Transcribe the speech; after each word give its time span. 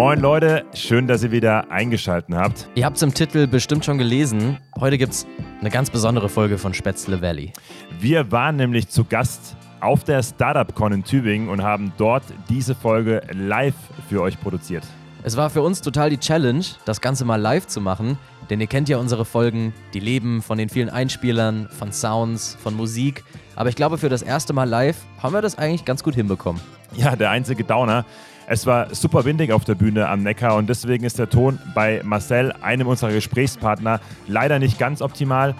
Moin 0.00 0.18
Leute, 0.18 0.64
schön, 0.72 1.06
dass 1.06 1.22
ihr 1.22 1.30
wieder 1.30 1.70
eingeschaltet 1.70 2.34
habt. 2.34 2.70
Ihr 2.74 2.86
habt 2.86 2.96
es 2.96 3.02
im 3.02 3.12
Titel 3.12 3.46
bestimmt 3.46 3.84
schon 3.84 3.98
gelesen. 3.98 4.56
Heute 4.80 4.96
gibt 4.96 5.12
es 5.12 5.26
eine 5.60 5.68
ganz 5.68 5.90
besondere 5.90 6.30
Folge 6.30 6.56
von 6.56 6.72
Spätzle 6.72 7.20
Valley. 7.20 7.52
Wir 8.00 8.32
waren 8.32 8.56
nämlich 8.56 8.88
zu 8.88 9.04
Gast 9.04 9.56
auf 9.82 10.02
der 10.04 10.22
Startup-Con 10.22 10.94
in 10.94 11.04
Tübingen 11.04 11.50
und 11.50 11.62
haben 11.62 11.92
dort 11.98 12.22
diese 12.48 12.74
Folge 12.74 13.20
live 13.30 13.74
für 14.08 14.22
euch 14.22 14.40
produziert. 14.40 14.84
Es 15.22 15.36
war 15.36 15.50
für 15.50 15.60
uns 15.60 15.82
total 15.82 16.08
die 16.08 16.18
Challenge, 16.18 16.64
das 16.86 17.02
Ganze 17.02 17.26
mal 17.26 17.36
live 17.36 17.66
zu 17.66 17.82
machen, 17.82 18.16
denn 18.48 18.58
ihr 18.58 18.68
kennt 18.68 18.88
ja 18.88 18.96
unsere 18.96 19.26
Folgen, 19.26 19.74
die 19.92 20.00
leben 20.00 20.40
von 20.40 20.56
den 20.56 20.70
vielen 20.70 20.88
Einspielern, 20.88 21.68
von 21.68 21.92
Sounds, 21.92 22.56
von 22.62 22.74
Musik. 22.74 23.22
Aber 23.54 23.68
ich 23.68 23.76
glaube, 23.76 23.98
für 23.98 24.08
das 24.08 24.22
erste 24.22 24.54
Mal 24.54 24.66
live 24.66 24.96
haben 25.22 25.34
wir 25.34 25.42
das 25.42 25.58
eigentlich 25.58 25.84
ganz 25.84 26.02
gut 26.02 26.14
hinbekommen. 26.14 26.62
Ja, 26.96 27.16
der 27.16 27.28
einzige 27.28 27.64
Downer. 27.64 28.06
Es 28.52 28.66
war 28.66 28.92
super 28.92 29.24
windig 29.24 29.52
auf 29.52 29.64
der 29.64 29.76
Bühne 29.76 30.08
am 30.08 30.24
Neckar 30.24 30.56
und 30.56 30.68
deswegen 30.68 31.04
ist 31.04 31.20
der 31.20 31.30
Ton 31.30 31.60
bei 31.72 32.00
Marcel, 32.02 32.50
einem 32.62 32.88
unserer 32.88 33.12
Gesprächspartner, 33.12 34.00
leider 34.26 34.58
nicht 34.58 34.76
ganz 34.76 35.02
optimal. 35.02 35.54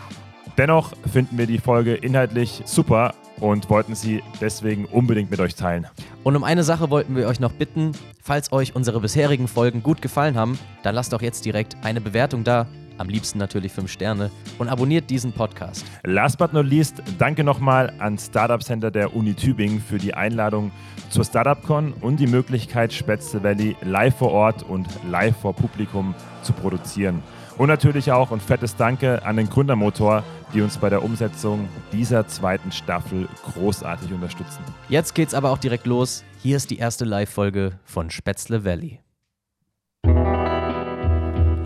Dennoch 0.58 0.92
finden 1.12 1.38
wir 1.38 1.46
die 1.46 1.58
Folge 1.58 1.94
inhaltlich 1.94 2.62
super 2.64 3.14
und 3.38 3.70
wollten 3.70 3.94
sie 3.94 4.24
deswegen 4.40 4.86
unbedingt 4.86 5.30
mit 5.30 5.38
euch 5.38 5.54
teilen. 5.54 5.86
Und 6.24 6.34
um 6.34 6.42
eine 6.42 6.64
Sache 6.64 6.90
wollten 6.90 7.14
wir 7.14 7.28
euch 7.28 7.38
noch 7.38 7.52
bitten, 7.52 7.92
falls 8.20 8.50
euch 8.50 8.74
unsere 8.74 8.98
bisherigen 8.98 9.46
Folgen 9.46 9.84
gut 9.84 10.02
gefallen 10.02 10.36
haben, 10.36 10.58
dann 10.82 10.96
lasst 10.96 11.12
doch 11.12 11.22
jetzt 11.22 11.44
direkt 11.44 11.76
eine 11.84 12.00
Bewertung 12.00 12.42
da. 12.42 12.66
Am 13.00 13.08
liebsten 13.08 13.38
natürlich 13.38 13.72
5 13.72 13.90
Sterne 13.90 14.30
und 14.58 14.68
abonniert 14.68 15.08
diesen 15.08 15.32
Podcast. 15.32 15.86
Last 16.04 16.36
but 16.36 16.52
not 16.52 16.66
least, 16.66 17.02
danke 17.16 17.42
nochmal 17.42 17.94
an 17.98 18.18
Startup 18.18 18.62
Center 18.62 18.90
der 18.90 19.16
Uni 19.16 19.32
Tübingen 19.32 19.80
für 19.80 19.96
die 19.96 20.12
Einladung 20.12 20.70
zur 21.08 21.24
StartupCon 21.24 21.94
und 21.94 22.20
die 22.20 22.26
Möglichkeit, 22.26 22.92
Spätzle 22.92 23.42
Valley 23.42 23.74
live 23.80 24.18
vor 24.18 24.32
Ort 24.32 24.64
und 24.64 24.86
live 25.10 25.34
vor 25.34 25.54
Publikum 25.54 26.14
zu 26.42 26.52
produzieren. 26.52 27.22
Und 27.56 27.68
natürlich 27.68 28.12
auch 28.12 28.32
ein 28.32 28.40
fettes 28.40 28.76
Danke 28.76 29.24
an 29.24 29.38
den 29.38 29.48
Gründermotor, 29.48 30.22
die 30.52 30.60
uns 30.60 30.76
bei 30.76 30.90
der 30.90 31.02
Umsetzung 31.02 31.70
dieser 31.92 32.28
zweiten 32.28 32.70
Staffel 32.70 33.28
großartig 33.54 34.12
unterstützen. 34.12 34.62
Jetzt 34.90 35.14
geht's 35.14 35.32
aber 35.32 35.50
auch 35.50 35.58
direkt 35.58 35.86
los. 35.86 36.22
Hier 36.42 36.58
ist 36.58 36.70
die 36.70 36.76
erste 36.76 37.06
Live-Folge 37.06 37.78
von 37.82 38.10
Spätzle 38.10 38.62
Valley. 38.62 39.00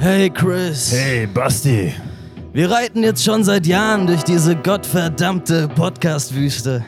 Hey 0.05 0.29
Chris. 0.29 0.93
Hey 0.93 1.27
Basti. 1.27 1.95
Wir 2.53 2.71
reiten 2.71 3.03
jetzt 3.03 3.25
schon 3.25 3.43
seit 3.43 3.67
Jahren 3.67 4.07
durch 4.07 4.23
diese 4.23 4.55
gottverdammte 4.55 5.67
Podcast-Wüste. 5.69 6.85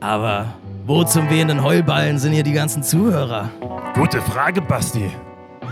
Aber 0.00 0.44
wo 0.84 1.04
zum 1.04 1.30
wehenden 1.30 1.64
Heuballen 1.64 2.18
sind 2.18 2.34
hier 2.34 2.42
die 2.42 2.52
ganzen 2.52 2.82
Zuhörer? 2.82 3.48
Gute 3.94 4.20
Frage, 4.20 4.60
Basti. 4.60 5.10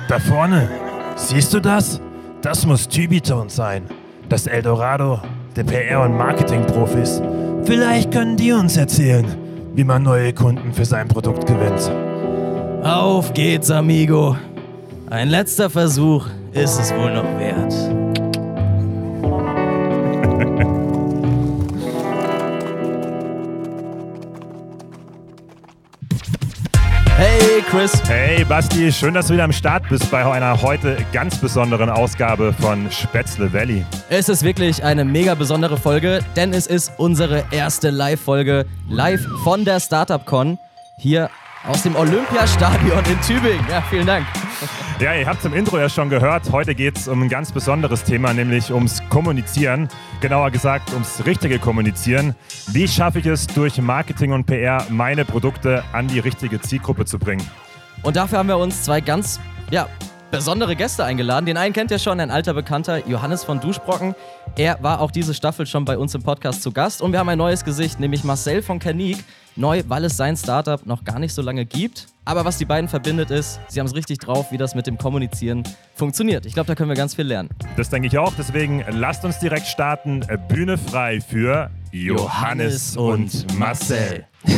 Da 0.08 0.18
vorne, 0.18 0.70
siehst 1.14 1.52
du 1.52 1.60
das? 1.60 2.00
Das 2.40 2.64
muss 2.64 2.88
Tübitone 2.88 3.50
sein. 3.50 3.82
Das 4.30 4.46
Eldorado 4.46 5.20
der 5.54 5.64
PR- 5.64 6.06
und 6.06 6.16
Marketing-Profis. 6.16 7.20
Vielleicht 7.64 8.12
können 8.12 8.38
die 8.38 8.52
uns 8.52 8.78
erzählen, 8.78 9.26
wie 9.74 9.84
man 9.84 10.02
neue 10.02 10.32
Kunden 10.32 10.72
für 10.72 10.86
sein 10.86 11.06
Produkt 11.06 11.44
gewinnt. 11.46 11.92
Auf 12.82 13.34
geht's, 13.34 13.70
amigo. 13.70 14.38
Ein 15.14 15.28
letzter 15.28 15.70
Versuch 15.70 16.26
ist 16.50 16.76
es 16.76 16.92
wohl 16.92 17.12
noch 17.12 17.38
wert. 17.38 17.72
Hey 27.16 27.62
Chris. 27.70 28.02
Hey 28.08 28.44
Basti, 28.44 28.90
schön, 28.90 29.14
dass 29.14 29.28
du 29.28 29.34
wieder 29.34 29.44
am 29.44 29.52
Start 29.52 29.88
bist 29.88 30.10
bei 30.10 30.24
einer 30.24 30.60
heute 30.60 30.96
ganz 31.12 31.38
besonderen 31.38 31.90
Ausgabe 31.90 32.52
von 32.52 32.90
Spätzle 32.90 33.52
Valley. 33.52 33.86
Es 34.08 34.28
ist 34.28 34.42
wirklich 34.42 34.82
eine 34.82 35.04
mega 35.04 35.36
besondere 35.36 35.76
Folge, 35.76 36.24
denn 36.34 36.52
es 36.52 36.66
ist 36.66 36.90
unsere 36.96 37.44
erste 37.52 37.90
Live-Folge 37.90 38.66
live 38.88 39.24
von 39.44 39.64
der 39.64 39.78
Startup 39.78 40.26
Con 40.26 40.58
hier 40.98 41.30
aus 41.68 41.84
dem 41.84 41.94
Olympiastadion 41.94 43.04
in 43.08 43.20
Tübingen. 43.20 43.64
Ja, 43.70 43.80
vielen 43.88 44.06
Dank. 44.06 44.26
Ja, 45.00 45.12
ihr 45.12 45.26
habt 45.26 45.40
es 45.40 45.44
im 45.44 45.54
Intro 45.54 45.76
ja 45.76 45.88
schon 45.88 46.08
gehört. 46.08 46.52
Heute 46.52 46.72
geht 46.72 46.96
es 46.96 47.08
um 47.08 47.22
ein 47.22 47.28
ganz 47.28 47.50
besonderes 47.50 48.04
Thema, 48.04 48.32
nämlich 48.32 48.72
ums 48.72 49.02
Kommunizieren. 49.08 49.88
Genauer 50.20 50.52
gesagt, 50.52 50.92
ums 50.92 51.26
richtige 51.26 51.58
Kommunizieren. 51.58 52.36
Wie 52.68 52.86
schaffe 52.86 53.18
ich 53.18 53.26
es, 53.26 53.48
durch 53.48 53.80
Marketing 53.80 54.32
und 54.32 54.46
PR 54.46 54.86
meine 54.90 55.24
Produkte 55.24 55.82
an 55.92 56.06
die 56.06 56.20
richtige 56.20 56.60
Zielgruppe 56.60 57.06
zu 57.06 57.18
bringen? 57.18 57.44
Und 58.04 58.14
dafür 58.14 58.38
haben 58.38 58.48
wir 58.48 58.56
uns 58.56 58.84
zwei 58.84 59.00
ganz, 59.00 59.40
ja, 59.70 59.88
besondere 60.30 60.76
Gäste 60.76 61.04
eingeladen. 61.04 61.44
Den 61.44 61.56
einen 61.56 61.72
kennt 61.72 61.90
ihr 61.90 61.98
schon, 61.98 62.20
ein 62.20 62.30
alter 62.30 62.54
Bekannter, 62.54 63.04
Johannes 63.08 63.42
von 63.42 63.60
Duschbrocken. 63.60 64.14
Er 64.56 64.80
war 64.80 65.00
auch 65.00 65.10
diese 65.10 65.34
Staffel 65.34 65.66
schon 65.66 65.84
bei 65.84 65.98
uns 65.98 66.14
im 66.14 66.22
Podcast 66.22 66.62
zu 66.62 66.70
Gast. 66.70 67.02
Und 67.02 67.10
wir 67.10 67.18
haben 67.18 67.28
ein 67.28 67.38
neues 67.38 67.64
Gesicht, 67.64 67.98
nämlich 67.98 68.22
Marcel 68.22 68.62
von 68.62 68.78
Kanik. 68.78 69.24
Neu, 69.56 69.82
weil 69.86 70.04
es 70.04 70.16
sein 70.16 70.36
Startup 70.36 70.84
noch 70.84 71.04
gar 71.04 71.18
nicht 71.18 71.32
so 71.32 71.40
lange 71.40 71.64
gibt. 71.64 72.06
Aber 72.24 72.44
was 72.44 72.58
die 72.58 72.64
beiden 72.64 72.88
verbindet 72.88 73.30
ist, 73.30 73.60
sie 73.68 73.78
haben 73.78 73.86
es 73.86 73.94
richtig 73.94 74.18
drauf, 74.18 74.50
wie 74.50 74.56
das 74.56 74.74
mit 74.74 74.86
dem 74.86 74.98
Kommunizieren 74.98 75.62
funktioniert. 75.94 76.46
Ich 76.46 76.54
glaube, 76.54 76.66
da 76.66 76.74
können 76.74 76.88
wir 76.88 76.96
ganz 76.96 77.14
viel 77.14 77.26
lernen. 77.26 77.50
Das 77.76 77.90
denke 77.90 78.08
ich 78.08 78.18
auch. 78.18 78.32
Deswegen 78.36 78.84
lasst 78.90 79.24
uns 79.24 79.38
direkt 79.38 79.66
starten. 79.66 80.26
Bühne 80.48 80.76
frei 80.76 81.20
für 81.20 81.70
Johannes, 81.92 82.96
und 82.96 83.56
Marcel. 83.56 84.24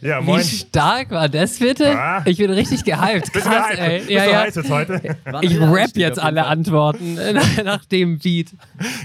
ja, 0.00 0.26
Wie 0.26 0.40
stark 0.42 1.10
war 1.10 1.28
das 1.28 1.58
bitte? 1.58 1.96
Ah. 1.98 2.22
Ich 2.24 2.38
bin 2.38 2.50
richtig 2.50 2.84
gehypt. 2.84 3.32
Krass, 3.32 3.66
ey. 3.76 3.98
Bist 3.98 4.10
Ja, 4.10 4.24
du 4.24 4.30
ja. 4.30 4.40
heiß 4.40 4.54
jetzt 4.54 4.70
heute? 4.70 5.00
Ich 5.42 5.60
rap 5.60 5.90
jetzt 5.94 6.18
alle 6.18 6.46
Antworten 6.46 7.18
nach 7.64 7.84
dem 7.86 8.18
Beat. 8.18 8.48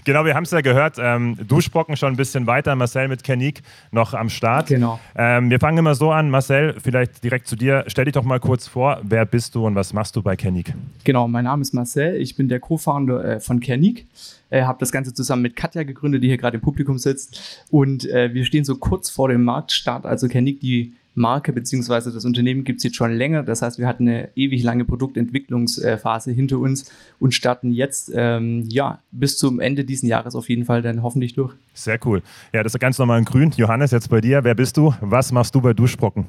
Genau, 0.05 0.25
wir 0.25 0.33
haben 0.35 0.43
es 0.43 0.51
ja 0.51 0.61
gehört. 0.61 0.95
Ähm, 0.99 1.37
Duschbrocken 1.47 1.97
schon 1.97 2.13
ein 2.13 2.17
bisschen 2.17 2.47
weiter. 2.47 2.75
Marcel 2.75 3.07
mit 3.07 3.23
Kanik 3.23 3.61
noch 3.91 4.13
am 4.13 4.29
Start. 4.29 4.67
Genau. 4.67 4.99
Ähm, 5.15 5.49
wir 5.49 5.59
fangen 5.59 5.77
immer 5.77 5.95
so 5.95 6.11
an. 6.11 6.29
Marcel, 6.29 6.75
vielleicht 6.81 7.23
direkt 7.23 7.47
zu 7.47 7.55
dir. 7.55 7.83
Stell 7.87 8.05
dich 8.05 8.13
doch 8.13 8.23
mal 8.23 8.39
kurz 8.39 8.67
vor. 8.67 8.99
Wer 9.03 9.25
bist 9.25 9.55
du 9.55 9.65
und 9.65 9.75
was 9.75 9.93
machst 9.93 10.15
du 10.15 10.21
bei 10.21 10.35
Kanik? 10.35 10.73
Genau, 11.03 11.27
mein 11.27 11.45
Name 11.45 11.61
ist 11.61 11.73
Marcel, 11.73 12.15
ich 12.21 12.35
bin 12.35 12.47
der 12.49 12.59
Co-Founder 12.59 13.23
äh, 13.35 13.39
von 13.39 13.59
Kernik, 13.59 14.05
äh, 14.55 14.63
habe 14.63 14.79
das 14.79 14.91
Ganze 14.91 15.13
zusammen 15.13 15.41
mit 15.41 15.55
Katja 15.55 15.83
gegründet, 15.83 16.23
die 16.23 16.27
hier 16.27 16.37
gerade 16.37 16.55
im 16.55 16.61
Publikum 16.61 16.97
sitzt 16.97 17.65
und 17.69 18.09
äh, 18.09 18.33
wir 18.33 18.45
stehen 18.45 18.63
so 18.63 18.75
kurz 18.77 19.09
vor 19.09 19.27
dem 19.27 19.43
Marktstart, 19.43 20.05
also 20.05 20.27
Kernik, 20.27 20.59
die 20.61 20.93
Marke 21.13 21.53
bzw. 21.53 22.11
das 22.11 22.25
Unternehmen 22.25 22.63
gibt 22.63 22.77
es 22.77 22.83
jetzt 22.83 22.95
schon 22.95 23.13
länger, 23.13 23.43
das 23.43 23.61
heißt, 23.61 23.79
wir 23.79 23.87
hatten 23.87 24.07
eine 24.07 24.29
ewig 24.35 24.63
lange 24.63 24.85
Produktentwicklungsphase 24.85 26.31
hinter 26.31 26.59
uns 26.59 26.91
und 27.19 27.33
starten 27.33 27.71
jetzt 27.71 28.11
ähm, 28.13 28.63
ja 28.69 28.99
bis 29.11 29.37
zum 29.37 29.59
Ende 29.59 29.85
diesen 29.85 30.07
Jahres 30.07 30.35
auf 30.35 30.49
jeden 30.49 30.65
Fall 30.65 30.81
dann 30.81 31.03
hoffentlich 31.03 31.33
durch. 31.33 31.53
Sehr 31.73 31.99
cool. 32.05 32.21
Ja, 32.53 32.63
das 32.63 32.73
ist 32.73 32.79
ganz 32.79 32.97
normal 32.97 33.19
in 33.19 33.25
grün. 33.25 33.51
Johannes, 33.55 33.91
jetzt 33.91 34.09
bei 34.09 34.21
dir. 34.21 34.43
Wer 34.43 34.55
bist 34.55 34.77
du? 34.77 34.93
Was 35.01 35.31
machst 35.31 35.55
du 35.55 35.61
bei 35.61 35.73
Duschbrocken? 35.73 36.27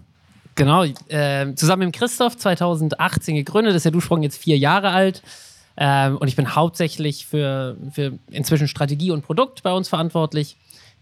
Genau, 0.54 0.84
äh, 1.08 1.54
zusammen 1.54 1.86
mit 1.86 1.96
Christoph 1.96 2.36
2018 2.36 3.34
gegründet, 3.34 3.74
ist 3.74 3.84
der 3.84 3.92
Duschsprung 3.92 4.22
jetzt 4.22 4.38
vier 4.38 4.56
Jahre 4.56 4.90
alt. 4.90 5.22
Ähm, 5.76 6.16
und 6.16 6.28
ich 6.28 6.36
bin 6.36 6.54
hauptsächlich 6.54 7.26
für, 7.26 7.76
für 7.92 8.18
inzwischen 8.30 8.68
Strategie 8.68 9.10
und 9.10 9.22
Produkt 9.22 9.62
bei 9.62 9.72
uns 9.72 9.88
verantwortlich. 9.88 10.56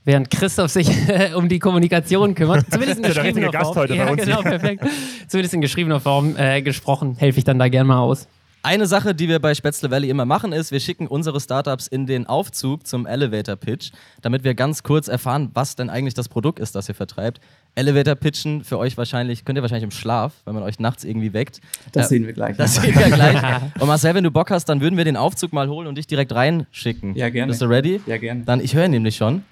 Während 0.05 0.31
Christoph 0.31 0.71
sich 0.71 0.89
um 1.35 1.49
die 1.49 1.59
Kommunikation 1.59 2.35
kümmert. 2.35 2.67
Zumindest 2.71 3.01
in 3.01 3.07
geschriebener 3.07 3.53
Form. 3.53 3.87
ja, 3.89 4.15
genau, 4.15 4.43
perfekt. 4.43 4.85
Zumindest 5.29 5.55
in 5.55 5.61
geschriebener 5.61 6.01
Form 6.01 6.37
äh, 6.37 6.61
gesprochen, 6.61 7.17
helfe 7.17 7.39
ich 7.39 7.45
dann 7.45 7.59
da 7.59 7.69
gerne 7.69 7.89
mal 7.89 8.01
aus. 8.01 8.29
Eine 8.67 8.87
Sache, 8.87 9.15
die 9.15 9.29
wir 9.29 9.41
bei 9.41 9.55
Spätzle 9.55 9.91
Valley 9.91 10.09
immer 10.09 10.25
machen, 10.25 10.55
ist, 10.55 10.73
wir 10.73 10.81
schicken 10.81 11.07
unsere 11.07 11.39
Startups 11.39 11.87
in 11.87 12.07
den 12.07 12.27
Aufzug 12.27 12.87
zum 12.87 13.05
Elevator 13.05 13.57
Pitch, 13.57 13.91
damit 14.23 14.43
wir 14.43 14.55
ganz 14.55 14.83
kurz 14.83 15.07
erfahren, 15.07 15.51
was 15.53 15.77
denn 15.77 15.91
eigentlich 15.91 16.15
das 16.15 16.31
Produkt 16.31 16.59
ist, 16.59 16.75
das 16.75 16.89
ihr 16.89 16.95
vertreibt. 16.95 17.41
Elevator 17.75 18.15
Pitchen 18.15 18.65
für 18.65 18.79
euch 18.79 18.97
wahrscheinlich, 18.97 19.45
könnt 19.45 19.59
ihr 19.59 19.63
wahrscheinlich 19.63 19.85
im 19.85 19.91
Schlaf, 19.91 20.33
wenn 20.47 20.55
man 20.55 20.63
euch 20.63 20.79
nachts 20.79 21.05
irgendwie 21.05 21.35
weckt. 21.35 21.61
Das 21.93 22.07
Äh, 22.07 22.09
sehen 22.09 22.27
wir 22.27 22.33
gleich. 22.33 22.57
Das 22.57 22.77
sehen 22.77 22.95
wir 22.99 23.11
gleich. 23.11 23.37
Und 23.79 23.87
Marcel, 23.87 24.15
wenn 24.15 24.25
du 24.25 24.31
Bock 24.31 24.51
hast, 24.51 24.65
dann 24.65 24.81
würden 24.81 24.97
wir 24.97 25.05
den 25.05 25.19
Aufzug 25.19 25.53
mal 25.53 25.69
holen 25.69 25.87
und 25.87 25.99
dich 25.99 26.07
direkt 26.07 26.35
reinschicken. 26.35 27.15
Ja, 27.17 27.29
gerne. 27.29 27.51
Bist 27.51 27.61
du 27.61 27.67
ready? 27.67 28.01
Ja, 28.07 28.17
gerne. 28.17 28.45
Dann, 28.47 28.61
ich 28.61 28.75
höre 28.75 28.87
ihn 28.87 28.93
nämlich 28.93 29.17
schon. 29.17 29.43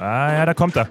Ah 0.00 0.32
ja, 0.32 0.46
da 0.46 0.54
kommt 0.54 0.74
er. 0.74 0.88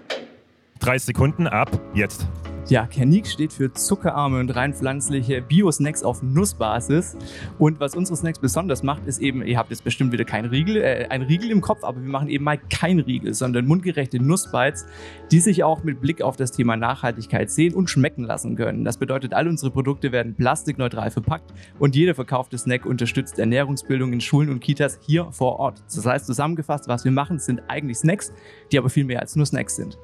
30 0.81 1.07
Sekunden 1.07 1.47
ab. 1.47 1.71
Jetzt. 1.95 2.27
Ja, 2.69 2.85
Kernik 2.85 3.27
steht 3.27 3.53
für 3.53 3.71
zuckerarme 3.71 4.41
und 4.41 4.53
rein 4.53 4.73
pflanzliche 4.73 5.41
Bio-Snacks 5.41 6.03
auf 6.03 6.21
Nussbasis. 6.21 7.15
Und 7.59 7.79
was 7.79 7.95
unsere 7.95 8.17
Snacks 8.17 8.39
besonders 8.39 8.83
macht, 8.83 9.07
ist 9.07 9.21
eben, 9.21 9.41
ihr 9.41 9.57
habt 9.57 9.69
jetzt 9.69 9.85
bestimmt 9.85 10.11
wieder 10.11 10.25
kein 10.25 10.43
Riegel, 10.43 10.75
äh, 10.75 11.07
ein 11.09 11.21
Riegel 11.21 11.49
im 11.49 11.61
Kopf, 11.61 11.85
aber 11.85 12.01
wir 12.01 12.09
machen 12.09 12.27
eben 12.27 12.43
mal 12.43 12.57
kein 12.57 12.99
Riegel, 12.99 13.33
sondern 13.33 13.67
mundgerechte 13.67 14.21
Nussbites, 14.21 14.85
die 15.31 15.39
sich 15.39 15.63
auch 15.63 15.85
mit 15.85 16.01
Blick 16.01 16.21
auf 16.21 16.35
das 16.35 16.51
Thema 16.51 16.75
Nachhaltigkeit 16.75 17.49
sehen 17.49 17.73
und 17.73 17.89
schmecken 17.89 18.25
lassen 18.25 18.57
können. 18.57 18.83
Das 18.83 18.97
bedeutet, 18.97 19.33
all 19.33 19.47
unsere 19.47 19.71
Produkte 19.71 20.11
werden 20.11 20.35
plastikneutral 20.35 21.09
verpackt 21.09 21.53
und 21.79 21.95
jeder 21.95 22.15
verkaufte 22.15 22.57
Snack 22.57 22.85
unterstützt 22.85 23.39
Ernährungsbildung 23.39 24.11
in 24.11 24.19
Schulen 24.19 24.49
und 24.49 24.59
Kitas 24.59 24.99
hier 25.05 25.31
vor 25.31 25.57
Ort. 25.57 25.81
Das 25.95 26.05
heißt, 26.05 26.25
zusammengefasst, 26.25 26.89
was 26.89 27.05
wir 27.05 27.13
machen, 27.13 27.39
sind 27.39 27.61
eigentlich 27.69 27.99
Snacks, 27.99 28.33
die 28.73 28.77
aber 28.77 28.89
viel 28.89 29.05
mehr 29.05 29.21
als 29.21 29.37
nur 29.37 29.45
Snacks 29.45 29.77
sind. 29.77 29.97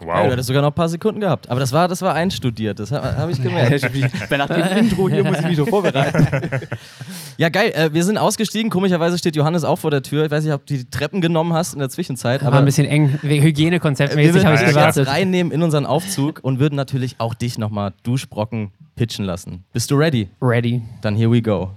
Wow. 0.00 0.08
Ja, 0.08 0.24
du 0.26 0.32
hattest 0.32 0.46
sogar 0.46 0.62
noch 0.62 0.70
ein 0.70 0.74
paar 0.74 0.88
Sekunden 0.88 1.20
gehabt. 1.20 1.50
Aber 1.50 1.58
das 1.58 1.72
war, 1.72 1.88
das 1.88 2.02
war 2.02 2.14
einstudiert, 2.14 2.78
das 2.78 2.92
habe 2.92 3.16
hab 3.16 3.28
ich 3.30 3.42
gemerkt. 3.42 3.82
Nach 4.30 4.46
dem 4.46 4.78
Intro 4.78 5.08
hier 5.08 5.24
muss 5.24 5.40
ich 5.40 5.46
mich 5.46 5.58
noch 5.58 5.68
vorbereiten. 5.68 6.26
ja, 7.36 7.48
geil. 7.48 7.72
Äh, 7.74 7.92
wir 7.92 8.04
sind 8.04 8.16
ausgestiegen. 8.16 8.70
Komischerweise 8.70 9.18
steht 9.18 9.34
Johannes 9.34 9.64
auch 9.64 9.78
vor 9.78 9.90
der 9.90 10.02
Tür. 10.02 10.24
Ich 10.24 10.30
weiß 10.30 10.44
nicht, 10.44 10.52
ob 10.52 10.64
du 10.66 10.74
die 10.74 10.88
Treppen 10.88 11.20
genommen 11.20 11.52
hast 11.52 11.72
in 11.72 11.80
der 11.80 11.88
Zwischenzeit. 11.88 12.42
Aber 12.42 12.52
war 12.52 12.58
ein 12.60 12.64
bisschen 12.64 12.86
eng. 12.86 13.18
Hygienekonzeptmäßig 13.22 14.44
habe 14.44 14.54
ich 14.54 14.64
gewartet. 14.64 15.06
Wir 15.06 15.12
reinnehmen 15.12 15.52
in 15.52 15.62
unseren 15.62 15.86
Aufzug 15.86 16.40
und 16.42 16.60
würden 16.60 16.76
natürlich 16.76 17.16
auch 17.18 17.34
dich 17.34 17.58
nochmal 17.58 17.92
Duschbrocken 18.04 18.70
pitchen 18.94 19.24
lassen. 19.24 19.64
Bist 19.72 19.90
du 19.90 19.96
ready? 19.96 20.28
Ready. 20.40 20.82
Dann 21.00 21.16
here 21.16 21.30
we 21.30 21.42
go. 21.42 21.70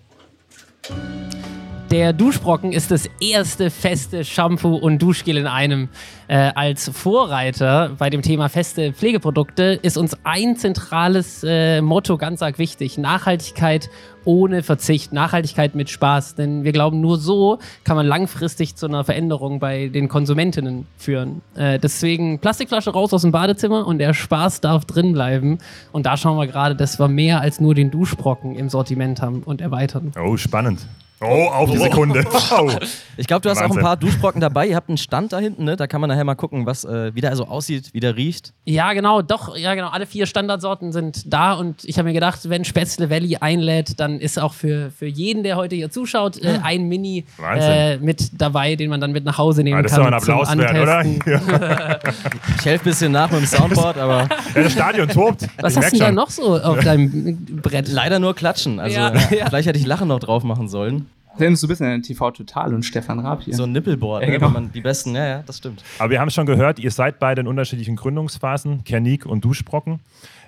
Der 1.91 2.13
Duschbrocken 2.13 2.71
ist 2.71 2.89
das 2.89 3.09
erste 3.19 3.69
feste 3.69 4.23
Shampoo 4.23 4.77
und 4.77 5.01
Duschgel 5.01 5.35
in 5.35 5.45
einem. 5.45 5.89
Äh, 6.29 6.53
als 6.55 6.87
Vorreiter 6.87 7.91
bei 7.99 8.09
dem 8.09 8.21
Thema 8.21 8.47
feste 8.47 8.93
Pflegeprodukte 8.93 9.77
ist 9.81 9.97
uns 9.97 10.15
ein 10.23 10.55
zentrales 10.55 11.43
äh, 11.45 11.81
Motto 11.81 12.17
ganz 12.17 12.41
arg 12.41 12.59
wichtig. 12.59 12.97
Nachhaltigkeit 12.97 13.89
ohne 14.23 14.63
Verzicht, 14.63 15.11
Nachhaltigkeit 15.11 15.75
mit 15.75 15.89
Spaß. 15.89 16.35
Denn 16.35 16.63
wir 16.63 16.71
glauben, 16.71 17.01
nur 17.01 17.17
so 17.17 17.59
kann 17.83 17.97
man 17.97 18.07
langfristig 18.07 18.77
zu 18.77 18.85
einer 18.85 19.03
Veränderung 19.03 19.59
bei 19.59 19.89
den 19.89 20.07
Konsumentinnen 20.07 20.87
führen. 20.95 21.41
Äh, 21.55 21.77
deswegen 21.77 22.39
Plastikflasche 22.39 22.91
raus 22.91 23.11
aus 23.13 23.23
dem 23.23 23.33
Badezimmer 23.33 23.85
und 23.85 23.97
der 23.97 24.13
Spaß 24.13 24.61
darf 24.61 24.85
drin 24.85 25.11
bleiben. 25.11 25.57
Und 25.91 26.05
da 26.05 26.15
schauen 26.15 26.37
wir 26.37 26.47
gerade, 26.47 26.77
dass 26.77 27.01
wir 27.01 27.09
mehr 27.09 27.41
als 27.41 27.59
nur 27.59 27.75
den 27.75 27.91
Duschbrocken 27.91 28.55
im 28.55 28.69
Sortiment 28.69 29.21
haben 29.21 29.43
und 29.43 29.59
erweitern. 29.59 30.13
Oh, 30.17 30.37
spannend. 30.37 30.87
Oh, 31.23 31.47
auf 31.49 31.71
die 31.71 31.77
Sekunde. 31.77 32.25
Oh. 32.53 32.69
Ich 33.17 33.27
glaube, 33.27 33.41
du 33.41 33.49
hast 33.49 33.61
Wahnsinn. 33.61 33.71
auch 33.71 33.77
ein 33.77 33.83
paar 33.83 33.97
Duschbrocken 33.97 34.41
dabei. 34.41 34.67
Ihr 34.67 34.75
habt 34.75 34.89
einen 34.89 34.97
Stand 34.97 35.31
da 35.31 35.39
hinten, 35.39 35.63
ne? 35.63 35.75
Da 35.75 35.87
kann 35.87 36.01
man 36.01 36.09
nachher 36.09 36.23
mal 36.23 36.35
gucken, 36.35 36.65
was, 36.65 36.83
äh, 36.83 37.13
wie 37.13 37.21
der 37.21 37.29
also 37.29 37.45
aussieht, 37.45 37.93
wie 37.93 37.99
der 37.99 38.17
riecht. 38.17 38.53
Ja, 38.65 38.93
genau, 38.93 39.21
doch, 39.21 39.55
ja, 39.55 39.75
genau. 39.75 39.89
Alle 39.89 40.05
vier 40.05 40.25
Standardsorten 40.25 40.91
sind 40.91 41.31
da 41.31 41.53
und 41.53 41.83
ich 41.85 41.97
habe 41.97 42.07
mir 42.09 42.13
gedacht, 42.13 42.49
wenn 42.49 42.65
Spätzle 42.65 43.09
Valley 43.09 43.37
einlädt, 43.37 43.99
dann 43.99 44.19
ist 44.19 44.39
auch 44.39 44.53
für, 44.53 44.91
für 44.91 45.05
jeden, 45.05 45.43
der 45.43 45.55
heute 45.55 45.75
hier 45.75 45.91
zuschaut, 45.91 46.41
äh, 46.43 46.59
ein 46.63 46.87
Mini 46.87 47.25
äh, 47.55 47.97
mit 47.97 48.41
dabei, 48.41 48.75
den 48.75 48.89
man 48.89 48.99
dann 48.99 49.11
mit 49.11 49.23
nach 49.23 49.37
Hause 49.37 49.63
nehmen 49.63 49.79
ah, 49.79 49.83
das 49.83 49.93
kann. 49.93 50.11
Das 50.11 50.23
ist 50.23 50.27
doch 50.27 50.35
ein 50.35 50.59
Applaus 50.59 50.75
wert, 50.75 50.81
oder? 50.81 51.99
ich 52.57 52.65
helfe 52.65 52.83
ein 52.83 52.89
bisschen 52.89 53.11
nach 53.11 53.31
mit 53.31 53.41
dem 53.41 53.47
Soundboard, 53.47 53.97
aber. 53.97 54.27
Ja, 54.55 54.63
das 54.63 54.73
Stadion 54.73 55.07
tobt. 55.07 55.47
Was 55.59 55.73
ich 55.73 55.83
hast 55.83 55.93
du 55.93 55.99
da 55.99 56.11
noch 56.11 56.29
so 56.29 56.57
auf 56.57 56.79
deinem 56.79 57.45
Brett? 57.61 57.87
Leider 57.87 58.19
nur 58.19 58.35
klatschen. 58.35 58.79
Also, 58.79 58.97
ja, 58.97 59.13
ja. 59.13 59.45
vielleicht 59.47 59.67
hätte 59.67 59.79
ich 59.79 59.85
Lachen 59.85 60.07
noch 60.07 60.19
drauf 60.19 60.43
machen 60.43 60.67
sollen. 60.67 61.10
Erinnerst 61.37 61.63
du 61.63 61.67
ein 61.67 61.69
bisschen 61.69 61.87
an 61.87 62.01
TV 62.01 62.31
Total 62.31 62.73
und 62.73 62.83
Stefan 62.83 63.19
Raab 63.19 63.41
hier. 63.43 63.55
So 63.55 63.63
ein 63.63 63.71
Nippelboard, 63.71 64.23
ja, 64.23 64.29
ne, 64.29 64.35
genau. 64.35 64.47
ne, 64.47 64.53
man 64.53 64.71
die 64.71 64.81
besten, 64.81 65.15
ja, 65.15 65.27
ja, 65.27 65.43
das 65.45 65.57
stimmt. 65.57 65.83
Aber 65.97 66.09
wir 66.09 66.19
haben 66.19 66.29
schon 66.29 66.45
gehört, 66.45 66.79
ihr 66.79 66.91
seid 66.91 67.19
beide 67.19 67.41
in 67.41 67.47
unterschiedlichen 67.47 67.95
Gründungsphasen, 67.95 68.83
Kernik 68.83 69.25
und 69.25 69.45
Duschbrocken. 69.45 69.99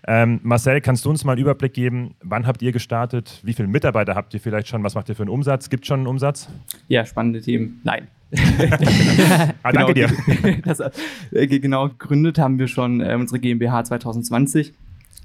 Ähm, 0.05 0.41
Marcel, 0.43 0.81
kannst 0.81 1.05
du 1.05 1.09
uns 1.09 1.23
mal 1.23 1.33
einen 1.33 1.41
Überblick 1.41 1.73
geben, 1.73 2.15
wann 2.21 2.45
habt 2.45 2.61
ihr 2.61 2.73
gestartet? 2.73 3.39
Wie 3.43 3.53
viele 3.53 3.69
Mitarbeiter 3.69 4.15
habt 4.15 4.33
ihr 4.33 4.41
vielleicht 4.41 4.67
schon? 4.67 4.83
Was 4.83 4.95
macht 4.95 5.07
ihr 5.07 5.15
für 5.15 5.23
einen 5.23 5.29
Umsatz? 5.29 5.69
Gibt 5.69 5.85
es 5.85 5.87
schon 5.87 6.01
einen 6.01 6.07
Umsatz? 6.07 6.49
Ja, 6.89 7.05
spannende 7.05 7.41
Themen. 7.41 7.79
Nein. 7.83 8.07
ah, 9.63 9.71
danke 9.71 9.93
genau, 9.93 10.07
dir. 10.09 10.61
Das, 10.65 10.81
äh, 11.31 11.47
genau, 11.47 11.87
gegründet 11.87 12.37
haben 12.37 12.59
wir 12.59 12.67
schon 12.67 12.99
äh, 12.99 13.15
unsere 13.15 13.39
GmbH 13.39 13.85
2020 13.85 14.73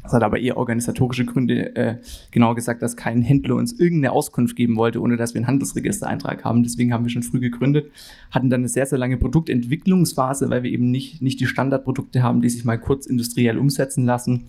das 0.09 0.15
hat 0.15 0.23
aber 0.23 0.39
eher 0.41 0.57
organisatorische 0.57 1.27
Gründe, 1.27 1.77
äh, 1.77 1.97
genau 2.31 2.55
gesagt, 2.55 2.81
dass 2.81 2.97
kein 2.97 3.21
Händler 3.21 3.57
uns 3.57 3.79
irgendeine 3.79 4.13
Auskunft 4.13 4.57
geben 4.57 4.77
wollte, 4.77 5.03
ohne 5.03 5.19
dass 5.19 5.35
wir 5.35 5.41
einen 5.41 5.49
Handelsregistereintrag 5.49 6.45
haben. 6.45 6.63
Deswegen 6.63 6.95
haben 6.95 7.05
wir 7.05 7.11
schon 7.11 7.23
früh 7.23 7.41
gegründet, 7.41 7.91
hatten 8.31 8.49
dann 8.49 8.63
eine 8.63 8.69
sehr, 8.69 8.87
sehr 8.87 8.99
lange 8.99 9.19
Produktentwicklungsphase, 9.19 10.49
weil 10.49 10.63
wir 10.63 10.71
eben 10.71 10.91
nicht, 10.91 11.21
nicht 11.21 11.41
die 11.41 11.47
Standardprodukte 11.47 12.23
haben, 12.23 12.41
die 12.41 12.49
sich 12.49 12.65
mal 12.65 12.79
kurz 12.79 13.05
industriell 13.05 13.59
umsetzen 13.59 14.07
lassen. 14.07 14.45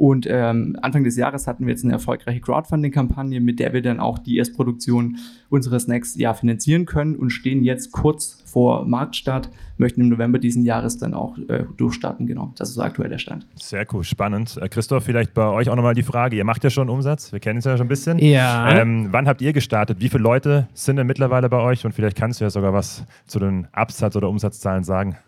Und 0.00 0.26
ähm, 0.26 0.78
Anfang 0.80 1.04
des 1.04 1.18
Jahres 1.18 1.46
hatten 1.46 1.66
wir 1.66 1.72
jetzt 1.72 1.84
eine 1.84 1.92
erfolgreiche 1.92 2.40
Crowdfunding-Kampagne, 2.40 3.38
mit 3.38 3.60
der 3.60 3.74
wir 3.74 3.82
dann 3.82 4.00
auch 4.00 4.18
die 4.18 4.38
Erstproduktion 4.38 5.18
unserer 5.50 5.78
Snacks 5.78 6.16
ja 6.16 6.32
finanzieren 6.32 6.86
können 6.86 7.16
und 7.16 7.28
stehen 7.28 7.62
jetzt 7.62 7.92
kurz 7.92 8.42
vor 8.46 8.86
Marktstart, 8.86 9.50
möchten 9.76 10.00
im 10.00 10.08
November 10.08 10.38
diesen 10.38 10.64
Jahres 10.64 10.96
dann 10.96 11.12
auch 11.12 11.36
äh, 11.36 11.64
durchstarten. 11.76 12.26
Genau, 12.26 12.54
das 12.56 12.70
ist 12.70 12.76
so 12.76 12.80
aktuell 12.80 13.10
der 13.10 13.18
Stand. 13.18 13.46
Sehr 13.56 13.86
cool, 13.92 14.02
spannend. 14.02 14.58
Äh, 14.58 14.70
Christoph, 14.70 15.04
vielleicht 15.04 15.34
bei 15.34 15.46
euch 15.46 15.68
auch 15.68 15.76
nochmal 15.76 15.94
die 15.94 16.02
Frage. 16.02 16.34
Ihr 16.34 16.44
macht 16.44 16.64
ja 16.64 16.70
schon 16.70 16.88
Umsatz, 16.88 17.30
wir 17.30 17.40
kennen 17.40 17.58
es 17.58 17.66
ja 17.66 17.76
schon 17.76 17.84
ein 17.84 17.90
bisschen. 17.90 18.18
Ja. 18.20 18.80
Ähm, 18.80 19.08
wann 19.10 19.28
habt 19.28 19.42
ihr 19.42 19.52
gestartet? 19.52 20.00
Wie 20.00 20.08
viele 20.08 20.22
Leute 20.22 20.66
sind 20.72 20.96
denn 20.96 21.06
mittlerweile 21.06 21.50
bei 21.50 21.60
euch? 21.60 21.84
Und 21.84 21.92
vielleicht 21.92 22.16
kannst 22.16 22.40
du 22.40 22.44
ja 22.44 22.50
sogar 22.50 22.72
was 22.72 23.04
zu 23.26 23.38
den 23.38 23.68
Absatz- 23.72 24.16
oder 24.16 24.30
Umsatzzahlen 24.30 24.82
sagen. 24.82 25.18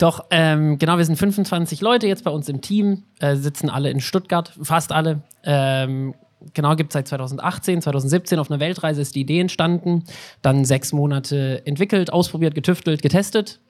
Doch, 0.00 0.24
ähm, 0.30 0.78
genau, 0.78 0.96
wir 0.96 1.04
sind 1.04 1.16
25 1.16 1.82
Leute 1.82 2.06
jetzt 2.06 2.24
bei 2.24 2.30
uns 2.30 2.48
im 2.48 2.62
Team, 2.62 3.02
äh, 3.18 3.36
sitzen 3.36 3.68
alle 3.68 3.90
in 3.90 4.00
Stuttgart, 4.00 4.50
fast 4.62 4.92
alle. 4.92 5.20
Ähm, 5.44 6.14
genau, 6.54 6.74
gibt 6.74 6.88
es 6.88 6.94
seit 6.94 7.06
2018, 7.06 7.82
2017 7.82 8.38
auf 8.38 8.50
einer 8.50 8.60
Weltreise 8.60 9.02
ist 9.02 9.14
die 9.14 9.20
Idee 9.20 9.40
entstanden. 9.40 10.04
Dann 10.40 10.64
sechs 10.64 10.94
Monate 10.94 11.66
entwickelt, 11.66 12.14
ausprobiert, 12.14 12.54
getüftelt, 12.54 13.02
getestet. 13.02 13.60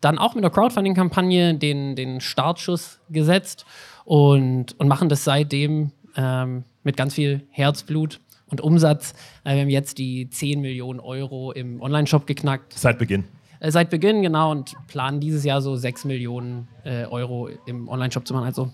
Dann 0.00 0.16
auch 0.16 0.34
mit 0.34 0.42
einer 0.42 0.50
Crowdfunding-Kampagne 0.50 1.52
den, 1.52 1.96
den 1.96 2.22
Startschuss 2.22 3.00
gesetzt 3.10 3.66
und, 4.06 4.80
und 4.80 4.88
machen 4.88 5.10
das 5.10 5.24
seitdem 5.24 5.92
ähm, 6.16 6.64
mit 6.82 6.96
ganz 6.96 7.12
viel 7.12 7.42
Herzblut 7.50 8.20
und 8.46 8.62
Umsatz. 8.62 9.12
Äh, 9.44 9.56
wir 9.56 9.60
haben 9.60 9.68
jetzt 9.68 9.98
die 9.98 10.30
10 10.30 10.62
Millionen 10.62 11.00
Euro 11.00 11.52
im 11.52 11.82
Online-Shop 11.82 12.26
geknackt. 12.26 12.72
Seit 12.72 12.98
Beginn. 12.98 13.24
Äh, 13.64 13.70
seit 13.70 13.88
Beginn, 13.88 14.22
genau, 14.22 14.50
und 14.50 14.74
planen 14.88 15.20
dieses 15.20 15.42
Jahr 15.42 15.62
so 15.62 15.74
6 15.74 16.04
Millionen 16.04 16.68
äh, 16.84 17.06
Euro 17.06 17.48
im 17.64 17.88
Online-Shop 17.88 18.26
zu 18.26 18.34
machen. 18.34 18.44
Also 18.44 18.70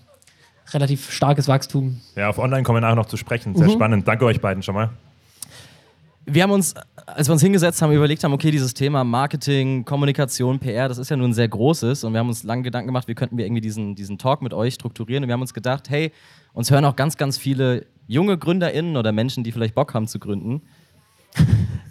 relativ 0.73 1.11
starkes 1.11 1.47
Wachstum. 1.47 2.01
Ja, 2.15 2.29
auf 2.29 2.37
Online 2.37 2.63
kommen 2.63 2.77
wir 2.77 2.81
nachher 2.81 2.95
noch 2.95 3.05
zu 3.05 3.15
sprechen. 3.15 3.55
Sehr 3.55 3.67
mhm. 3.67 3.71
spannend. 3.71 4.07
Danke 4.07 4.25
euch 4.25 4.41
beiden 4.41 4.61
schon 4.63 4.75
mal. 4.75 4.89
Wir 6.25 6.43
haben 6.43 6.51
uns, 6.51 6.75
als 7.05 7.29
wir 7.29 7.33
uns 7.33 7.41
hingesetzt 7.41 7.81
haben, 7.81 7.93
überlegt 7.93 8.23
haben, 8.23 8.33
okay, 8.33 8.51
dieses 8.51 8.73
Thema 8.73 9.03
Marketing, 9.03 9.85
Kommunikation, 9.85 10.59
PR, 10.59 10.87
das 10.87 10.97
ist 10.97 11.09
ja 11.09 11.17
nun 11.17 11.33
sehr 11.33 11.47
großes 11.47 12.03
und 12.03 12.13
wir 12.13 12.19
haben 12.19 12.27
uns 12.27 12.43
lange 12.43 12.61
Gedanken 12.61 12.87
gemacht, 12.87 13.07
wie 13.07 13.15
könnten 13.15 13.37
wir 13.37 13.45
irgendwie 13.45 13.61
diesen, 13.61 13.95
diesen 13.95 14.19
Talk 14.19 14.43
mit 14.43 14.53
euch 14.53 14.75
strukturieren 14.75 15.23
und 15.23 15.29
wir 15.29 15.33
haben 15.33 15.41
uns 15.41 15.53
gedacht, 15.53 15.89
hey, 15.89 16.11
uns 16.53 16.69
hören 16.69 16.85
auch 16.85 16.95
ganz, 16.95 17.17
ganz 17.17 17.39
viele 17.39 17.87
junge 18.07 18.37
GründerInnen 18.37 18.97
oder 18.97 19.11
Menschen, 19.11 19.43
die 19.43 19.51
vielleicht 19.51 19.73
Bock 19.73 19.95
haben 19.95 20.07
zu 20.07 20.19
gründen. 20.19 20.61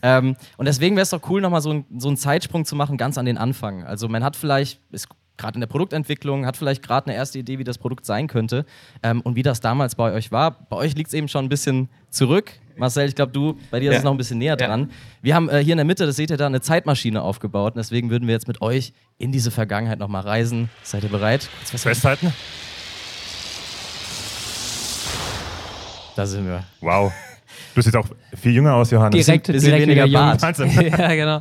Ähm, 0.02 0.36
und 0.56 0.66
deswegen 0.66 0.96
wäre 0.96 1.02
es 1.02 1.10
doch 1.10 1.28
cool, 1.28 1.40
nochmal 1.40 1.60
so, 1.60 1.72
ein, 1.72 1.84
so 1.98 2.08
einen 2.08 2.16
Zeitsprung 2.16 2.64
zu 2.64 2.76
machen, 2.76 2.96
ganz 2.96 3.18
an 3.18 3.26
den 3.26 3.38
Anfang. 3.38 3.84
Also 3.84 4.08
man 4.08 4.24
hat 4.24 4.36
vielleicht, 4.36 4.80
ist 4.90 5.08
gerade 5.40 5.56
in 5.56 5.60
der 5.60 5.66
Produktentwicklung, 5.66 6.46
hat 6.46 6.56
vielleicht 6.56 6.82
gerade 6.82 7.06
eine 7.06 7.16
erste 7.16 7.38
Idee, 7.38 7.58
wie 7.58 7.64
das 7.64 7.78
Produkt 7.78 8.06
sein 8.06 8.28
könnte 8.28 8.64
ähm, 9.02 9.20
und 9.22 9.34
wie 9.34 9.42
das 9.42 9.60
damals 9.60 9.94
bei 9.94 10.12
euch 10.12 10.30
war. 10.30 10.52
Bei 10.68 10.76
euch 10.76 10.94
liegt 10.94 11.08
es 11.08 11.14
eben 11.14 11.28
schon 11.28 11.46
ein 11.46 11.48
bisschen 11.48 11.88
zurück. 12.10 12.52
Marcel, 12.76 13.08
ich 13.08 13.14
glaube, 13.14 13.32
du, 13.32 13.58
bei 13.70 13.80
dir 13.80 13.86
ja. 13.86 13.92
ist 13.92 13.98
es 13.98 14.04
noch 14.04 14.12
ein 14.12 14.16
bisschen 14.16 14.38
näher 14.38 14.56
dran. 14.56 14.82
Ja. 14.82 14.88
Wir 15.22 15.34
haben 15.34 15.48
äh, 15.48 15.62
hier 15.62 15.72
in 15.72 15.78
der 15.78 15.84
Mitte, 15.84 16.06
das 16.06 16.16
seht 16.16 16.30
ihr 16.30 16.36
da, 16.36 16.46
eine 16.46 16.60
Zeitmaschine 16.60 17.22
aufgebaut. 17.22 17.74
Und 17.74 17.78
deswegen 17.78 18.10
würden 18.10 18.26
wir 18.26 18.34
jetzt 18.34 18.48
mit 18.48 18.62
euch 18.62 18.92
in 19.18 19.32
diese 19.32 19.50
Vergangenheit 19.50 19.98
nochmal 19.98 20.22
reisen. 20.22 20.70
Seid 20.82 21.02
ihr 21.02 21.10
bereit? 21.10 21.48
Kurz 21.70 21.82
festhalten. 21.82 22.32
Da 26.16 26.26
sind 26.26 26.46
wir. 26.46 26.64
Wow. 26.80 27.12
Du 27.74 27.82
siehst 27.82 27.96
auch 27.96 28.06
viel 28.34 28.52
jünger 28.52 28.74
aus, 28.74 28.90
Johannes. 28.90 29.24
Direkt, 29.24 29.46
bisschen 29.46 29.70
direkt 29.70 29.86
weniger 29.86 30.08
Bart. 30.08 30.58
ja, 30.98 31.14
genau. 31.14 31.40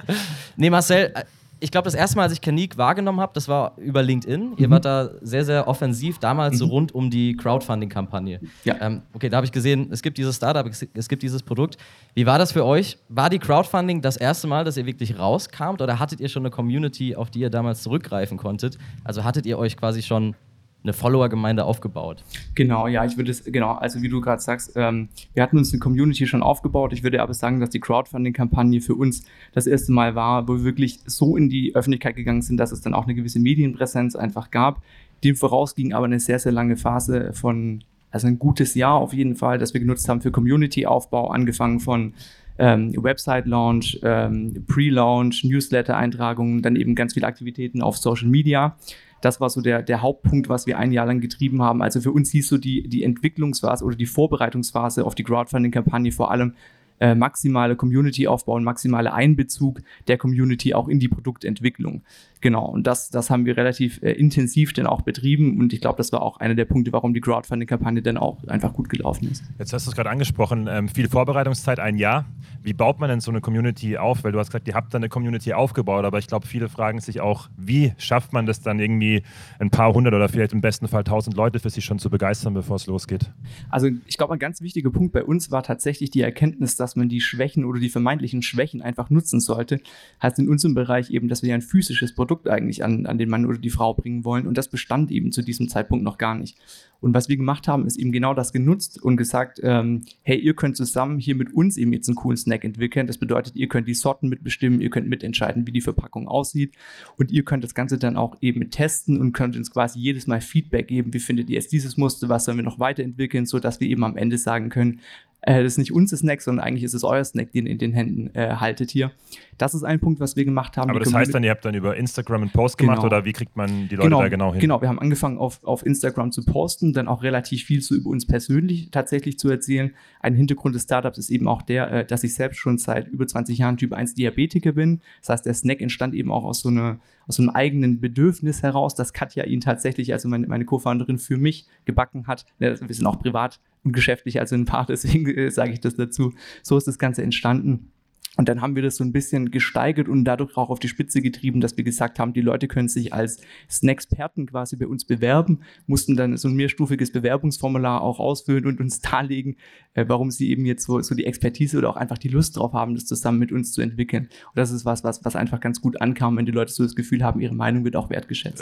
Nee, 0.55 0.69
Marcel, 0.69 1.11
äh, 1.15 1.23
ich 1.61 1.71
glaube, 1.71 1.85
das 1.85 1.93
erste 1.93 2.17
Mal, 2.17 2.23
als 2.23 2.33
ich 2.33 2.41
Kanik 2.41 2.77
wahrgenommen 2.77 3.19
habe, 3.19 3.31
das 3.33 3.47
war 3.47 3.73
über 3.77 4.01
LinkedIn. 4.01 4.53
Ihr 4.57 4.67
mhm. 4.67 4.71
wart 4.71 4.85
da 4.85 5.09
sehr, 5.21 5.43
sehr 5.43 5.67
offensiv, 5.67 6.17
damals 6.19 6.53
mhm. 6.53 6.57
so 6.57 6.65
rund 6.67 6.95
um 6.95 7.09
die 7.09 7.35
Crowdfunding-Kampagne. 7.35 8.39
Ja. 8.63 8.75
Ähm, 8.79 9.01
okay, 9.13 9.29
da 9.29 9.37
habe 9.37 9.45
ich 9.45 9.51
gesehen, 9.51 9.89
es 9.91 10.01
gibt 10.01 10.17
dieses 10.17 10.37
Startup, 10.37 10.65
es 10.93 11.09
gibt 11.09 11.21
dieses 11.21 11.43
Produkt. 11.43 11.77
Wie 12.13 12.25
war 12.25 12.37
das 12.37 12.51
für 12.51 12.65
euch? 12.65 12.97
War 13.09 13.29
die 13.29 13.39
Crowdfunding 13.39 14.01
das 14.01 14.17
erste 14.17 14.47
Mal, 14.47 14.63
dass 14.63 14.77
ihr 14.77 14.85
wirklich 14.85 15.19
rauskamt 15.19 15.81
oder 15.81 15.99
hattet 15.99 16.19
ihr 16.21 16.29
schon 16.29 16.43
eine 16.43 16.51
Community, 16.51 17.15
auf 17.15 17.29
die 17.29 17.39
ihr 17.39 17.49
damals 17.49 17.83
zurückgreifen 17.83 18.37
konntet? 18.37 18.77
Also 19.03 19.23
hattet 19.23 19.45
ihr 19.45 19.57
euch 19.57 19.75
quasi 19.75 20.01
schon 20.01 20.35
eine 20.83 20.93
Follower-Gemeinde 20.93 21.65
aufgebaut. 21.65 22.23
Genau, 22.55 22.87
ja, 22.87 23.03
ich 23.03 23.17
würde 23.17 23.31
es, 23.31 23.43
genau, 23.43 23.73
also 23.73 24.01
wie 24.01 24.07
du 24.07 24.21
gerade 24.21 24.41
sagst, 24.41 24.73
ähm, 24.75 25.09
wir 25.33 25.43
hatten 25.43 25.57
uns 25.57 25.73
eine 25.73 25.79
Community 25.79 26.25
schon 26.25 26.41
aufgebaut. 26.41 26.93
Ich 26.93 27.03
würde 27.03 27.21
aber 27.21 27.33
sagen, 27.33 27.59
dass 27.59 27.69
die 27.69 27.81
Crowdfunding-Kampagne 27.81 28.79
für 28.79 28.95
uns 28.95 29.25
das 29.53 29.67
erste 29.67 29.91
Mal 29.91 30.15
war, 30.15 30.47
wo 30.47 30.55
wir 30.55 30.63
wirklich 30.63 30.99
so 31.05 31.35
in 31.35 31.49
die 31.49 31.75
Öffentlichkeit 31.75 32.15
gegangen 32.15 32.41
sind, 32.41 32.57
dass 32.57 32.71
es 32.71 32.81
dann 32.81 32.93
auch 32.93 33.03
eine 33.03 33.15
gewisse 33.15 33.39
Medienpräsenz 33.39 34.15
einfach 34.15 34.51
gab. 34.51 34.81
Dem 35.23 35.35
vorausging 35.35 35.93
aber 35.93 36.05
eine 36.05 36.19
sehr, 36.21 36.39
sehr 36.39 36.53
lange 36.53 36.77
Phase 36.77 37.33
von, 37.33 37.83
also 38.09 38.27
ein 38.27 38.39
gutes 38.39 38.73
Jahr 38.75 38.95
auf 38.95 39.13
jeden 39.13 39.35
Fall, 39.35 39.57
das 39.57 39.73
wir 39.73 39.81
genutzt 39.81 40.07
haben 40.07 40.21
für 40.21 40.31
Community-Aufbau, 40.31 41.29
angefangen 41.29 41.81
von 41.81 42.13
ähm, 42.57 42.93
Website-Launch, 42.95 43.99
ähm, 44.03 44.65
Pre-Launch, 44.65 45.43
Newsletter-Eintragungen, 45.43 46.61
dann 46.61 46.77
eben 46.77 46.95
ganz 46.95 47.15
viele 47.15 47.27
Aktivitäten 47.27 47.81
auf 47.81 47.97
Social 47.97 48.29
Media 48.29 48.77
das 49.21 49.41
war 49.41 49.49
so 49.49 49.61
der, 49.61 49.83
der 49.83 50.01
Hauptpunkt, 50.01 50.49
was 50.49 50.65
wir 50.65 50.77
ein 50.77 50.91
Jahr 50.91 51.05
lang 51.05 51.19
getrieben 51.19 51.61
haben. 51.61 51.81
Also 51.81 52.01
für 52.01 52.11
uns 52.11 52.31
hieß 52.31 52.47
so 52.47 52.57
die, 52.57 52.87
die 52.87 53.03
Entwicklungsphase 53.03 53.83
oder 53.83 53.95
die 53.95 54.05
Vorbereitungsphase 54.05 55.05
auf 55.05 55.15
die 55.15 55.23
Crowdfunding-Kampagne 55.23 56.11
vor 56.11 56.31
allem 56.31 56.55
äh, 56.99 57.15
maximale 57.15 57.75
Community 57.75 58.27
aufbauen, 58.27 58.63
maximale 58.63 59.13
Einbezug 59.13 59.81
der 60.07 60.17
Community 60.17 60.73
auch 60.73 60.87
in 60.87 60.99
die 60.99 61.07
Produktentwicklung. 61.07 62.03
Genau, 62.41 62.65
und 62.65 62.87
das, 62.87 63.09
das 63.09 63.29
haben 63.29 63.45
wir 63.45 63.57
relativ 63.57 64.01
äh, 64.01 64.11
intensiv 64.13 64.71
dann 64.71 64.87
auch 64.87 65.01
betrieben 65.01 65.59
und 65.59 65.73
ich 65.73 65.81
glaube, 65.81 65.97
das 65.97 66.13
war 66.13 66.21
auch 66.21 66.37
einer 66.37 66.55
der 66.55 66.65
Punkte, 66.65 66.93
warum 66.93 67.13
die 67.13 67.19
Crowdfunding-Kampagne 67.19 68.01
dann 68.01 68.17
auch 68.17 68.41
einfach 68.47 68.73
gut 68.73 68.87
gelaufen 68.89 69.29
ist. 69.29 69.43
Jetzt 69.57 69.73
hast 69.73 69.85
du 69.85 69.91
es 69.91 69.95
gerade 69.95 70.09
angesprochen, 70.09 70.67
ähm, 70.69 70.87
viel 70.87 71.09
Vorbereitungszeit, 71.09 71.79
ein 71.79 71.97
Jahr. 71.97 72.25
Wie 72.63 72.73
baut 72.73 72.99
man 72.99 73.09
denn 73.09 73.19
so 73.19 73.31
eine 73.31 73.41
Community 73.41 73.97
auf? 73.97 74.23
Weil 74.23 74.31
du 74.31 74.39
hast 74.39 74.47
gesagt, 74.47 74.67
ihr 74.67 74.73
habt 74.73 74.93
da 74.93 74.97
eine 74.97 75.09
Community 75.09 75.53
aufgebaut, 75.53 76.05
aber 76.05 76.19
ich 76.19 76.27
glaube, 76.27 76.47
viele 76.47 76.69
fragen 76.69 76.99
sich 77.01 77.19
auch, 77.19 77.49
wie 77.57 77.93
schafft 77.97 78.31
man 78.31 78.45
das 78.45 78.61
dann 78.61 78.79
irgendwie 78.79 79.23
ein 79.59 79.69
paar 79.69 79.93
hundert 79.93 80.13
oder 80.13 80.29
vielleicht 80.29 80.53
im 80.53 80.61
besten 80.61 80.87
Fall 80.87 81.03
tausend 81.03 81.35
Leute 81.35 81.59
für 81.59 81.69
sich 81.69 81.83
schon 81.83 81.99
zu 81.99 82.09
begeistern, 82.09 82.53
bevor 82.53 82.77
es 82.77 82.87
losgeht? 82.87 83.31
Also 83.69 83.89
ich 84.05 84.17
glaube, 84.17 84.33
ein 84.33 84.39
ganz 84.39 84.61
wichtiger 84.61 84.91
Punkt 84.91 85.13
bei 85.13 85.23
uns 85.23 85.51
war 85.51 85.63
tatsächlich 85.63 86.09
die 86.09 86.21
Erkenntnis, 86.21 86.75
dass 86.75 86.88
man 86.95 87.09
die 87.09 87.21
Schwächen 87.21 87.65
oder 87.65 87.79
die 87.79 87.89
vermeintlichen 87.89 88.41
Schwächen 88.41 88.81
einfach 88.81 89.09
nutzen 89.09 89.39
sollte. 89.39 89.81
Heißt 90.21 90.39
in 90.39 90.49
unserem 90.49 90.73
Bereich 90.73 91.09
eben, 91.11 91.27
dass 91.27 91.43
wir 91.43 91.53
ein 91.53 91.61
physisches 91.61 92.15
Produkt 92.15 92.29
Produkt 92.29 92.47
eigentlich 92.47 92.83
an, 92.83 93.05
an 93.05 93.17
den 93.17 93.27
Mann 93.27 93.45
oder 93.45 93.57
die 93.57 93.69
Frau 93.71 93.93
bringen 93.93 94.23
wollen. 94.23 94.47
Und 94.47 94.57
das 94.57 94.69
bestand 94.69 95.09
eben 95.09 95.31
zu 95.31 95.41
diesem 95.41 95.67
Zeitpunkt 95.67 96.03
noch 96.03 96.17
gar 96.17 96.35
nicht. 96.35 96.57
Und 97.01 97.13
was 97.13 97.29
wir 97.29 97.37
gemacht 97.37 97.67
haben, 97.67 97.87
ist 97.87 97.97
eben 97.97 98.11
genau 98.11 98.33
das 98.33 98.51
genutzt 98.51 99.01
und 99.01 99.17
gesagt, 99.17 99.59
ähm, 99.63 100.03
hey, 100.21 100.37
ihr 100.37 100.53
könnt 100.53 100.75
zusammen 100.75 101.17
hier 101.17 101.35
mit 101.35 101.53
uns 101.53 101.77
eben 101.77 101.93
jetzt 101.93 102.07
einen 102.09 102.17
coolen 102.17 102.37
Snack 102.37 102.65
entwickeln. 102.65 103.07
Das 103.07 103.17
bedeutet, 103.17 103.55
ihr 103.55 103.67
könnt 103.67 103.87
die 103.87 103.93
Sorten 103.93 104.27
mitbestimmen, 104.27 104.81
ihr 104.81 104.89
könnt 104.89 105.07
mitentscheiden, 105.07 105.65
wie 105.65 105.71
die 105.71 105.81
Verpackung 105.81 106.27
aussieht 106.27 106.75
und 107.17 107.31
ihr 107.31 107.43
könnt 107.43 107.63
das 107.63 107.73
Ganze 107.73 107.97
dann 107.97 108.17
auch 108.17 108.35
eben 108.41 108.69
testen 108.69 109.19
und 109.19 109.31
könnt 109.31 109.55
uns 109.55 109.71
quasi 109.71 109.97
jedes 109.97 110.27
Mal 110.27 110.41
Feedback 110.41 110.89
geben, 110.89 111.13
wie 111.13 111.19
findet 111.19 111.49
ihr 111.49 111.55
jetzt 111.55 111.71
dieses 111.71 111.95
Muster, 111.95 112.27
was 112.27 112.45
sollen 112.45 112.57
wir 112.57 112.65
noch 112.65 112.79
weiterentwickeln, 112.79 113.45
sodass 113.45 113.79
wir 113.79 113.87
eben 113.87 114.03
am 114.03 114.17
Ende 114.17 114.37
sagen 114.37 114.69
können, 114.69 114.99
äh, 115.41 115.63
das 115.63 115.73
ist 115.73 115.77
nicht 115.77 115.93
unser 115.93 116.17
Snack, 116.17 116.41
sondern 116.41 116.65
eigentlich 116.65 116.83
ist 116.83 116.93
es 116.93 117.03
euer 117.03 117.23
Snack, 117.23 117.51
den 117.51 117.65
ihr 117.65 117.71
in 117.71 117.77
den 117.77 117.93
Händen 117.93 118.35
äh, 118.35 118.55
haltet 118.55 118.91
hier. 118.91 119.11
Das 119.57 119.73
ist 119.73 119.83
ein 119.83 119.99
Punkt, 119.99 120.19
was 120.19 120.35
wir 120.35 120.45
gemacht 120.45 120.77
haben. 120.77 120.89
Aber 120.89 120.99
das 120.99 121.13
heißt 121.13 121.33
dann, 121.33 121.43
ihr 121.43 121.51
habt 121.51 121.63
dann 121.63 121.75
über 121.75 121.95
Instagram 121.95 122.41
einen 122.41 122.51
Post 122.51 122.77
gemacht 122.77 122.97
genau. 122.97 123.07
oder 123.07 123.25
wie 123.25 123.33
kriegt 123.33 123.55
man 123.55 123.87
die 123.87 123.95
Leute 123.95 124.09
genau, 124.09 124.21
da 124.21 124.29
genau 124.29 124.51
hin? 124.51 124.61
Genau, 124.61 124.81
wir 124.81 124.89
haben 124.89 124.99
angefangen 124.99 125.37
auf, 125.37 125.63
auf 125.63 125.85
Instagram 125.85 126.31
zu 126.31 126.43
posten, 126.43 126.93
dann 126.93 127.07
auch 127.07 127.23
relativ 127.23 127.63
viel 127.63 127.81
so 127.81 127.95
über 127.95 128.09
uns 128.09 128.25
persönlich 128.25 128.89
tatsächlich 128.91 129.39
zu 129.39 129.49
erzählen. 129.49 129.93
Ein 130.19 130.35
Hintergrund 130.35 130.75
des 130.75 130.83
Startups 130.83 131.17
ist 131.17 131.29
eben 131.29 131.47
auch 131.47 131.61
der, 131.61 131.91
äh, 131.91 132.05
dass 132.05 132.23
ich 132.23 132.33
selbst 132.33 132.57
schon 132.57 132.77
seit 132.77 133.07
über 133.07 133.25
20 133.25 133.57
Jahren 133.57 133.77
Typ 133.77 133.93
1 133.93 134.15
Diabetiker 134.15 134.73
bin. 134.73 135.01
Das 135.21 135.29
heißt, 135.29 135.45
der 135.45 135.53
Snack 135.53 135.81
entstand 135.81 136.13
eben 136.15 136.31
auch 136.31 136.43
aus 136.43 136.61
so, 136.61 136.69
eine, 136.69 136.99
aus 137.27 137.37
so 137.37 137.43
einem 137.43 137.49
eigenen 137.51 138.01
Bedürfnis 138.01 138.61
heraus, 138.61 138.95
dass 138.95 139.13
Katja 139.13 139.45
ihn 139.45 139.61
tatsächlich, 139.61 140.11
also 140.11 140.27
meine, 140.27 140.47
meine 140.47 140.65
Co-Founderin, 140.65 141.17
für 141.17 141.37
mich 141.37 141.65
gebacken 141.85 142.27
hat. 142.27 142.45
wir 142.59 142.75
sind 142.77 143.05
auch 143.05 143.19
privat 143.19 143.59
und 143.83 143.93
geschäftlich 143.93 144.39
also 144.39 144.55
ein 144.55 144.65
Paar, 144.65 144.85
deswegen 144.89 145.27
äh, 145.27 145.51
sage 145.51 145.71
ich 145.71 145.79
das 145.79 145.95
dazu. 145.95 146.33
So 146.63 146.77
ist 146.77 146.87
das 146.87 146.99
Ganze 146.99 147.23
entstanden. 147.23 147.91
Und 148.39 148.47
dann 148.47 148.61
haben 148.61 148.75
wir 148.75 148.83
das 148.83 148.95
so 148.95 149.03
ein 149.03 149.11
bisschen 149.11 149.51
gesteigert 149.51 150.07
und 150.07 150.23
dadurch 150.23 150.55
auch 150.55 150.69
auf 150.69 150.79
die 150.79 150.87
Spitze 150.87 151.21
getrieben, 151.21 151.59
dass 151.59 151.75
wir 151.75 151.83
gesagt 151.83 152.19
haben, 152.19 152.31
die 152.31 152.39
Leute 152.39 152.69
können 152.69 152.87
sich 152.87 153.11
als 153.13 153.41
Snacksperten 153.69 154.45
quasi 154.45 154.77
bei 154.77 154.87
uns 154.87 155.03
bewerben, 155.03 155.59
mussten 155.87 156.15
dann 156.15 156.37
so 156.37 156.47
ein 156.47 156.55
mehrstufiges 156.55 157.11
Bewerbungsformular 157.11 158.01
auch 158.01 158.19
ausfüllen 158.19 158.65
und 158.65 158.79
uns 158.79 159.01
darlegen, 159.01 159.57
äh, 159.93 160.05
warum 160.07 160.31
sie 160.31 160.51
eben 160.51 160.65
jetzt 160.65 160.85
so, 160.85 161.01
so 161.01 161.15
die 161.15 161.25
Expertise 161.25 161.77
oder 161.77 161.89
auch 161.89 161.97
einfach 161.97 162.17
die 162.17 162.29
Lust 162.29 162.55
drauf 162.55 162.71
haben, 162.71 162.93
das 162.93 163.05
zusammen 163.05 163.39
mit 163.39 163.51
uns 163.51 163.73
zu 163.73 163.81
entwickeln. 163.81 164.29
Und 164.47 164.55
das 164.55 164.71
ist 164.71 164.85
was, 164.85 165.03
was, 165.03 165.25
was 165.25 165.35
einfach 165.35 165.59
ganz 165.59 165.81
gut 165.81 165.99
ankam, 165.99 166.37
wenn 166.37 166.45
die 166.45 166.53
Leute 166.53 166.71
so 166.71 166.83
das 166.83 166.95
Gefühl 166.95 167.25
haben, 167.25 167.41
ihre 167.41 167.55
Meinung 167.55 167.83
wird 167.83 167.97
auch 167.97 168.09
wertgeschätzt. 168.09 168.61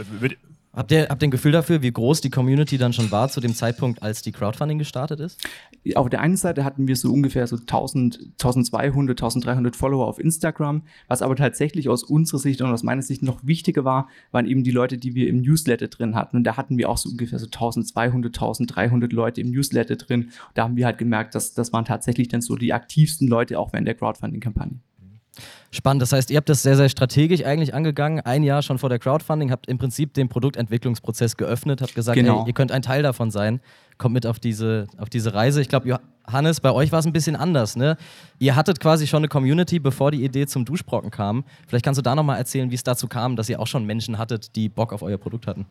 Habt 0.77 0.91
ihr, 0.91 1.07
habt 1.10 1.24
ihr 1.24 1.29
ein 1.29 1.31
Gefühl 1.31 1.53
dafür, 1.53 1.81
wie 1.81 1.91
groß 1.91 2.22
die 2.22 2.29
Community 2.29 2.77
dann 2.77 2.93
schon 2.93 3.10
war 3.10 3.29
zu 3.29 3.41
dem 3.41 3.55
Zeitpunkt, 3.55 4.03
als 4.03 4.22
die 4.22 4.31
Crowdfunding 4.31 4.77
gestartet 4.77 5.19
ist? 5.19 5.43
Auf 5.96 6.07
der 6.07 6.22
einen 6.22 6.38
Seite 6.38 6.63
hatten 6.63 6.88
wir 6.88 6.96
so 6.96 7.12
ungefähr 7.12 7.48
so 7.48 7.55
1000, 7.55 8.34
1200, 8.34 9.19
1300 9.19 9.75
Follower 9.75 10.05
auf 10.05 10.19
Instagram. 10.19 10.84
Was 11.07 11.24
aber 11.24 11.36
tatsächlich 11.36 11.89
aus 11.89 12.03
unserer 12.03 12.38
Sicht 12.38 12.62
und 12.62 12.72
aus 12.72 12.84
meiner 12.84 13.01
Sicht 13.01 13.24
noch 13.24 13.39
wichtiger 13.43 13.86
war, 13.86 14.07
waren 14.31 14.46
eben 14.46 14.63
die 14.63 14.69
Leute, 14.69 15.00
die 15.00 15.15
wir 15.15 15.27
im 15.29 15.41
Newsletter 15.41 15.88
drin 15.88 16.13
hatten. 16.13 16.38
Und 16.38 16.43
da 16.43 16.57
hatten 16.57 16.77
wir 16.77 16.91
auch 16.91 17.00
so 17.00 17.10
ungefähr 17.10 17.39
so 17.39 17.48
1200, 17.48 18.36
1300 18.36 19.12
Leute 19.12 19.41
im 19.41 19.50
Newsletter 19.50 19.96
drin. 19.96 20.29
Da 20.53 20.65
haben 20.65 20.75
wir 20.75 20.86
halt 20.86 21.00
gemerkt, 21.00 21.34
dass 21.34 21.55
das 21.55 21.74
waren 21.74 21.86
tatsächlich 21.86 22.27
dann 22.27 22.41
so 22.41 22.55
die 22.55 22.72
aktivsten 22.72 23.27
Leute 23.27 23.57
auch 23.57 23.74
während 23.74 23.88
der 23.88 23.96
Crowdfunding-Kampagne. 23.96 24.77
Spannend. 25.72 26.01
Das 26.01 26.13
heißt, 26.13 26.32
ihr 26.32 26.38
habt 26.38 26.50
das 26.50 26.63
sehr, 26.63 26.77
sehr 26.77 26.89
strategisch 26.89 27.44
eigentlich 27.44 27.74
angegangen. 27.74 28.22
Ein 28.22 28.44
Jahr 28.44 28.62
schon 28.62 28.77
vor 28.77 28.89
der 28.89 29.00
Crowdfunding, 29.00 29.51
habt 29.51 29.67
im 29.67 29.77
Prinzip 29.77 30.13
den 30.13 30.29
Produktentwicklungsprozess 30.29 31.38
geöffnet, 31.38 31.82
habt 31.82 31.94
gesagt, 31.94 32.17
genau. 32.17 32.41
hey, 32.41 32.48
ihr 32.48 32.53
könnt 32.53 32.72
ein 32.72 32.82
Teil 32.82 33.03
davon 33.03 33.32
sein. 33.32 33.60
Kommt 33.98 34.13
mit 34.13 34.25
auf 34.25 34.39
diese, 34.39 34.88
auf 34.98 35.10
diese 35.10 35.34
Reise. 35.34 35.60
Ich 35.60 35.70
glaube, 35.70 36.00
Johannes, 36.27 36.62
bei 36.62 36.72
euch 36.72 36.91
war 36.91 37.00
es 37.00 37.06
ein 37.06 37.13
bisschen 37.13 37.36
anders. 37.36 37.75
Ne? 37.75 37.98
Ihr 38.39 38.56
hattet 38.56 38.79
quasi 38.79 39.08
schon 39.08 39.20
eine 39.20 39.27
Community, 39.27 39.79
bevor 39.79 40.12
die 40.12 40.24
Idee 40.24 40.46
zum 40.46 40.65
Duschbrocken 40.65 41.10
kam. 41.10 41.44
Vielleicht 41.67 41.84
kannst 41.84 41.98
du 41.98 42.03
da 42.03 42.15
nochmal 42.15 42.38
erzählen, 42.38 42.70
wie 42.70 42.75
es 42.75 42.84
dazu 42.84 43.08
kam, 43.08 43.36
dass 43.36 43.50
ihr 43.50 43.60
auch 43.60 43.67
schon 43.67 43.86
Menschen 43.86 44.17
hattet, 44.17 44.56
die 44.56 44.70
Bock 44.70 44.94
auf 44.94 45.01
euer 45.01 45.17
Produkt 45.17 45.48
hatten. 45.48 45.65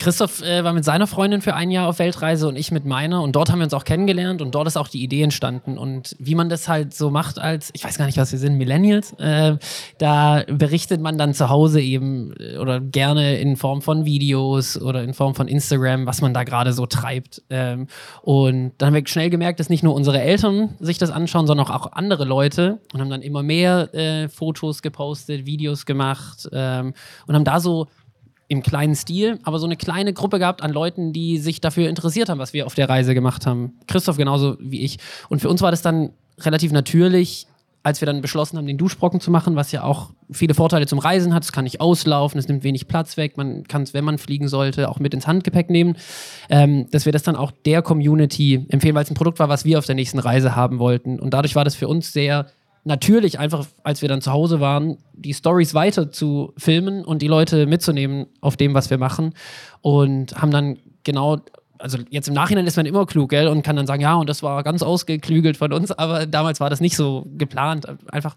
Christoph 0.00 0.42
äh, 0.42 0.62
war 0.62 0.72
mit 0.72 0.84
seiner 0.84 1.08
Freundin 1.08 1.42
für 1.42 1.54
ein 1.54 1.72
Jahr 1.72 1.88
auf 1.88 1.98
Weltreise 1.98 2.46
und 2.46 2.54
ich 2.54 2.70
mit 2.70 2.84
meiner. 2.84 3.20
Und 3.20 3.34
dort 3.34 3.50
haben 3.50 3.58
wir 3.58 3.64
uns 3.64 3.74
auch 3.74 3.82
kennengelernt 3.82 4.40
und 4.40 4.54
dort 4.54 4.68
ist 4.68 4.76
auch 4.76 4.86
die 4.86 5.02
Idee 5.02 5.22
entstanden. 5.22 5.76
Und 5.76 6.14
wie 6.20 6.36
man 6.36 6.48
das 6.48 6.68
halt 6.68 6.94
so 6.94 7.10
macht 7.10 7.40
als, 7.40 7.70
ich 7.72 7.82
weiß 7.82 7.98
gar 7.98 8.06
nicht, 8.06 8.16
was 8.16 8.30
wir 8.30 8.38
sind, 8.38 8.58
Millennials, 8.58 9.12
äh, 9.14 9.56
da 9.98 10.44
berichtet 10.46 11.00
man 11.00 11.18
dann 11.18 11.34
zu 11.34 11.48
Hause 11.48 11.80
eben 11.80 12.32
äh, 12.38 12.58
oder 12.58 12.80
gerne 12.80 13.38
in 13.38 13.56
Form 13.56 13.82
von 13.82 14.04
Videos 14.04 14.80
oder 14.80 15.02
in 15.02 15.14
Form 15.14 15.34
von 15.34 15.48
Instagram, 15.48 16.06
was 16.06 16.20
man 16.20 16.32
da 16.32 16.44
gerade 16.44 16.72
so 16.72 16.86
treibt. 16.86 17.42
Ähm, 17.50 17.88
und 18.22 18.74
dann 18.78 18.88
haben 18.88 18.94
wir 18.94 19.06
schnell 19.08 19.30
gemerkt, 19.30 19.58
dass 19.58 19.68
nicht 19.68 19.82
nur 19.82 19.94
unsere 19.94 20.20
Eltern 20.20 20.76
sich 20.78 20.98
das 20.98 21.10
anschauen, 21.10 21.48
sondern 21.48 21.66
auch 21.66 21.90
andere 21.90 22.24
Leute 22.24 22.78
und 22.92 23.00
haben 23.00 23.10
dann 23.10 23.22
immer 23.22 23.42
mehr 23.42 23.92
äh, 23.94 24.28
Fotos 24.28 24.80
gepostet, 24.80 25.44
Videos 25.44 25.86
gemacht 25.86 26.48
ähm, 26.52 26.94
und 27.26 27.34
haben 27.34 27.44
da 27.44 27.58
so 27.58 27.88
im 28.48 28.62
kleinen 28.62 28.94
Stil, 28.94 29.38
aber 29.42 29.58
so 29.58 29.66
eine 29.66 29.76
kleine 29.76 30.14
Gruppe 30.14 30.38
gehabt 30.38 30.62
an 30.62 30.72
Leuten, 30.72 31.12
die 31.12 31.38
sich 31.38 31.60
dafür 31.60 31.88
interessiert 31.88 32.30
haben, 32.30 32.38
was 32.38 32.54
wir 32.54 32.66
auf 32.66 32.74
der 32.74 32.88
Reise 32.88 33.14
gemacht 33.14 33.46
haben. 33.46 33.74
Christoph 33.86 34.16
genauso 34.16 34.56
wie 34.58 34.80
ich. 34.80 34.98
Und 35.28 35.40
für 35.40 35.50
uns 35.50 35.60
war 35.60 35.70
das 35.70 35.82
dann 35.82 36.10
relativ 36.40 36.72
natürlich, 36.72 37.46
als 37.82 38.00
wir 38.00 38.06
dann 38.06 38.22
beschlossen 38.22 38.58
haben, 38.58 38.66
den 38.66 38.78
Duschbrocken 38.78 39.20
zu 39.20 39.30
machen, 39.30 39.54
was 39.54 39.70
ja 39.70 39.82
auch 39.82 40.10
viele 40.30 40.54
Vorteile 40.54 40.86
zum 40.86 40.98
Reisen 40.98 41.34
hat. 41.34 41.44
Es 41.44 41.52
kann 41.52 41.64
nicht 41.64 41.80
auslaufen, 41.80 42.38
es 42.38 42.48
nimmt 42.48 42.64
wenig 42.64 42.88
Platz 42.88 43.16
weg. 43.16 43.36
Man 43.36 43.64
kann 43.64 43.82
es, 43.82 43.94
wenn 43.94 44.04
man 44.04 44.18
fliegen 44.18 44.48
sollte, 44.48 44.88
auch 44.88 44.98
mit 44.98 45.14
ins 45.14 45.26
Handgepäck 45.26 45.70
nehmen. 45.70 45.96
Ähm, 46.50 46.86
dass 46.90 47.04
wir 47.04 47.12
das 47.12 47.22
dann 47.22 47.36
auch 47.36 47.50
der 47.50 47.82
Community 47.82 48.66
empfehlen, 48.68 48.94
weil 48.94 49.04
es 49.04 49.10
ein 49.10 49.14
Produkt 49.14 49.38
war, 49.38 49.48
was 49.48 49.64
wir 49.64 49.78
auf 49.78 49.86
der 49.86 49.94
nächsten 49.94 50.18
Reise 50.18 50.56
haben 50.56 50.78
wollten. 50.78 51.20
Und 51.20 51.34
dadurch 51.34 51.54
war 51.54 51.64
das 51.64 51.74
für 51.74 51.88
uns 51.88 52.12
sehr 52.12 52.46
natürlich 52.88 53.38
einfach, 53.38 53.66
als 53.84 54.02
wir 54.02 54.08
dann 54.08 54.20
zu 54.20 54.32
Hause 54.32 54.58
waren, 54.58 54.98
die 55.12 55.32
Stories 55.32 55.74
weiter 55.74 56.10
zu 56.10 56.52
filmen 56.56 57.04
und 57.04 57.22
die 57.22 57.28
Leute 57.28 57.66
mitzunehmen 57.66 58.26
auf 58.40 58.56
dem, 58.56 58.74
was 58.74 58.90
wir 58.90 58.98
machen. 58.98 59.34
Und 59.80 60.34
haben 60.40 60.50
dann 60.50 60.78
genau, 61.04 61.38
also 61.78 61.98
jetzt 62.10 62.26
im 62.26 62.34
Nachhinein 62.34 62.66
ist 62.66 62.76
man 62.76 62.86
immer 62.86 63.06
klug, 63.06 63.30
gell, 63.30 63.46
und 63.46 63.62
kann 63.62 63.76
dann 63.76 63.86
sagen, 63.86 64.02
ja, 64.02 64.16
und 64.16 64.28
das 64.28 64.42
war 64.42 64.64
ganz 64.64 64.82
ausgeklügelt 64.82 65.56
von 65.56 65.72
uns, 65.72 65.92
aber 65.92 66.26
damals 66.26 66.58
war 66.58 66.70
das 66.70 66.80
nicht 66.80 66.96
so 66.96 67.26
geplant. 67.36 67.86
Einfach 68.10 68.36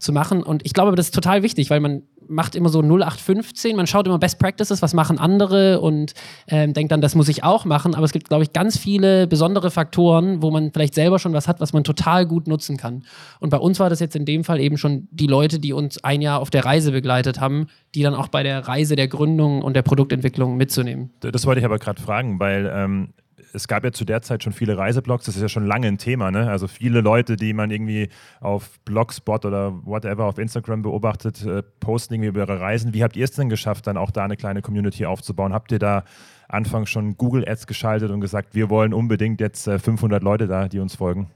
zu 0.00 0.12
machen. 0.12 0.42
Und 0.42 0.64
ich 0.64 0.72
glaube, 0.72 0.96
das 0.96 1.06
ist 1.06 1.14
total 1.14 1.42
wichtig, 1.42 1.70
weil 1.70 1.80
man 1.80 2.02
macht 2.30 2.54
immer 2.54 2.68
so 2.68 2.80
0815, 2.80 3.76
man 3.76 3.86
schaut 3.86 4.06
immer 4.06 4.18
Best 4.18 4.38
Practices, 4.38 4.80
was 4.80 4.94
machen 4.94 5.18
andere 5.18 5.80
und 5.80 6.14
ähm, 6.48 6.72
denkt 6.72 6.92
dann, 6.92 7.00
das 7.00 7.14
muss 7.14 7.28
ich 7.28 7.44
auch 7.44 7.64
machen. 7.64 7.94
Aber 7.94 8.04
es 8.04 8.12
gibt, 8.12 8.28
glaube 8.28 8.44
ich, 8.44 8.52
ganz 8.52 8.78
viele 8.78 9.26
besondere 9.26 9.70
Faktoren, 9.70 10.42
wo 10.42 10.50
man 10.50 10.72
vielleicht 10.72 10.94
selber 10.94 11.18
schon 11.18 11.32
was 11.32 11.48
hat, 11.48 11.60
was 11.60 11.72
man 11.72 11.84
total 11.84 12.26
gut 12.26 12.46
nutzen 12.46 12.76
kann. 12.76 13.04
Und 13.40 13.50
bei 13.50 13.58
uns 13.58 13.80
war 13.80 13.90
das 13.90 14.00
jetzt 14.00 14.16
in 14.16 14.24
dem 14.24 14.44
Fall 14.44 14.60
eben 14.60 14.78
schon 14.78 15.08
die 15.10 15.26
Leute, 15.26 15.58
die 15.58 15.72
uns 15.72 16.02
ein 16.04 16.22
Jahr 16.22 16.40
auf 16.40 16.50
der 16.50 16.64
Reise 16.64 16.92
begleitet 16.92 17.40
haben, 17.40 17.66
die 17.94 18.02
dann 18.02 18.14
auch 18.14 18.28
bei 18.28 18.42
der 18.42 18.66
Reise 18.66 18.96
der 18.96 19.08
Gründung 19.08 19.62
und 19.62 19.74
der 19.74 19.82
Produktentwicklung 19.82 20.56
mitzunehmen. 20.56 21.10
Das 21.20 21.46
wollte 21.46 21.58
ich 21.58 21.64
aber 21.64 21.78
gerade 21.78 22.00
fragen, 22.00 22.38
weil 22.38 22.70
ähm, 22.72 23.08
es 23.52 23.68
gab 23.68 23.84
ja 23.84 23.92
zu 23.92 24.04
der 24.04 24.22
Zeit 24.22 24.42
schon 24.42 24.52
viele 24.52 24.76
Reiseblogs, 24.76 25.24
das 25.26 25.36
ist 25.36 25.42
ja 25.42 25.48
schon 25.48 25.66
lange 25.66 25.86
ein 25.86 25.98
Thema, 25.98 26.30
ne? 26.30 26.50
Also 26.50 26.68
viele 26.68 27.00
Leute, 27.00 27.36
die 27.36 27.52
man 27.52 27.70
irgendwie 27.70 28.08
auf 28.40 28.78
Blogspot 28.84 29.44
oder 29.44 29.72
whatever 29.84 30.24
auf 30.24 30.38
Instagram 30.38 30.82
beobachtet, 30.82 31.44
äh, 31.44 31.62
posten 31.80 32.14
irgendwie 32.14 32.28
über 32.28 32.40
ihre 32.40 32.60
Reisen. 32.60 32.94
Wie 32.94 33.02
habt 33.02 33.16
ihr 33.16 33.24
es 33.24 33.32
denn 33.32 33.48
geschafft, 33.48 33.86
dann 33.86 33.96
auch 33.96 34.10
da 34.10 34.24
eine 34.24 34.36
kleine 34.36 34.62
Community 34.62 35.06
aufzubauen? 35.06 35.52
Habt 35.52 35.72
ihr 35.72 35.78
da 35.78 36.04
anfangs 36.48 36.90
schon 36.90 37.16
Google 37.16 37.48
Ads 37.48 37.66
geschaltet 37.66 38.10
und 38.10 38.20
gesagt, 38.20 38.54
wir 38.54 38.70
wollen 38.70 38.92
unbedingt 38.92 39.40
jetzt 39.40 39.66
äh, 39.66 39.78
500 39.78 40.22
Leute 40.22 40.46
da, 40.46 40.68
die 40.68 40.78
uns 40.78 40.96
folgen? 40.96 41.30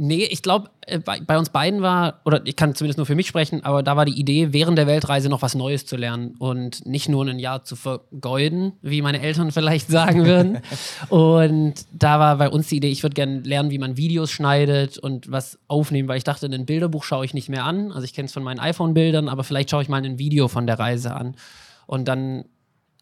Nee, 0.00 0.22
ich 0.30 0.42
glaube, 0.42 0.70
äh, 0.86 1.00
bei, 1.00 1.18
bei, 1.18 1.36
uns 1.36 1.50
beiden 1.50 1.82
war, 1.82 2.20
oder 2.24 2.40
ich 2.44 2.54
kann 2.54 2.76
zumindest 2.76 2.98
nur 2.98 3.06
für 3.06 3.16
mich 3.16 3.26
sprechen, 3.26 3.64
aber 3.64 3.82
da 3.82 3.96
war 3.96 4.04
die 4.04 4.18
Idee, 4.18 4.52
während 4.52 4.78
der 4.78 4.86
Weltreise 4.86 5.28
noch 5.28 5.42
was 5.42 5.56
Neues 5.56 5.86
zu 5.86 5.96
lernen 5.96 6.36
und 6.38 6.86
nicht 6.86 7.08
nur 7.08 7.26
ein 7.26 7.40
Jahr 7.40 7.64
zu 7.64 7.74
vergeuden, 7.74 8.74
wie 8.80 9.02
meine 9.02 9.20
Eltern 9.20 9.50
vielleicht 9.58 9.88
sagen 9.88 10.24
würden. 10.24 10.60
und 11.08 11.74
da 11.92 12.20
war 12.20 12.36
bei 12.36 12.48
uns 12.48 12.68
die 12.68 12.76
Idee, 12.76 12.90
ich 12.90 13.02
würde 13.02 13.14
gerne 13.14 13.40
lernen, 13.40 13.72
wie 13.72 13.78
man 13.78 13.96
Videos 13.96 14.30
schneidet 14.30 14.98
und 14.98 15.32
was 15.32 15.58
aufnehmen, 15.66 16.08
weil 16.08 16.18
ich 16.18 16.24
dachte, 16.24 16.46
ein 16.46 16.64
Bilderbuch 16.64 17.02
schaue 17.02 17.24
ich 17.24 17.34
nicht 17.34 17.48
mehr 17.48 17.64
an. 17.64 17.90
Also 17.90 18.04
ich 18.04 18.14
kenne 18.14 18.26
es 18.26 18.32
von 18.32 18.44
meinen 18.44 18.60
iPhone-Bildern, 18.60 19.28
aber 19.28 19.42
vielleicht 19.42 19.70
schaue 19.70 19.82
ich 19.82 19.88
mal 19.88 20.04
ein 20.04 20.18
Video 20.20 20.46
von 20.46 20.68
der 20.68 20.78
Reise 20.78 21.12
an. 21.14 21.34
Und 21.86 22.06
dann 22.06 22.44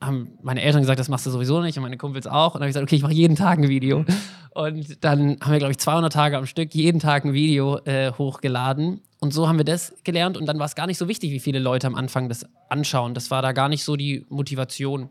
haben 0.01 0.39
meine 0.43 0.63
Eltern 0.63 0.83
gesagt, 0.83 0.99
das 0.99 1.09
machst 1.09 1.25
du 1.27 1.31
sowieso 1.31 1.61
nicht 1.63 1.77
und 1.79 1.83
meine 1.83 1.97
Kumpels 1.97 2.27
auch. 2.27 2.55
Und 2.55 2.61
dann 2.61 2.63
habe 2.63 2.67
ich 2.69 2.75
gesagt, 2.75 2.85
okay, 2.85 2.97
ich 2.97 3.03
mache 3.03 3.15
jeden 3.15 3.37
Tag 3.37 3.59
ein 3.59 3.69
Video. 3.69 4.05
Und 4.51 5.05
dann 5.05 5.39
haben 5.41 5.53
wir, 5.53 5.59
glaube 5.59 5.73
ich, 5.73 5.79
200 5.79 6.13
Tage 6.13 6.37
am 6.37 6.47
Stück 6.47 6.75
jeden 6.75 7.01
Tag 7.01 7.25
ein 7.25 7.33
Video 7.33 7.79
äh, 7.85 8.13
hochgeladen. 8.13 9.01
Und 9.21 9.33
so 9.33 9.49
haben 9.49 9.57
wir 9.59 9.65
das 9.65 9.95
gelernt. 10.05 10.37
Und 10.37 10.47
dann 10.47 10.59
war 10.59 10.67
es 10.67 10.75
gar 10.75 10.87
nicht 10.87 10.99
so 10.99 11.09
wichtig, 11.09 11.31
wie 11.33 11.41
viele 11.41 11.59
Leute 11.59 11.87
am 11.87 11.95
Anfang 11.95 12.29
das 12.29 12.47
anschauen. 12.69 13.15
Das 13.15 13.31
war 13.31 13.41
da 13.43 13.53
gar 13.53 13.69
nicht 13.69 13.85
so 13.85 13.97
die 13.97 14.27
Motivation. 14.29 15.09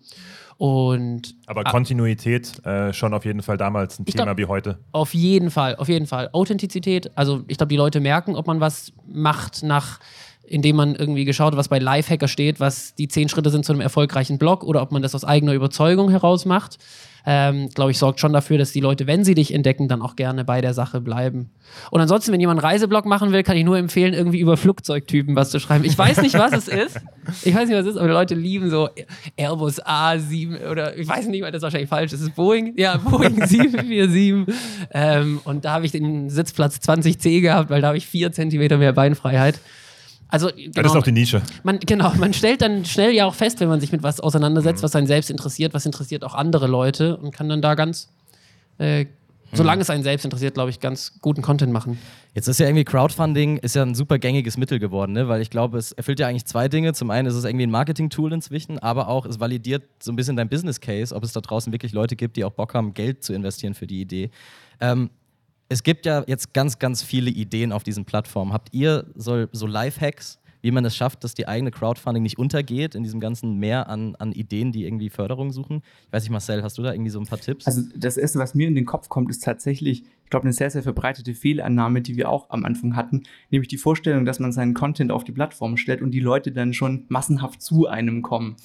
Und 0.58 1.36
Aber 1.48 1.64
Kontinuität 1.64 2.66
äh, 2.66 2.94
schon 2.94 3.14
auf 3.14 3.26
jeden 3.26 3.42
Fall 3.42 3.58
damals 3.58 4.00
ein 4.00 4.06
Thema 4.06 4.24
glaub- 4.26 4.38
wie 4.38 4.46
heute. 4.46 4.80
Auf 4.94 5.14
jeden 5.14 5.52
Fall, 5.52 5.76
auf 5.76 5.90
jeden 5.90 6.08
Fall. 6.08 6.30
Authentizität, 6.32 7.12
also 7.16 7.44
ich 7.48 7.58
glaube, 7.58 7.70
die 7.70 7.76
Leute 7.78 8.00
merken, 8.00 8.36
ob 8.36 8.48
man 8.48 8.62
was 8.62 8.94
macht 9.06 9.64
nach, 9.64 10.00
indem 10.48 10.76
man 10.76 10.96
irgendwie 10.96 11.26
geschaut 11.26 11.56
was 11.56 11.68
bei 11.68 11.80
Lifehacker 11.80 12.28
steht, 12.28 12.60
was 12.60 12.96
die 12.96 13.08
zehn 13.08 13.30
Schritte 13.30 13.50
sind 13.50 13.66
zu 13.66 13.72
einem 13.72 13.82
erfolgreichen 13.82 14.38
Blog 14.38 14.64
oder 14.64 14.82
ob 14.82 14.92
man 14.92 15.02
das 15.02 15.16
aus 15.16 15.24
eigener 15.24 15.54
Überzeugung 15.54 16.10
heraus 16.10 16.46
macht. 16.46 16.78
Ähm, 17.28 17.70
glaube 17.74 17.90
ich, 17.90 17.98
sorgt 17.98 18.20
schon 18.20 18.34
dafür, 18.34 18.60
dass 18.60 18.72
die 18.72 18.82
Leute, 18.82 19.08
wenn 19.08 19.24
sie 19.24 19.34
dich 19.34 19.52
entdecken, 19.52 19.88
dann 19.88 20.04
auch 20.04 20.16
gerne 20.16 20.46
bei 20.46 20.62
der 20.62 20.76
Sache 20.76 21.02
bleiben. 21.02 21.50
Und 21.90 22.00
ansonsten, 22.00 22.32
wenn 22.32 22.40
jemand 22.40 22.60
einen 22.60 22.68
Reiseblog 22.68 23.06
machen 23.06 23.32
will, 23.32 23.42
kann 23.42 23.58
ich 23.58 23.66
nur 23.66 23.80
empfehlen, 23.80 24.14
irgendwie 24.14 24.40
über 24.40 24.58
Flugzeugtypen 24.58 25.36
was 25.36 25.50
zu 25.50 25.60
schreiben. 25.60 25.86
Ich 25.86 25.98
weiß 25.98 26.22
nicht, 26.22 26.38
was 26.38 26.54
es 26.54 26.68
ist. 26.68 27.00
Ich 27.44 27.56
weiß 27.56 27.68
nicht, 27.68 27.78
was 27.78 27.86
es 27.88 27.94
ist, 27.94 27.98
aber 27.98 28.08
die 28.08 28.14
Leute 28.14 28.36
lieben 28.36 28.70
so 28.70 28.90
Airbus 29.36 29.82
A7 29.84 30.70
oder 30.70 30.96
ich 30.96 31.08
weiß 31.08 31.26
nicht, 31.28 31.42
weil 31.42 31.52
das 31.52 31.60
ist 31.60 31.64
wahrscheinlich 31.64 31.90
falsch 31.90 32.14
ist. 32.14 32.20
Es 32.22 32.28
ist 32.28 32.36
Boeing? 32.36 32.74
Ja, 32.78 32.98
Boeing 32.98 33.44
747. 33.48 34.56
ähm, 34.92 35.42
und 35.46 35.66
da 35.66 35.74
habe 35.74 35.88
ich 35.88 35.92
den 35.92 36.30
Sitzplatz 36.30 36.76
20C 36.78 37.42
gehabt, 37.42 37.72
weil 37.72 37.82
da 37.82 37.88
habe 37.88 37.98
ich 37.98 38.06
vier 38.06 38.32
Zentimeter 38.32 38.78
mehr 38.78 38.94
Beinfreiheit. 38.94 39.60
Also, 40.28 40.50
Das 40.50 40.58
ist 40.58 40.74
genau, 40.74 40.96
auch 40.96 41.04
die 41.04 41.12
Nische. 41.12 41.42
man, 41.64 41.80
genau, 41.80 42.14
man 42.16 42.34
stellt 42.34 42.62
dann 42.62 42.84
schnell 42.86 43.12
ja 43.12 43.26
auch 43.26 43.36
fest, 43.36 43.60
wenn 43.60 43.70
man 43.70 43.80
sich 43.80 43.92
mit 43.92 44.04
was 44.04 44.20
auseinandersetzt, 44.20 44.82
was 44.84 44.96
einen 44.96 45.08
selbst 45.08 45.30
interessiert, 45.30 45.74
was 45.74 45.86
interessiert 45.86 46.24
auch 46.24 46.34
andere 46.34 46.68
Leute 46.68 47.18
und 47.18 47.32
kann 47.32 47.48
dann 47.48 47.62
da 47.62 47.76
ganz, 47.76 48.10
äh, 48.80 49.06
solange 49.54 49.84
es 49.84 49.90
einen 49.90 50.04
selbst 50.04 50.26
interessiert, 50.26 50.56
glaube 50.56 50.72
ich, 50.72 50.80
ganz 50.80 51.20
guten 51.22 51.42
Content 51.42 51.72
machen. 51.72 52.00
Jetzt 52.34 52.48
ist 52.48 52.60
ja 52.60 52.66
irgendwie 52.66 52.84
Crowdfunding 52.84 53.58
ist 53.58 53.76
ja 53.76 53.84
ein 53.84 53.96
super 53.96 54.20
gängiges 54.20 54.58
Mittel 54.58 54.80
geworden, 54.80 55.14
ne? 55.14 55.30
weil 55.30 55.42
ich 55.42 55.50
glaube, 55.50 55.78
es 55.78 55.94
erfüllt 55.94 56.20
ja 56.20 56.28
eigentlich 56.28 56.46
zwei 56.46 56.68
Dinge. 56.68 56.94
Zum 56.94 57.10
einen 57.12 57.28
ist 57.28 57.36
es 57.36 57.46
irgendwie 57.46 57.66
ein 57.66 57.72
Marketing-Tool 57.72 58.34
inzwischen, 58.34 58.80
aber 58.80 59.08
auch 59.08 59.26
es 59.26 59.40
validiert 59.40 59.84
so 60.02 60.12
ein 60.12 60.18
bisschen 60.18 60.36
dein 60.36 60.50
Business 60.50 60.82
Case, 60.82 61.16
ob 61.16 61.24
es 61.24 61.32
da 61.32 61.40
draußen 61.40 61.72
wirklich 61.72 61.94
Leute 61.94 62.16
gibt, 62.16 62.36
die 62.36 62.44
auch 62.44 62.52
Bock 62.52 62.74
haben, 62.74 62.94
Geld 62.94 63.24
zu 63.24 63.34
investieren 63.34 63.74
für 63.74 63.88
die 63.88 64.02
Idee. 64.02 64.32
Ähm, 64.82 65.12
es 65.70 65.84
gibt 65.84 66.06
ja 66.06 66.24
jetzt 66.28 66.54
ganz, 66.54 66.80
ganz 66.80 67.04
viele 67.04 67.30
Ideen 67.30 67.72
auf 67.72 67.84
diesen 67.84 68.06
Plattformen. 68.06 68.54
Habt 68.54 68.70
ihr 68.72 69.06
so, 69.16 69.48
so 69.52 69.68
Lifehacks, 69.68 70.40
wie 70.62 70.72
man 70.72 70.84
es 70.84 70.96
schafft, 70.96 71.24
dass 71.24 71.36
die 71.36 71.48
eigene 71.48 71.70
Crowdfunding 71.70 72.24
nicht 72.24 72.40
untergeht 72.40 72.96
in 72.96 73.04
diesem 73.04 73.20
ganzen 73.20 73.58
Meer 73.60 73.88
an, 73.88 74.16
an 74.16 74.32
Ideen, 74.32 74.72
die 74.72 74.86
irgendwie 74.86 75.12
Förderung 75.12 75.52
suchen? 75.52 75.84
Ich 76.08 76.14
weiß 76.14 76.24
nicht, 76.24 76.32
Marcel, 76.32 76.64
hast 76.64 76.78
du 76.80 76.82
da 76.82 76.92
irgendwie 76.92 77.12
so 77.12 77.20
ein 77.20 77.28
paar 77.28 77.40
Tipps? 77.40 77.68
Also 77.68 77.84
das 77.96 78.18
Erste, 78.18 78.40
was 78.40 78.56
mir 78.56 78.68
in 78.68 78.74
den 78.74 78.86
Kopf 78.86 79.08
kommt, 79.08 79.30
ist 79.30 79.44
tatsächlich, 79.44 80.04
ich 80.24 80.30
glaube, 80.32 80.46
eine 80.46 80.54
sehr, 80.54 80.72
sehr 80.72 80.82
verbreitete 80.82 81.36
Fehlannahme, 81.36 82.02
die 82.02 82.18
wir 82.18 82.30
auch 82.30 82.50
am 82.50 82.66
Anfang 82.66 82.96
hatten, 82.96 83.24
nämlich 83.52 83.68
die 83.68 83.78
Vorstellung, 83.78 84.26
dass 84.26 84.40
man 84.40 84.52
seinen 84.52 84.74
Content 84.74 85.12
auf 85.12 85.24
die 85.24 85.34
Plattform 85.34 85.78
stellt 85.78 86.02
und 86.02 86.12
die 86.12 86.20
Leute 86.20 86.52
dann 86.52 86.74
schon 86.74 87.06
massenhaft 87.10 87.62
zu 87.62 87.86
einem 87.86 88.24
kommen. 88.24 88.56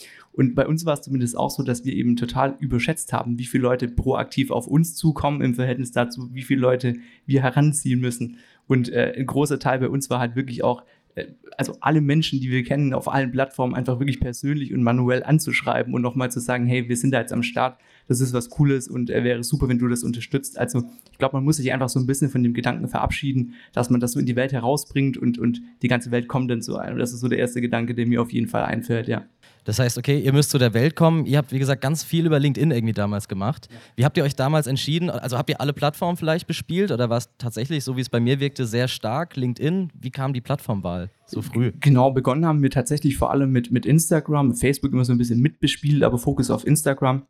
Und 0.40 0.54
bei 0.54 0.66
uns 0.66 0.86
war 0.86 0.94
es 0.94 1.02
zumindest 1.02 1.36
auch 1.36 1.50
so, 1.50 1.62
dass 1.62 1.84
wir 1.84 1.92
eben 1.92 2.16
total 2.16 2.56
überschätzt 2.60 3.12
haben, 3.12 3.38
wie 3.38 3.44
viele 3.44 3.64
Leute 3.64 3.88
proaktiv 3.88 4.50
auf 4.50 4.66
uns 4.66 4.94
zukommen 4.96 5.42
im 5.42 5.54
Verhältnis 5.54 5.92
dazu, 5.92 6.30
wie 6.32 6.40
viele 6.40 6.62
Leute 6.62 6.94
wir 7.26 7.42
heranziehen 7.42 8.00
müssen. 8.00 8.38
Und 8.66 8.90
äh, 8.90 9.12
ein 9.18 9.26
großer 9.26 9.58
Teil 9.58 9.80
bei 9.80 9.90
uns 9.90 10.08
war 10.08 10.18
halt 10.18 10.36
wirklich 10.36 10.64
auch 10.64 10.82
äh, 11.14 11.26
also 11.58 11.76
alle 11.82 12.00
Menschen, 12.00 12.40
die 12.40 12.50
wir 12.50 12.64
kennen, 12.64 12.94
auf 12.94 13.12
allen 13.12 13.32
Plattformen 13.32 13.74
einfach 13.74 13.98
wirklich 13.98 14.18
persönlich 14.18 14.72
und 14.72 14.82
manuell 14.82 15.24
anzuschreiben 15.24 15.92
und 15.92 16.00
nochmal 16.00 16.30
zu 16.30 16.40
sagen, 16.40 16.66
hey, 16.66 16.88
wir 16.88 16.96
sind 16.96 17.10
da 17.10 17.20
jetzt 17.20 17.34
am 17.34 17.42
Start, 17.42 17.78
das 18.10 18.20
ist 18.20 18.32
was 18.32 18.50
Cooles 18.50 18.88
und 18.88 19.08
äh, 19.08 19.22
wäre 19.22 19.44
super, 19.44 19.68
wenn 19.68 19.78
du 19.78 19.86
das 19.86 20.02
unterstützt. 20.02 20.58
Also 20.58 20.82
ich 21.12 21.18
glaube, 21.18 21.36
man 21.36 21.44
muss 21.44 21.58
sich 21.58 21.72
einfach 21.72 21.88
so 21.88 22.00
ein 22.00 22.06
bisschen 22.06 22.28
von 22.28 22.42
dem 22.42 22.54
Gedanken 22.54 22.88
verabschieden, 22.88 23.54
dass 23.72 23.88
man 23.88 24.00
das 24.00 24.12
so 24.12 24.18
in 24.18 24.26
die 24.26 24.34
Welt 24.34 24.52
herausbringt 24.52 25.16
und, 25.16 25.38
und 25.38 25.62
die 25.80 25.86
ganze 25.86 26.10
Welt 26.10 26.26
kommt 26.26 26.50
dann 26.50 26.60
so 26.60 26.76
ein. 26.76 26.94
Und 26.94 26.98
das 26.98 27.12
ist 27.12 27.20
so 27.20 27.28
der 27.28 27.38
erste 27.38 27.60
Gedanke, 27.60 27.94
der 27.94 28.06
mir 28.06 28.20
auf 28.20 28.32
jeden 28.32 28.48
Fall 28.48 28.64
einfällt, 28.64 29.06
ja. 29.06 29.26
Das 29.62 29.78
heißt, 29.78 29.96
okay, 29.96 30.18
ihr 30.18 30.32
müsst 30.32 30.50
zu 30.50 30.58
der 30.58 30.74
Welt 30.74 30.96
kommen. 30.96 31.24
Ihr 31.24 31.38
habt, 31.38 31.52
wie 31.52 31.60
gesagt, 31.60 31.82
ganz 31.82 32.02
viel 32.02 32.26
über 32.26 32.40
LinkedIn 32.40 32.72
irgendwie 32.72 32.94
damals 32.94 33.28
gemacht. 33.28 33.68
Wie 33.94 34.04
habt 34.04 34.16
ihr 34.16 34.24
euch 34.24 34.34
damals 34.34 34.66
entschieden? 34.66 35.08
Also 35.08 35.38
habt 35.38 35.48
ihr 35.48 35.60
alle 35.60 35.72
Plattformen 35.72 36.16
vielleicht 36.16 36.48
bespielt 36.48 36.90
oder 36.90 37.10
war 37.10 37.18
es 37.18 37.28
tatsächlich, 37.38 37.84
so 37.84 37.96
wie 37.96 38.00
es 38.00 38.08
bei 38.08 38.18
mir 38.18 38.40
wirkte, 38.40 38.66
sehr 38.66 38.88
stark 38.88 39.36
LinkedIn? 39.36 39.92
Wie 39.94 40.10
kam 40.10 40.32
die 40.32 40.40
Plattformwahl 40.40 41.10
so 41.26 41.42
früh? 41.42 41.70
Genau, 41.78 42.10
begonnen 42.10 42.44
haben 42.44 42.62
wir 42.62 42.70
tatsächlich 42.70 43.16
vor 43.16 43.30
allem 43.30 43.52
mit, 43.52 43.70
mit 43.70 43.86
Instagram, 43.86 44.54
Facebook 44.54 44.92
immer 44.92 45.04
so 45.04 45.12
ein 45.12 45.18
bisschen 45.18 45.38
mitbespielt, 45.38 46.02
aber 46.02 46.18
Fokus 46.18 46.50
auf 46.50 46.66
Instagram. 46.66 47.22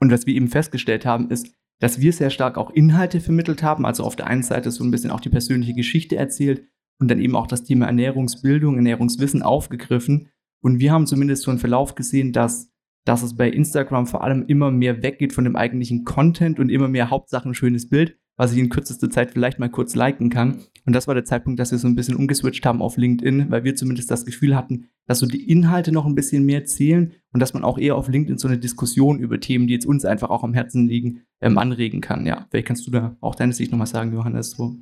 Und 0.00 0.10
was 0.10 0.26
wir 0.26 0.34
eben 0.34 0.48
festgestellt 0.48 1.06
haben, 1.06 1.30
ist, 1.30 1.54
dass 1.80 2.00
wir 2.00 2.12
sehr 2.12 2.30
stark 2.30 2.58
auch 2.58 2.70
Inhalte 2.70 3.20
vermittelt 3.20 3.62
haben, 3.62 3.86
also 3.86 4.04
auf 4.04 4.16
der 4.16 4.26
einen 4.26 4.42
Seite 4.42 4.70
so 4.70 4.82
ein 4.84 4.90
bisschen 4.90 5.10
auch 5.10 5.20
die 5.20 5.28
persönliche 5.28 5.74
Geschichte 5.74 6.16
erzählt 6.16 6.64
und 6.98 7.08
dann 7.08 7.20
eben 7.20 7.36
auch 7.36 7.46
das 7.46 7.64
Thema 7.64 7.86
Ernährungsbildung, 7.86 8.76
Ernährungswissen 8.76 9.42
aufgegriffen. 9.42 10.28
Und 10.60 10.80
wir 10.80 10.92
haben 10.92 11.06
zumindest 11.06 11.44
so 11.44 11.50
einen 11.50 11.60
Verlauf 11.60 11.94
gesehen, 11.94 12.32
dass, 12.32 12.72
dass 13.04 13.22
es 13.22 13.36
bei 13.36 13.48
Instagram 13.48 14.06
vor 14.06 14.24
allem 14.24 14.44
immer 14.46 14.72
mehr 14.72 15.02
weggeht 15.02 15.32
von 15.32 15.44
dem 15.44 15.54
eigentlichen 15.54 16.04
Content 16.04 16.58
und 16.58 16.68
immer 16.68 16.88
mehr 16.88 17.10
Hauptsache 17.10 17.48
ein 17.48 17.54
schönes 17.54 17.88
Bild, 17.88 18.18
was 18.36 18.52
ich 18.52 18.58
in 18.58 18.70
kürzester 18.70 19.10
Zeit 19.10 19.30
vielleicht 19.30 19.60
mal 19.60 19.70
kurz 19.70 19.94
liken 19.94 20.30
kann. 20.30 20.64
Und 20.88 20.94
das 20.94 21.06
war 21.06 21.14
der 21.14 21.26
Zeitpunkt, 21.26 21.60
dass 21.60 21.70
wir 21.70 21.76
so 21.76 21.86
ein 21.86 21.94
bisschen 21.94 22.16
umgeswitcht 22.16 22.64
haben 22.64 22.80
auf 22.80 22.96
LinkedIn, 22.96 23.50
weil 23.50 23.62
wir 23.62 23.76
zumindest 23.76 24.10
das 24.10 24.24
Gefühl 24.24 24.56
hatten, 24.56 24.86
dass 25.06 25.18
so 25.18 25.26
die 25.26 25.50
Inhalte 25.50 25.92
noch 25.92 26.06
ein 26.06 26.14
bisschen 26.14 26.46
mehr 26.46 26.64
zählen 26.64 27.12
und 27.34 27.40
dass 27.40 27.52
man 27.52 27.62
auch 27.62 27.76
eher 27.76 27.94
auf 27.94 28.08
LinkedIn 28.08 28.38
so 28.38 28.48
eine 28.48 28.56
Diskussion 28.56 29.18
über 29.18 29.38
Themen, 29.38 29.66
die 29.66 29.74
jetzt 29.74 29.84
uns 29.84 30.06
einfach 30.06 30.30
auch 30.30 30.44
am 30.44 30.54
Herzen 30.54 30.88
liegen, 30.88 31.20
ähm, 31.42 31.58
anregen 31.58 32.00
kann. 32.00 32.24
Ja, 32.24 32.46
vielleicht 32.48 32.68
kannst 32.68 32.86
du 32.86 32.90
da 32.90 33.16
auch 33.20 33.34
deine 33.34 33.52
Sicht 33.52 33.70
nochmal 33.70 33.86
sagen, 33.86 34.14
Johannes. 34.14 34.52
So. 34.52 34.76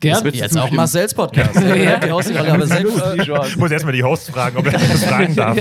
Gern? 0.00 0.24
wird- 0.24 0.34
Jetzt 0.34 0.58
auch. 0.58 0.72
Marcel's 0.72 1.14
Podcast. 1.14 1.54
ja. 1.62 1.98
Die 2.00 2.66
selbst. 2.66 3.48
Ich 3.50 3.56
muss 3.56 3.70
erstmal 3.70 3.92
die 3.94 4.02
Hosts 4.02 4.30
fragen, 4.30 4.56
ob 4.56 4.66
er 4.66 4.72
das 4.72 5.04
fragen 5.04 5.36
darf. 5.36 5.56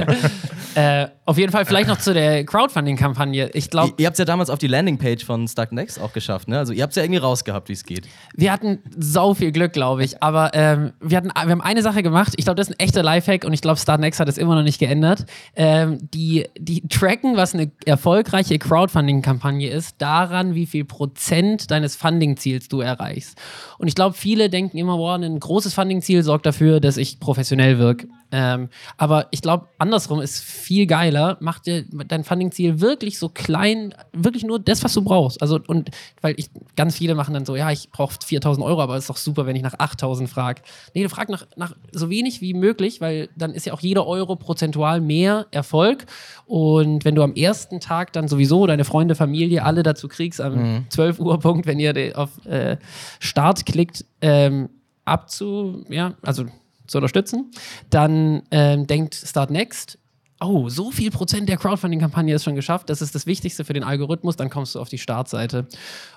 Äh, 0.75 1.05
auf 1.25 1.37
jeden 1.37 1.51
Fall 1.51 1.65
vielleicht 1.65 1.87
noch 1.87 1.99
zu 1.99 2.13
der 2.13 2.43
Crowdfunding-Kampagne. 2.45 3.51
Ich 3.53 3.69
glaube, 3.69 3.93
Ihr, 3.97 4.01
ihr 4.01 4.05
habt 4.07 4.15
es 4.15 4.19
ja 4.19 4.25
damals 4.25 4.49
auf 4.49 4.59
die 4.59 4.67
Landingpage 4.67 5.23
von 5.23 5.47
Stark 5.47 5.71
Next 5.71 6.01
auch 6.01 6.11
geschafft, 6.11 6.49
ne? 6.49 6.57
Also 6.57 6.73
ihr 6.73 6.83
habt 6.83 6.91
es 6.91 6.97
ja 6.97 7.03
irgendwie 7.03 7.19
rausgehabt, 7.19 7.69
wie 7.69 7.73
es 7.73 7.85
geht. 7.85 8.07
wir 8.35 8.51
hatten 8.51 8.79
sau 8.97 9.33
viel 9.33 9.51
Glück, 9.53 9.71
glaube 9.71 10.03
ich. 10.03 10.21
Aber 10.21 10.51
ähm, 10.53 10.91
wir, 10.99 11.17
hatten, 11.17 11.29
wir 11.29 11.51
haben 11.51 11.61
eine 11.61 11.81
Sache 11.81 12.03
gemacht. 12.03 12.33
Ich 12.35 12.45
glaube, 12.45 12.55
das 12.55 12.67
ist 12.67 12.75
ein 12.75 12.79
echter 12.79 13.03
Lifehack 13.03 13.45
und 13.45 13.53
ich 13.53 13.61
glaube, 13.61 13.79
Startnext 13.79 14.19
hat 14.19 14.27
es 14.27 14.37
immer 14.37 14.55
noch 14.55 14.63
nicht 14.63 14.79
geändert. 14.79 15.25
Ähm, 15.55 15.99
die, 16.13 16.45
die 16.57 16.87
tracken, 16.89 17.37
was 17.37 17.53
eine 17.53 17.71
erfolgreiche 17.85 18.59
Crowdfunding-Kampagne 18.59 19.69
ist, 19.69 20.01
daran, 20.01 20.55
wie 20.55 20.65
viel 20.65 20.83
Prozent 20.83 21.71
deines 21.71 21.95
Funding-Ziels 21.95 22.67
du 22.67 22.81
erreichst. 22.81 23.37
Und 23.77 23.87
ich 23.87 23.95
glaube, 23.95 24.15
viele 24.15 24.49
denken 24.49 24.77
immer, 24.77 24.97
boah, 24.97 25.15
ein 25.15 25.39
großes 25.39 25.73
Funding-Ziel 25.73 26.23
sorgt 26.23 26.45
dafür, 26.45 26.81
dass 26.81 26.97
ich 26.97 27.19
professionell 27.19 27.79
wirke. 27.79 28.07
Ähm, 28.31 28.69
aber 28.97 29.27
ich 29.29 29.41
glaube, 29.41 29.67
andersrum 29.77 30.19
ist 30.19 30.43
viel 30.43 30.87
geiler. 30.87 31.12
Mach 31.39 31.59
dir 31.59 31.85
dein 32.07 32.23
Funding-Ziel 32.23 32.81
wirklich 32.81 33.19
so 33.19 33.29
klein, 33.29 33.93
wirklich 34.11 34.43
nur 34.43 34.59
das, 34.59 34.83
was 34.83 34.93
du 34.93 35.01
brauchst. 35.01 35.41
Also, 35.41 35.59
und 35.67 35.91
weil 36.21 36.35
ich, 36.37 36.49
ganz 36.75 36.97
viele 36.97 37.15
machen 37.15 37.33
dann 37.33 37.45
so, 37.45 37.55
ja, 37.55 37.71
ich 37.71 37.91
brauche 37.91 38.15
4000 38.25 38.65
Euro, 38.65 38.81
aber 38.81 38.95
es 38.95 39.03
ist 39.03 39.09
doch 39.09 39.17
super, 39.17 39.45
wenn 39.45 39.55
ich 39.55 39.63
nach 39.63 39.75
8000 39.77 40.29
frage. 40.29 40.61
Nee, 40.93 41.03
du 41.03 41.09
fragst 41.09 41.29
nach, 41.29 41.45
nach 41.55 41.75
so 41.91 42.09
wenig 42.09 42.41
wie 42.41 42.53
möglich, 42.53 43.01
weil 43.01 43.29
dann 43.35 43.53
ist 43.53 43.65
ja 43.65 43.73
auch 43.73 43.81
jeder 43.81 44.05
Euro 44.07 44.35
prozentual 44.35 45.01
mehr 45.01 45.47
Erfolg. 45.51 46.05
Und 46.45 47.05
wenn 47.05 47.15
du 47.15 47.23
am 47.23 47.33
ersten 47.33 47.79
Tag 47.79 48.13
dann 48.13 48.27
sowieso 48.27 48.67
deine 48.67 48.85
Freunde, 48.85 49.15
Familie, 49.15 49.63
alle 49.63 49.83
dazu 49.83 50.07
kriegst, 50.07 50.41
am 50.41 50.85
12 50.89 51.19
Uhr 51.19 51.39
Punkt, 51.39 51.65
wenn 51.65 51.79
ihr 51.79 52.13
auf 52.15 52.45
äh, 52.45 52.77
Start 53.19 53.65
klickt, 53.65 54.05
ähm, 54.21 54.69
abzu, 55.05 55.85
ja, 55.89 56.13
also 56.21 56.45
zu 56.87 56.97
unterstützen, 56.97 57.51
dann 57.89 58.43
ähm, 58.51 58.87
denkt 58.87 59.15
Start 59.15 59.51
Next, 59.51 59.97
oh, 60.43 60.69
so 60.69 60.91
viel 60.91 61.11
Prozent 61.11 61.49
der 61.49 61.57
Crowdfunding-Kampagne 61.57 62.35
ist 62.35 62.43
schon 62.43 62.55
geschafft, 62.55 62.89
das 62.89 63.01
ist 63.01 63.15
das 63.15 63.25
Wichtigste 63.25 63.65
für 63.65 63.73
den 63.73 63.83
Algorithmus, 63.83 64.35
dann 64.35 64.49
kommst 64.49 64.75
du 64.75 64.79
auf 64.79 64.89
die 64.89 64.97
Startseite. 64.97 65.67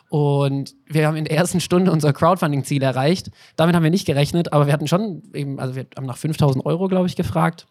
Und 0.08 0.74
wir 0.86 1.06
haben 1.06 1.16
in 1.16 1.24
der 1.24 1.36
ersten 1.36 1.60
Stunde 1.60 1.92
unser 1.92 2.12
Crowdfunding-Ziel 2.12 2.82
erreicht. 2.82 3.30
Damit 3.56 3.74
haben 3.74 3.82
wir 3.82 3.90
nicht 3.90 4.06
gerechnet, 4.06 4.52
aber 4.52 4.66
wir 4.66 4.72
hatten 4.72 4.88
schon 4.88 5.22
eben, 5.32 5.58
also 5.58 5.74
wir 5.74 5.86
haben 5.96 6.06
nach 6.06 6.16
5000 6.18 6.64
Euro, 6.66 6.88
glaube 6.88 7.06
ich, 7.06 7.16
gefragt. 7.16 7.66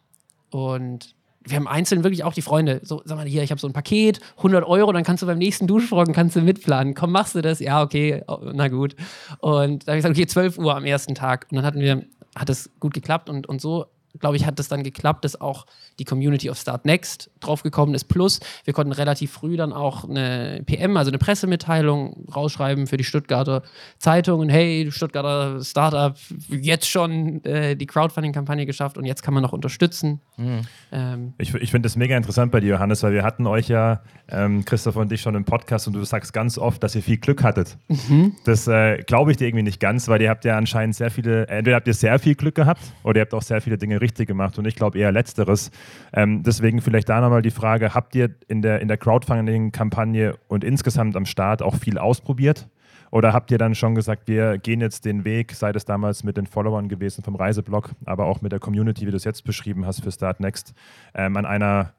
Und 0.49 1.15
wir 1.43 1.57
haben 1.57 1.67
einzeln 1.67 2.03
wirklich 2.03 2.23
auch 2.23 2.33
die 2.33 2.41
Freunde, 2.41 2.81
so, 2.83 3.01
sag 3.05 3.17
mal, 3.17 3.27
hier, 3.27 3.43
ich 3.43 3.51
habe 3.51 3.61
so 3.61 3.67
ein 3.67 3.73
Paket, 3.73 4.19
100 4.37 4.65
Euro, 4.65 4.91
dann 4.91 5.03
kannst 5.03 5.21
du 5.21 5.27
beim 5.27 5.37
nächsten 5.37 5.67
Duschfrocken 5.67 6.13
kannst 6.13 6.35
du 6.35 6.41
mitplanen. 6.41 6.95
Komm, 6.95 7.11
machst 7.11 7.35
du 7.35 7.41
das? 7.41 7.59
Ja, 7.59 7.83
okay, 7.83 8.23
oh, 8.27 8.39
na 8.53 8.67
gut. 8.67 8.95
Und 9.39 9.87
da 9.87 9.91
habe 9.91 9.99
ich 9.99 10.03
gesagt, 10.03 10.17
okay, 10.17 10.25
12 10.25 10.57
Uhr 10.57 10.75
am 10.75 10.85
ersten 10.85 11.13
Tag. 11.13 11.47
Und 11.51 11.57
dann 11.57 11.65
hatten 11.65 11.79
wir, 11.79 12.03
hat 12.35 12.49
es 12.49 12.71
gut 12.79 12.93
geklappt 12.93 13.29
und, 13.29 13.47
und 13.47 13.61
so 13.61 13.85
glaube 14.19 14.37
ich, 14.37 14.45
hat 14.45 14.59
das 14.59 14.67
dann 14.67 14.83
geklappt, 14.83 15.25
dass 15.25 15.39
auch 15.39 15.65
die 15.99 16.05
Community 16.05 16.49
of 16.49 16.57
Start 16.57 16.85
Next 16.85 17.29
draufgekommen 17.39 17.95
ist. 17.95 18.05
Plus, 18.05 18.39
wir 18.63 18.73
konnten 18.73 18.91
relativ 18.91 19.31
früh 19.31 19.57
dann 19.57 19.73
auch 19.73 20.07
eine 20.07 20.61
PM, 20.65 20.97
also 20.97 21.11
eine 21.11 21.17
Pressemitteilung 21.17 22.27
rausschreiben 22.33 22.87
für 22.87 22.97
die 22.97 23.03
Stuttgarter 23.03 23.63
Zeitungen. 23.97 24.49
Hey, 24.49 24.87
Stuttgarter 24.91 25.63
Startup, 25.63 26.17
jetzt 26.49 26.89
schon 26.89 27.43
äh, 27.45 27.75
die 27.75 27.85
Crowdfunding-Kampagne 27.85 28.65
geschafft 28.65 28.97
und 28.97 29.05
jetzt 29.05 29.23
kann 29.23 29.33
man 29.33 29.43
noch 29.43 29.53
unterstützen. 29.53 30.21
Mhm. 30.37 30.61
Ähm, 30.91 31.33
ich 31.37 31.53
ich 31.53 31.71
finde 31.71 31.87
das 31.87 31.95
mega 31.95 32.17
interessant 32.17 32.51
bei 32.51 32.59
dir, 32.59 32.71
Johannes, 32.71 33.03
weil 33.03 33.13
wir 33.13 33.23
hatten 33.23 33.47
euch 33.47 33.69
ja, 33.69 34.01
ähm, 34.29 34.65
Christoph 34.65 34.95
und 34.95 35.11
ich, 35.11 35.21
schon 35.21 35.35
im 35.35 35.45
Podcast 35.45 35.87
und 35.87 35.93
du 35.93 36.03
sagst 36.03 36.33
ganz 36.33 36.57
oft, 36.57 36.83
dass 36.83 36.95
ihr 36.95 37.01
viel 37.01 37.17
Glück 37.17 37.43
hattet. 37.43 37.77
Mhm. 37.87 38.35
Das 38.43 38.67
äh, 38.67 38.97
glaube 39.03 39.31
ich 39.31 39.37
dir 39.37 39.47
irgendwie 39.47 39.63
nicht 39.63 39.79
ganz, 39.79 40.07
weil 40.07 40.21
ihr 40.21 40.29
habt 40.29 40.45
ja 40.45 40.57
anscheinend 40.57 40.95
sehr 40.95 41.11
viele, 41.11 41.47
entweder 41.47 41.77
habt 41.77 41.87
ihr 41.87 41.93
sehr 41.93 42.19
viel 42.19 42.35
Glück 42.35 42.55
gehabt 42.55 42.81
oder 43.03 43.19
ihr 43.19 43.21
habt 43.21 43.33
auch 43.33 43.41
sehr 43.41 43.61
viele 43.61 43.77
Dinge 43.77 44.01
richtig 44.01 44.27
gemacht 44.27 44.57
und 44.57 44.65
ich 44.65 44.75
glaube 44.75 44.97
eher 44.97 45.11
Letzteres. 45.11 45.71
Ähm, 46.13 46.43
deswegen 46.43 46.81
vielleicht 46.81 47.09
da 47.09 47.21
nochmal 47.21 47.41
die 47.41 47.51
Frage, 47.51 47.93
habt 47.93 48.15
ihr 48.15 48.35
in 48.47 48.61
der, 48.61 48.81
in 48.81 48.87
der 48.87 48.97
Crowdfunding-Kampagne 48.97 50.35
und 50.47 50.63
insgesamt 50.63 51.15
am 51.15 51.25
Start 51.25 51.61
auch 51.61 51.75
viel 51.75 51.97
ausprobiert? 51.97 52.67
Oder 53.11 53.33
habt 53.33 53.51
ihr 53.51 53.57
dann 53.57 53.75
schon 53.75 53.95
gesagt, 53.95 54.27
wir 54.27 54.57
gehen 54.57 54.81
jetzt 54.81 55.05
den 55.05 55.23
Weg, 55.23 55.53
sei 55.53 55.71
es 55.71 55.85
damals 55.85 56.23
mit 56.23 56.37
den 56.37 56.47
Followern 56.47 56.89
gewesen 56.89 57.23
vom 57.23 57.35
Reiseblog, 57.35 57.91
aber 58.05 58.25
auch 58.25 58.41
mit 58.41 58.51
der 58.51 58.59
Community, 58.59 59.07
wie 59.07 59.11
du 59.11 59.17
es 59.17 59.23
jetzt 59.23 59.43
beschrieben 59.43 59.85
hast 59.85 60.03
für 60.03 60.11
Start 60.11 60.39
Next, 60.39 60.73
ähm, 61.13 61.37
an 61.37 61.45
einer 61.45 61.93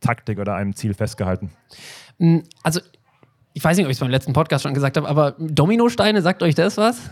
Taktik 0.00 0.38
oder 0.38 0.54
einem 0.54 0.74
Ziel 0.74 0.94
festgehalten? 0.94 1.50
Mm, 2.18 2.38
also, 2.62 2.80
ich 3.52 3.62
weiß 3.62 3.76
nicht, 3.76 3.86
ob 3.86 3.90
ich 3.90 3.96
es 3.96 4.00
beim 4.00 4.10
letzten 4.10 4.32
Podcast 4.32 4.62
schon 4.62 4.74
gesagt 4.74 4.96
habe, 4.96 5.08
aber 5.08 5.32
Dominosteine, 5.38 6.22
sagt 6.22 6.42
euch 6.42 6.54
das 6.54 6.76
was? 6.76 7.10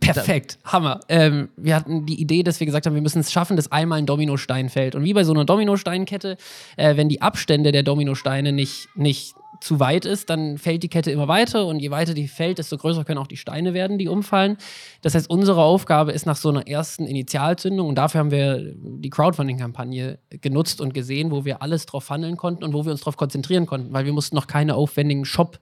Perfekt, 0.00 0.58
Hammer. 0.64 1.00
Ähm, 1.08 1.50
wir 1.56 1.76
hatten 1.76 2.04
die 2.04 2.20
Idee, 2.20 2.42
dass 2.42 2.58
wir 2.58 2.66
gesagt 2.66 2.86
haben, 2.86 2.94
wir 2.94 3.02
müssen 3.02 3.20
es 3.20 3.30
schaffen, 3.30 3.56
dass 3.56 3.70
einmal 3.70 3.98
ein 3.98 4.06
Dominostein 4.06 4.70
fällt. 4.70 4.96
Und 4.96 5.04
wie 5.04 5.14
bei 5.14 5.22
so 5.22 5.32
einer 5.32 5.44
Dominosteinkette, 5.44 6.36
äh, 6.76 6.96
wenn 6.96 7.08
die 7.08 7.22
Abstände 7.22 7.70
der 7.70 7.84
Dominosteine 7.84 8.52
nicht, 8.52 8.88
nicht 8.96 9.34
zu 9.60 9.80
weit 9.80 10.04
ist, 10.04 10.30
dann 10.30 10.58
fällt 10.58 10.82
die 10.82 10.88
Kette 10.88 11.10
immer 11.10 11.28
weiter 11.28 11.66
und 11.66 11.80
je 11.80 11.90
weiter 11.90 12.14
die 12.14 12.28
fällt, 12.28 12.58
desto 12.58 12.76
größer 12.76 13.04
können 13.04 13.18
auch 13.18 13.26
die 13.26 13.36
Steine 13.36 13.74
werden, 13.74 13.98
die 13.98 14.08
umfallen. 14.08 14.56
Das 15.02 15.14
heißt, 15.14 15.28
unsere 15.28 15.62
Aufgabe 15.62 16.12
ist 16.12 16.26
nach 16.26 16.36
so 16.36 16.48
einer 16.48 16.66
ersten 16.66 17.06
Initialzündung 17.06 17.88
und 17.88 17.96
dafür 17.96 18.20
haben 18.20 18.30
wir 18.30 18.74
die 18.76 19.10
Crowdfunding-Kampagne 19.10 20.18
genutzt 20.40 20.80
und 20.80 20.94
gesehen, 20.94 21.30
wo 21.30 21.44
wir 21.44 21.62
alles 21.62 21.86
drauf 21.86 22.08
handeln 22.10 22.36
konnten 22.36 22.64
und 22.64 22.72
wo 22.72 22.84
wir 22.84 22.92
uns 22.92 23.00
darauf 23.00 23.16
konzentrieren 23.16 23.66
konnten, 23.66 23.92
weil 23.92 24.04
wir 24.04 24.12
mussten 24.12 24.36
noch 24.36 24.46
keine 24.46 24.74
aufwendigen 24.74 25.24
Shop 25.24 25.58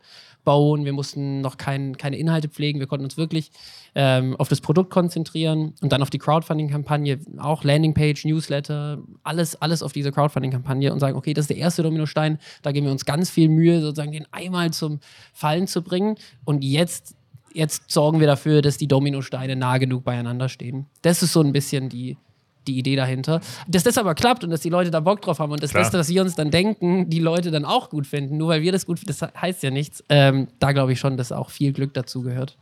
bauen, 0.46 0.84
wir 0.84 0.92
mussten 0.92 1.42
noch 1.42 1.58
kein, 1.58 1.98
keine 1.98 2.16
Inhalte 2.16 2.48
pflegen, 2.48 2.78
wir 2.78 2.86
konnten 2.86 3.04
uns 3.04 3.18
wirklich 3.18 3.50
ähm, 3.96 4.36
auf 4.36 4.48
das 4.48 4.60
Produkt 4.60 4.90
konzentrieren 4.90 5.74
und 5.82 5.92
dann 5.92 6.00
auf 6.02 6.08
die 6.08 6.18
Crowdfunding-Kampagne, 6.18 7.18
auch 7.38 7.64
Landingpage, 7.64 8.24
Newsletter, 8.24 9.02
alles, 9.24 9.60
alles 9.60 9.82
auf 9.82 9.92
diese 9.92 10.12
Crowdfunding-Kampagne 10.12 10.92
und 10.92 11.00
sagen, 11.00 11.16
okay, 11.16 11.34
das 11.34 11.42
ist 11.44 11.50
der 11.50 11.56
erste 11.56 11.82
Dominostein, 11.82 12.38
da 12.62 12.70
geben 12.70 12.86
wir 12.86 12.92
uns 12.92 13.04
ganz 13.04 13.28
viel 13.28 13.48
Mühe, 13.48 13.80
sozusagen 13.80 14.12
den 14.12 14.26
einmal 14.30 14.72
zum 14.72 15.00
Fallen 15.32 15.66
zu 15.66 15.82
bringen. 15.82 16.14
Und 16.44 16.62
jetzt, 16.62 17.16
jetzt 17.52 17.90
sorgen 17.90 18.20
wir 18.20 18.28
dafür, 18.28 18.62
dass 18.62 18.78
die 18.78 18.86
Dominosteine 18.86 19.56
nah 19.56 19.78
genug 19.78 20.04
beieinander 20.04 20.48
stehen. 20.48 20.86
Das 21.02 21.24
ist 21.24 21.32
so 21.32 21.40
ein 21.40 21.52
bisschen 21.52 21.88
die, 21.88 22.16
die 22.66 22.78
Idee 22.78 22.96
dahinter. 22.96 23.40
Dass 23.68 23.84
das 23.84 23.98
aber 23.98 24.14
klappt 24.14 24.44
und 24.44 24.50
dass 24.50 24.60
die 24.60 24.68
Leute 24.68 24.90
da 24.90 25.00
Bock 25.00 25.22
drauf 25.22 25.38
haben 25.38 25.52
und 25.52 25.62
das 25.62 25.72
Beste, 25.72 25.98
was 25.98 26.08
wir 26.08 26.22
uns 26.22 26.34
dann 26.34 26.50
denken, 26.50 27.08
die 27.10 27.20
Leute 27.20 27.50
dann 27.50 27.64
auch 27.64 27.90
gut 27.90 28.06
finden, 28.06 28.36
nur 28.36 28.48
weil 28.48 28.62
wir 28.62 28.72
das 28.72 28.86
gut 28.86 28.98
finden, 28.98 29.14
das 29.18 29.32
heißt 29.40 29.62
ja 29.62 29.70
nichts. 29.70 30.02
Ähm, 30.08 30.48
da 30.58 30.72
glaube 30.72 30.92
ich 30.92 31.00
schon, 31.00 31.16
dass 31.16 31.32
auch 31.32 31.50
viel 31.50 31.72
Glück 31.72 31.94
dazu 31.94 32.22
gehört. 32.22 32.56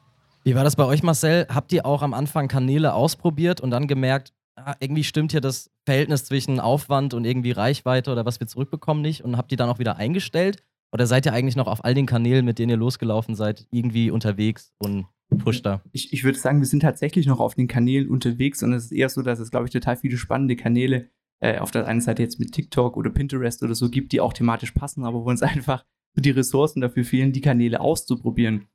Wie 0.45 0.55
war 0.55 0.63
das 0.63 0.77
bei 0.77 0.85
euch, 0.85 1.03
Marcel? 1.03 1.47
Habt 1.49 1.73
ihr 1.73 1.87
auch 1.87 2.03
am 2.03 2.13
Anfang 2.13 2.49
Kanäle 2.49 2.93
ausprobiert 2.93 3.61
und 3.63 3.71
dann 3.71 3.87
gemerkt, 3.87 4.33
ah, 4.57 4.75
irgendwie 4.79 5.05
stimmt 5.05 5.33
hier 5.33 5.41
das 5.41 5.71
Verhältnis 5.87 6.27
zwischen 6.27 6.61
Aufwand 6.61 7.15
und 7.15 7.25
irgendwie 7.25 7.53
Reichweite 7.53 8.13
oder 8.13 8.27
was 8.27 8.41
wir 8.41 8.47
zurückbekommen 8.47 9.03
nicht 9.03 9.25
und 9.25 9.37
habt 9.37 9.51
die 9.51 9.57
dann 9.57 9.71
auch 9.71 9.79
wieder 9.79 9.97
eingestellt? 9.97 10.63
Oder 10.95 11.09
seid 11.09 11.27
ihr 11.27 11.33
eigentlich 11.33 11.57
noch 11.57 11.67
auf 11.67 11.85
all 11.85 11.93
den 11.93 12.07
Kanälen, 12.07 12.45
mit 12.45 12.61
denen 12.61 12.71
ihr 12.71 12.77
losgelaufen 12.77 13.35
seid, 13.35 13.67
irgendwie 13.73 14.13
unterwegs 14.13 14.73
und 14.79 15.07
Push 15.39 15.63
da. 15.63 15.83
Ich, 15.91 16.13
ich 16.13 16.23
würde 16.23 16.39
sagen, 16.39 16.61
wir 16.61 16.69
sind 16.69 16.81
tatsächlich 16.81 17.27
noch 17.27 17.41
auf 17.41 17.57
den 17.57 17.67
Kanälen 17.67 18.09
unterwegs 18.09 18.63
und 18.63 18.73
es 18.73 18.85
ist 18.85 18.93
eher 18.93 19.09
so, 19.09 19.23
dass 19.23 19.41
es, 19.41 19.51
glaube 19.51 19.67
ich, 19.67 19.73
total 19.73 19.97
viele 19.97 20.17
spannende 20.17 20.55
Kanäle 20.55 21.11
äh, 21.41 21.59
auf 21.59 21.73
der 21.73 21.89
einen 21.89 22.01
Seite 22.01 22.23
jetzt 22.23 22.39
mit 22.39 22.53
TikTok 22.53 22.97
oder 22.97 23.11
Pinterest 23.11 23.65
oder 23.65 23.75
so 23.75 23.91
gibt, 23.91 24.13
die 24.13 24.21
auch 24.21 24.33
thematisch 24.33 24.71
passen, 24.71 25.05
aber 25.05 25.25
wo 25.25 25.31
uns 25.31 25.43
einfach 25.43 25.85
die 26.15 26.31
Ressourcen 26.31 26.81
dafür 26.81 27.05
fehlen, 27.05 27.33
die 27.33 27.41
Kanäle 27.41 27.81
auszuprobieren. 27.81 28.69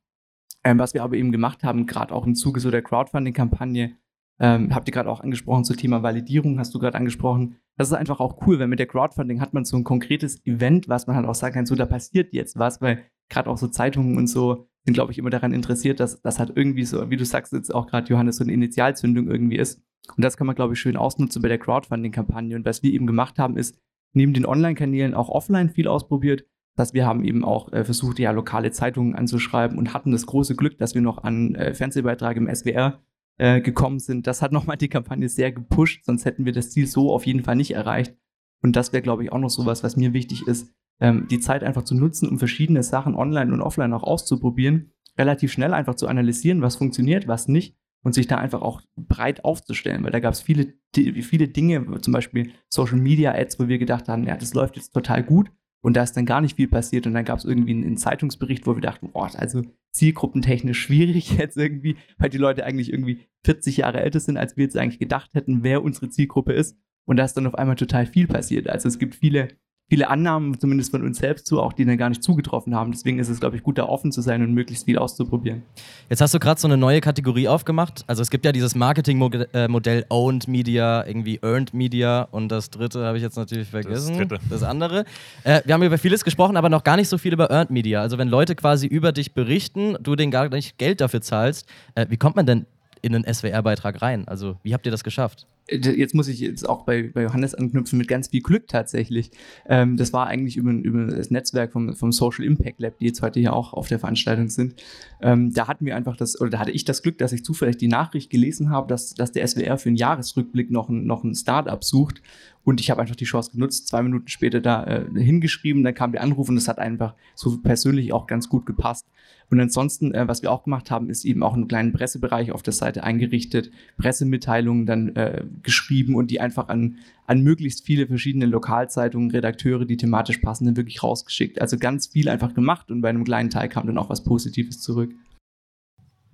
Ähm, 0.62 0.78
was 0.78 0.92
wir 0.92 1.02
aber 1.02 1.16
eben 1.16 1.32
gemacht 1.32 1.64
haben, 1.64 1.86
gerade 1.86 2.14
auch 2.14 2.26
im 2.26 2.34
Zuge 2.34 2.60
so 2.60 2.70
der 2.70 2.82
Crowdfunding-Kampagne, 2.82 3.96
ähm, 4.40 4.74
habt 4.74 4.88
ihr 4.88 4.92
gerade 4.92 5.10
auch 5.10 5.20
angesprochen 5.20 5.64
zum 5.64 5.76
Thema 5.76 6.02
Validierung, 6.02 6.58
hast 6.58 6.74
du 6.74 6.78
gerade 6.78 6.96
angesprochen. 6.96 7.56
Das 7.76 7.88
ist 7.88 7.94
einfach 7.94 8.20
auch 8.20 8.46
cool, 8.46 8.58
weil 8.58 8.68
mit 8.68 8.78
der 8.78 8.86
Crowdfunding 8.86 9.40
hat 9.40 9.52
man 9.52 9.64
so 9.64 9.76
ein 9.76 9.84
konkretes 9.84 10.44
Event, 10.46 10.88
was 10.88 11.06
man 11.06 11.14
halt 11.14 11.26
auch 11.26 11.34
sagen 11.34 11.54
kann, 11.54 11.66
so 11.66 11.74
da 11.74 11.84
passiert 11.84 12.32
jetzt 12.32 12.58
was, 12.58 12.80
weil 12.80 13.04
gerade 13.28 13.50
auch 13.50 13.58
so 13.58 13.68
Zeitungen 13.68 14.16
und 14.16 14.26
so 14.26 14.66
sind, 14.84 14.94
glaube 14.94 15.12
ich, 15.12 15.18
immer 15.18 15.28
daran 15.28 15.52
interessiert, 15.52 16.00
dass 16.00 16.22
das 16.22 16.38
halt 16.38 16.52
irgendwie 16.54 16.84
so, 16.84 17.10
wie 17.10 17.16
du 17.16 17.24
sagst 17.26 17.52
jetzt 17.52 17.74
auch 17.74 17.86
gerade, 17.86 18.08
Johannes, 18.08 18.36
so 18.36 18.44
eine 18.44 18.52
Initialzündung 18.52 19.28
irgendwie 19.28 19.56
ist. 19.56 19.82
Und 20.16 20.24
das 20.24 20.38
kann 20.38 20.46
man, 20.46 20.56
glaube 20.56 20.72
ich, 20.72 20.80
schön 20.80 20.96
ausnutzen 20.96 21.42
bei 21.42 21.48
der 21.48 21.58
Crowdfunding-Kampagne. 21.58 22.56
Und 22.56 22.64
was 22.64 22.82
wir 22.82 22.92
eben 22.92 23.06
gemacht 23.06 23.38
haben, 23.38 23.58
ist 23.58 23.78
neben 24.14 24.32
den 24.32 24.46
Online-Kanälen 24.46 25.14
auch 25.14 25.28
offline 25.28 25.68
viel 25.68 25.86
ausprobiert. 25.86 26.46
Dass 26.76 26.94
wir 26.94 27.04
haben 27.04 27.24
eben 27.24 27.44
auch 27.44 27.72
äh, 27.72 27.84
versucht, 27.84 28.18
ja, 28.18 28.30
lokale 28.30 28.70
Zeitungen 28.70 29.14
anzuschreiben 29.14 29.76
und 29.76 29.92
hatten 29.92 30.12
das 30.12 30.24
große 30.24 30.56
Glück, 30.56 30.78
dass 30.78 30.94
wir 30.94 31.02
noch 31.02 31.24
an 31.24 31.54
äh, 31.56 31.74
Fernsehbeitrag 31.74 32.36
im 32.38 32.52
SWR 32.52 33.00
äh, 33.40 33.62
gekommen 33.62 34.00
sind. 34.00 34.26
Das 34.26 34.42
hat 34.42 34.52
nochmal 34.52 34.76
die 34.76 34.90
Kampagne 34.90 35.26
sehr 35.26 35.50
gepusht, 35.50 36.04
sonst 36.04 36.26
hätten 36.26 36.44
wir 36.44 36.52
das 36.52 36.70
Ziel 36.70 36.86
so 36.86 37.10
auf 37.10 37.24
jeden 37.24 37.42
Fall 37.42 37.56
nicht 37.56 37.70
erreicht. 37.70 38.14
Und 38.62 38.76
das 38.76 38.92
wäre, 38.92 39.02
glaube 39.02 39.24
ich, 39.24 39.32
auch 39.32 39.38
noch 39.38 39.48
sowas, 39.48 39.82
was 39.82 39.96
mir 39.96 40.12
wichtig 40.12 40.46
ist, 40.46 40.74
ähm, 41.00 41.26
die 41.30 41.40
Zeit 41.40 41.64
einfach 41.64 41.84
zu 41.84 41.94
nutzen, 41.94 42.28
um 42.28 42.38
verschiedene 42.38 42.82
Sachen 42.82 43.14
online 43.14 43.50
und 43.50 43.62
offline 43.62 43.94
auch 43.94 44.02
auszuprobieren, 44.02 44.92
relativ 45.16 45.50
schnell 45.52 45.72
einfach 45.72 45.94
zu 45.94 46.06
analysieren, 46.06 46.60
was 46.60 46.76
funktioniert, 46.76 47.28
was 47.28 47.48
nicht 47.48 47.78
und 48.02 48.12
sich 48.12 48.26
da 48.26 48.36
einfach 48.36 48.60
auch 48.60 48.82
breit 48.96 49.42
aufzustellen, 49.42 50.04
weil 50.04 50.12
da 50.12 50.20
gab 50.20 50.34
es 50.34 50.42
viele, 50.42 50.74
viele 50.94 51.48
Dinge, 51.48 51.98
zum 52.02 52.12
Beispiel 52.12 52.52
Social 52.68 52.98
Media 52.98 53.32
Ads, 53.32 53.58
wo 53.58 53.68
wir 53.68 53.78
gedacht 53.78 54.08
haben, 54.08 54.24
ja, 54.24 54.36
das 54.36 54.52
läuft 54.52 54.76
jetzt 54.76 54.92
total 54.92 55.24
gut 55.24 55.50
und 55.82 55.96
da 55.96 56.02
ist 56.02 56.16
dann 56.16 56.26
gar 56.26 56.40
nicht 56.40 56.56
viel 56.56 56.68
passiert 56.68 57.06
und 57.06 57.14
dann 57.14 57.24
gab 57.24 57.38
es 57.38 57.44
irgendwie 57.44 57.72
einen, 57.72 57.96
Zeitungsbericht, 57.96 58.66
wo 58.66 58.74
wir 58.76 58.82
dachten, 58.82 59.10
boah, 59.12 59.30
also 59.34 59.62
zielgruppentechnisch 59.92 60.80
schwierig 60.82 61.36
jetzt 61.38 61.56
irgendwie, 61.56 61.96
weil 62.18 62.30
die 62.30 62.38
Leute 62.38 62.64
eigentlich 62.64 62.92
irgendwie 62.92 63.20
40 63.44 63.78
Jahre 63.78 64.00
älter 64.00 64.20
sind, 64.20 64.36
als 64.36 64.56
wir 64.56 64.64
jetzt 64.64 64.76
eigentlich 64.76 64.98
gedacht 64.98 65.34
hätten, 65.34 65.62
wer 65.62 65.82
unsere 65.82 66.10
Zielgruppe 66.10 66.52
ist 66.52 66.76
und 67.06 67.16
da 67.16 67.24
ist 67.24 67.34
dann 67.34 67.46
auf 67.46 67.54
einmal 67.54 67.76
total 67.76 68.06
viel 68.06 68.26
passiert. 68.26 68.68
Also 68.68 68.88
es 68.88 68.98
gibt 68.98 69.14
viele 69.14 69.48
viele 69.90 70.08
Annahmen, 70.08 70.58
zumindest 70.58 70.92
von 70.92 71.02
uns 71.02 71.18
selbst 71.18 71.46
zu, 71.46 71.60
auch 71.60 71.72
die 71.72 71.84
dann 71.84 71.98
gar 71.98 72.08
nicht 72.08 72.22
zugetroffen 72.22 72.76
haben. 72.76 72.92
Deswegen 72.92 73.18
ist 73.18 73.28
es, 73.28 73.40
glaube 73.40 73.56
ich, 73.56 73.64
gut, 73.64 73.76
da 73.76 73.84
offen 73.84 74.12
zu 74.12 74.20
sein 74.20 74.40
und 74.40 74.54
möglichst 74.54 74.84
viel 74.84 74.96
auszuprobieren. 74.96 75.62
Jetzt 76.08 76.20
hast 76.20 76.32
du 76.32 76.38
gerade 76.38 76.60
so 76.60 76.68
eine 76.68 76.76
neue 76.76 77.00
Kategorie 77.00 77.48
aufgemacht. 77.48 78.04
Also 78.06 78.22
es 78.22 78.30
gibt 78.30 78.44
ja 78.44 78.52
dieses 78.52 78.76
Marketingmodell 78.76 80.06
Owned 80.08 80.46
Media, 80.46 81.04
irgendwie 81.04 81.40
Earned 81.42 81.74
Media 81.74 82.22
und 82.30 82.50
das 82.50 82.70
dritte 82.70 83.04
habe 83.04 83.16
ich 83.16 83.22
jetzt 83.22 83.36
natürlich 83.36 83.68
vergessen. 83.68 84.16
Das, 84.16 84.28
dritte. 84.28 84.40
das 84.48 84.62
andere. 84.62 85.04
Äh, 85.42 85.62
wir 85.64 85.74
haben 85.74 85.82
über 85.82 85.98
vieles 85.98 86.24
gesprochen, 86.24 86.56
aber 86.56 86.68
noch 86.68 86.84
gar 86.84 86.96
nicht 86.96 87.08
so 87.08 87.18
viel 87.18 87.32
über 87.32 87.50
Earned 87.50 87.70
Media. 87.70 88.00
Also 88.00 88.16
wenn 88.16 88.28
Leute 88.28 88.54
quasi 88.54 88.86
über 88.86 89.10
dich 89.10 89.34
berichten, 89.34 89.96
du 90.00 90.14
denen 90.14 90.30
gar 90.30 90.48
nicht 90.48 90.78
Geld 90.78 91.00
dafür 91.00 91.20
zahlst, 91.20 91.66
äh, 91.96 92.06
wie 92.08 92.16
kommt 92.16 92.36
man 92.36 92.46
denn 92.46 92.66
in 93.02 93.14
einen 93.14 93.32
SWR-Beitrag 93.32 94.02
rein? 94.02 94.26
Also 94.28 94.56
wie 94.62 94.74
habt 94.74 94.86
ihr 94.86 94.92
das 94.92 95.04
geschafft? 95.04 95.46
jetzt 95.70 96.14
muss 96.14 96.28
ich 96.28 96.40
jetzt 96.40 96.68
auch 96.68 96.84
bei, 96.84 97.10
bei 97.14 97.22
Johannes 97.22 97.54
anknüpfen 97.54 97.98
mit 97.98 98.08
ganz 98.08 98.28
viel 98.28 98.42
Glück 98.42 98.68
tatsächlich. 98.68 99.30
Ähm, 99.68 99.96
das 99.96 100.12
war 100.12 100.26
eigentlich 100.26 100.56
über, 100.56 100.72
über 100.72 101.06
das 101.06 101.30
Netzwerk 101.30 101.72
vom, 101.72 101.94
vom 101.94 102.12
Social 102.12 102.44
Impact 102.44 102.80
Lab, 102.80 102.98
die 102.98 103.06
jetzt 103.06 103.22
heute 103.22 103.40
hier 103.40 103.52
auch 103.52 103.72
auf 103.72 103.88
der 103.88 103.98
Veranstaltung 103.98 104.48
sind. 104.48 104.74
Ähm, 105.20 105.52
da 105.52 105.68
hatten 105.68 105.86
wir 105.86 105.96
einfach 105.96 106.16
das, 106.16 106.40
oder 106.40 106.50
da 106.50 106.58
hatte 106.58 106.72
ich 106.72 106.84
das 106.84 107.02
Glück, 107.02 107.18
dass 107.18 107.32
ich 107.32 107.44
zufällig 107.44 107.76
die 107.76 107.88
Nachricht 107.88 108.30
gelesen 108.30 108.70
habe, 108.70 108.88
dass, 108.88 109.14
dass 109.14 109.32
der 109.32 109.46
SWR 109.46 109.78
für 109.78 109.88
einen 109.88 109.96
Jahresrückblick 109.96 110.70
noch 110.70 110.88
ein, 110.88 111.06
noch 111.06 111.24
ein 111.24 111.34
Startup 111.34 111.82
sucht. 111.82 112.20
Und 112.62 112.80
ich 112.80 112.90
habe 112.90 113.00
einfach 113.00 113.16
die 113.16 113.24
Chance 113.24 113.52
genutzt, 113.52 113.88
zwei 113.88 114.02
Minuten 114.02 114.28
später 114.28 114.60
da 114.60 114.84
äh, 114.84 115.04
hingeschrieben, 115.14 115.82
dann 115.82 115.94
kam 115.94 116.12
der 116.12 116.22
Anruf 116.22 116.48
und 116.48 116.56
das 116.56 116.68
hat 116.68 116.78
einfach 116.78 117.14
so 117.34 117.58
persönlich 117.58 118.12
auch 118.12 118.26
ganz 118.26 118.48
gut 118.48 118.66
gepasst. 118.66 119.06
Und 119.50 119.60
ansonsten, 119.60 120.14
äh, 120.14 120.28
was 120.28 120.42
wir 120.42 120.52
auch 120.52 120.64
gemacht 120.64 120.90
haben, 120.90 121.10
ist 121.10 121.24
eben 121.24 121.42
auch 121.42 121.54
einen 121.54 121.68
kleinen 121.68 121.92
Pressebereich 121.92 122.52
auf 122.52 122.62
der 122.62 122.72
Seite 122.72 123.02
eingerichtet, 123.02 123.70
Pressemitteilungen 123.98 124.86
dann 124.86 125.16
äh, 125.16 125.44
geschrieben 125.62 126.14
und 126.14 126.30
die 126.30 126.40
einfach 126.40 126.68
an, 126.68 126.98
an 127.26 127.42
möglichst 127.42 127.84
viele 127.84 128.06
verschiedene 128.06 128.46
Lokalzeitungen, 128.46 129.30
Redakteure, 129.30 129.84
die 129.84 129.96
thematisch 129.96 130.38
passen, 130.38 130.66
dann 130.66 130.76
wirklich 130.76 131.02
rausgeschickt. 131.02 131.60
Also 131.60 131.78
ganz 131.78 132.06
viel 132.06 132.28
einfach 132.28 132.54
gemacht 132.54 132.90
und 132.90 133.00
bei 133.00 133.08
einem 133.08 133.24
kleinen 133.24 133.50
Teil 133.50 133.68
kam 133.68 133.86
dann 133.86 133.98
auch 133.98 134.08
was 134.08 134.22
Positives 134.22 134.80
zurück. 134.80 135.12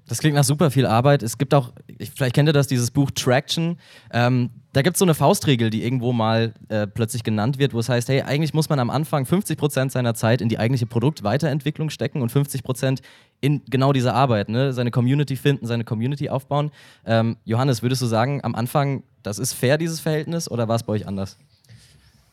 Das 0.09 0.19
klingt 0.19 0.37
nach 0.37 0.45
super 0.45 0.71
viel 0.71 0.87
Arbeit. 0.87 1.23
Es 1.23 1.37
gibt 1.37 1.53
auch, 1.53 1.73
vielleicht 2.15 2.35
kennt 2.35 2.49
ihr 2.49 2.53
das, 2.53 2.69
dieses 2.69 2.91
Buch 2.91 3.11
Traction. 3.11 3.79
Ähm, 4.13 4.51
da 4.73 4.83
gibt 4.83 4.97
es 4.97 4.99
so 4.99 5.05
eine 5.05 5.15
Faustregel, 5.15 5.71
die 5.71 5.83
irgendwo 5.83 6.13
mal 6.13 6.55
äh, 6.69 6.87
plötzlich 6.87 7.25
genannt 7.25 7.59
wird, 7.59 7.75
wo 7.75 7.79
es 7.79 7.89
heißt, 7.89 8.09
hey, 8.09 8.23
eigentlich 8.23 8.55
muss 8.55 8.69
man 8.69 8.79
am 8.79 8.91
Anfang 8.91 9.25
50% 9.25 9.91
seiner 9.91 10.15
Zeit 10.15 10.41
in 10.41 10.49
die 10.49 10.59
eigentliche 10.59 10.87
Produktweiterentwicklung 10.87 11.91
stecken 11.91 12.23
und 12.23 12.31
50% 12.31 13.01
in 13.41 13.63
genau 13.69 13.93
dieser 13.93 14.15
Arbeit, 14.15 14.49
ne? 14.49 14.73
seine 14.73 14.91
Community 14.91 15.37
finden, 15.37 15.67
seine 15.67 15.85
Community 15.85 16.29
aufbauen. 16.29 16.71
Ähm, 17.05 17.37
Johannes, 17.45 17.83
würdest 17.83 18.03
du 18.03 18.07
sagen, 18.07 18.45
am 18.45 18.55
Anfang, 18.55 19.03
das 19.23 19.39
ist 19.39 19.55
fair, 19.55 19.79
dieses 19.79 20.01
Verhältnis, 20.01 20.51
oder 20.51 20.69
war 20.69 20.77
es 20.77 20.83
bei 20.83 20.93
euch 20.93 21.09
anders? 21.09 21.37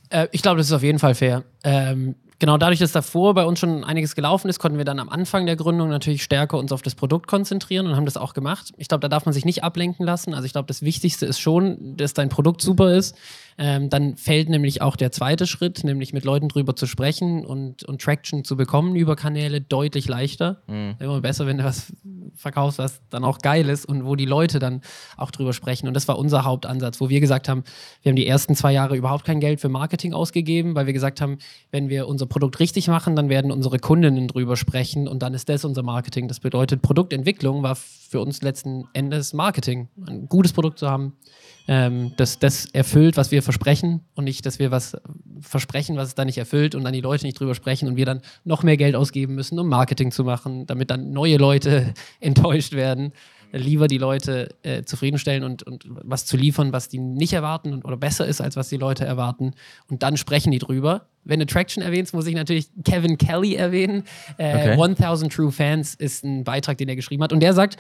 Äh, 0.10 0.28
ich 0.32 0.42
glaube, 0.42 0.58
das 0.58 0.68
ist 0.68 0.74
auf 0.74 0.84
jeden 0.84 1.00
Fall 1.00 1.16
fair. 1.16 1.44
Ähm, 1.64 2.16
genau 2.44 2.58
dadurch, 2.58 2.80
dass 2.80 2.92
davor 2.92 3.34
bei 3.36 3.46
uns 3.46 3.62
schon 3.62 3.86
einiges 3.86 4.16
gelaufen 4.16 4.50
ist, 4.50 4.60
konnten 4.60 4.78
wir 4.78 4.84
dann 4.84 5.00
am 5.00 5.08
Anfang 5.08 5.46
der 5.46 5.56
Gründung 5.56 5.88
natürlich 5.88 6.24
stärker 6.24 6.58
uns 6.58 6.74
auf 6.74 6.82
das 6.82 6.94
Produkt 6.94 7.26
konzentrieren 7.26 7.88
und 7.88 7.96
haben 7.96 8.04
das 8.04 8.18
auch 8.18 8.34
gemacht. 8.34 8.74
Ich 8.76 8.90
glaube, 8.90 9.00
da 9.00 9.08
darf 9.08 9.24
man 9.24 9.32
sich 9.32 9.46
nicht 9.46 9.64
ablenken 9.64 10.06
lassen. 10.06 10.34
Also 10.34 10.46
ich 10.46 10.52
glaube, 10.52 10.68
das 10.68 10.82
Wichtigste 10.82 11.26
ist 11.26 11.40
schon, 11.40 11.96
dass 11.96 12.14
dein 12.14 12.28
Produkt 12.28 12.62
super 12.62 12.94
ist. 12.94 13.16
Ähm, 13.58 13.90
dann 13.90 14.16
fällt 14.16 14.50
nämlich 14.50 14.82
auch 14.82 14.96
der 14.96 15.12
zweite 15.12 15.48
Schritt, 15.48 15.84
nämlich 15.84 16.14
mit 16.14 16.26
Leuten 16.26 16.50
drüber 16.50 16.76
zu 16.76 16.86
sprechen 16.86 17.46
und, 17.46 17.84
und 17.84 18.02
Traction 18.02 18.44
zu 18.44 18.56
bekommen 18.56 18.96
über 18.96 19.16
Kanäle, 19.16 19.62
deutlich 19.62 20.08
leichter. 20.08 20.62
Mhm. 20.68 20.96
Immer 21.00 21.22
besser, 21.22 21.46
wenn 21.46 21.58
du 21.58 21.64
was 21.64 21.94
verkaufst, 22.36 22.80
was 22.80 23.02
dann 23.10 23.24
auch 23.24 23.40
geil 23.40 23.70
ist 23.70 23.86
und 23.86 24.06
wo 24.06 24.16
die 24.16 24.26
Leute 24.26 24.60
dann 24.60 24.82
auch 25.18 25.32
drüber 25.32 25.54
sprechen. 25.54 25.88
Und 25.88 25.94
das 25.94 26.08
war 26.08 26.18
unser 26.18 26.44
Hauptansatz, 26.44 27.00
wo 27.00 27.10
wir 27.10 27.20
gesagt 27.20 27.50
haben, 27.50 27.64
wir 28.02 28.10
haben 28.10 28.16
die 28.16 28.28
ersten 28.28 28.56
zwei 28.56 28.74
Jahre 28.74 28.96
überhaupt 28.96 29.26
kein 29.26 29.40
Geld 29.40 29.62
für 29.62 29.70
Marketing 29.70 30.14
ausgegeben, 30.14 30.76
weil 30.76 30.86
wir 30.86 30.94
gesagt 30.94 31.22
haben, 31.22 31.38
wenn 31.72 31.90
wir 31.90 32.08
unser 32.08 32.26
Produkt 32.26 32.60
richtig 32.60 32.88
machen, 32.88 33.16
dann 33.16 33.30
werden 33.30 33.52
unsere 33.52 33.80
Kundinnen 33.80 34.28
drüber 34.28 34.58
sprechen 34.58 35.08
und 35.08 35.24
dann 35.24 35.34
ist 35.34 35.50
das 35.50 35.66
unser 35.66 35.84
Marketing. 35.84 36.28
Das 36.28 36.40
bedeutet, 36.40 36.82
Produktentwicklung 36.82 37.64
war 37.64 37.76
für 37.76 38.20
uns 38.20 38.42
letzten 38.42 38.86
Endes 38.94 39.34
Marketing. 39.34 39.90
Ein 40.08 40.28
gutes 40.28 40.54
Produkt 40.54 40.80
zu 40.80 40.90
haben, 40.90 41.14
ähm, 41.68 42.14
das, 42.18 42.40
das 42.40 42.66
erfüllt, 42.66 43.18
was 43.18 43.32
wir 43.32 43.42
versprechen 43.42 44.02
und 44.16 44.26
nicht, 44.26 44.46
dass 44.46 44.60
wir 44.60 44.72
was 44.72 44.98
versprechen, 45.42 45.96
was 45.96 46.10
es 46.10 46.16
dann 46.16 46.28
nicht 46.28 46.38
erfüllt 46.38 46.76
und 46.76 46.84
dann 46.84 46.94
die 46.94 47.02
Leute 47.02 47.26
nicht 47.26 47.40
drüber 47.40 47.56
sprechen 47.56 47.88
und 47.88 47.96
wir 47.96 48.06
dann 48.06 48.22
noch 48.44 48.64
mehr 48.64 48.78
Geld 48.78 48.96
ausgeben 48.96 49.36
müssen, 49.36 49.58
um 49.60 49.70
Marketing 49.70 50.12
zu 50.12 50.24
machen, 50.24 50.66
damit 50.66 50.90
dann 50.90 51.12
neue 51.12 51.38
Leute 51.38 51.94
enttäuscht 52.20 52.74
werden. 52.74 53.14
Lieber 53.56 53.88
die 53.88 54.00
Leute 54.00 54.50
äh, 54.64 54.82
zufriedenstellen 54.82 55.44
und, 55.44 55.62
und 55.62 55.86
was 55.88 56.26
zu 56.26 56.38
liefern, 56.38 56.74
was 56.74 56.90
die 56.90 56.98
nicht 56.98 57.34
erwarten 57.34 57.72
und, 57.72 57.86
oder 57.86 57.98
besser 57.98 58.26
ist, 58.26 58.42
als 58.42 58.56
was 58.56 58.70
die 58.70 58.78
Leute 58.78 59.06
erwarten. 59.06 59.52
Und 59.88 60.02
dann 60.02 60.18
sprechen 60.18 60.52
die 60.52 60.58
drüber. 60.58 61.06
Wenn 61.24 61.40
du 61.40 61.46
Traction 61.46 61.84
erwähnst, 61.84 62.16
muss 62.16 62.26
ich 62.26 62.34
natürlich 62.34 62.70
Kevin 62.84 63.16
Kelly 63.20 63.54
erwähnen. 63.54 64.06
Äh, 64.38 64.74
okay. 64.74 64.82
1000 64.82 65.32
True 65.32 65.52
Fans 65.52 65.94
ist 65.94 66.24
ein 66.24 66.44
Beitrag, 66.44 66.80
den 66.80 66.90
er 66.90 66.96
geschrieben 66.96 67.22
hat. 67.22 67.32
Und 67.32 67.42
der 67.42 67.54
sagt, 67.54 67.78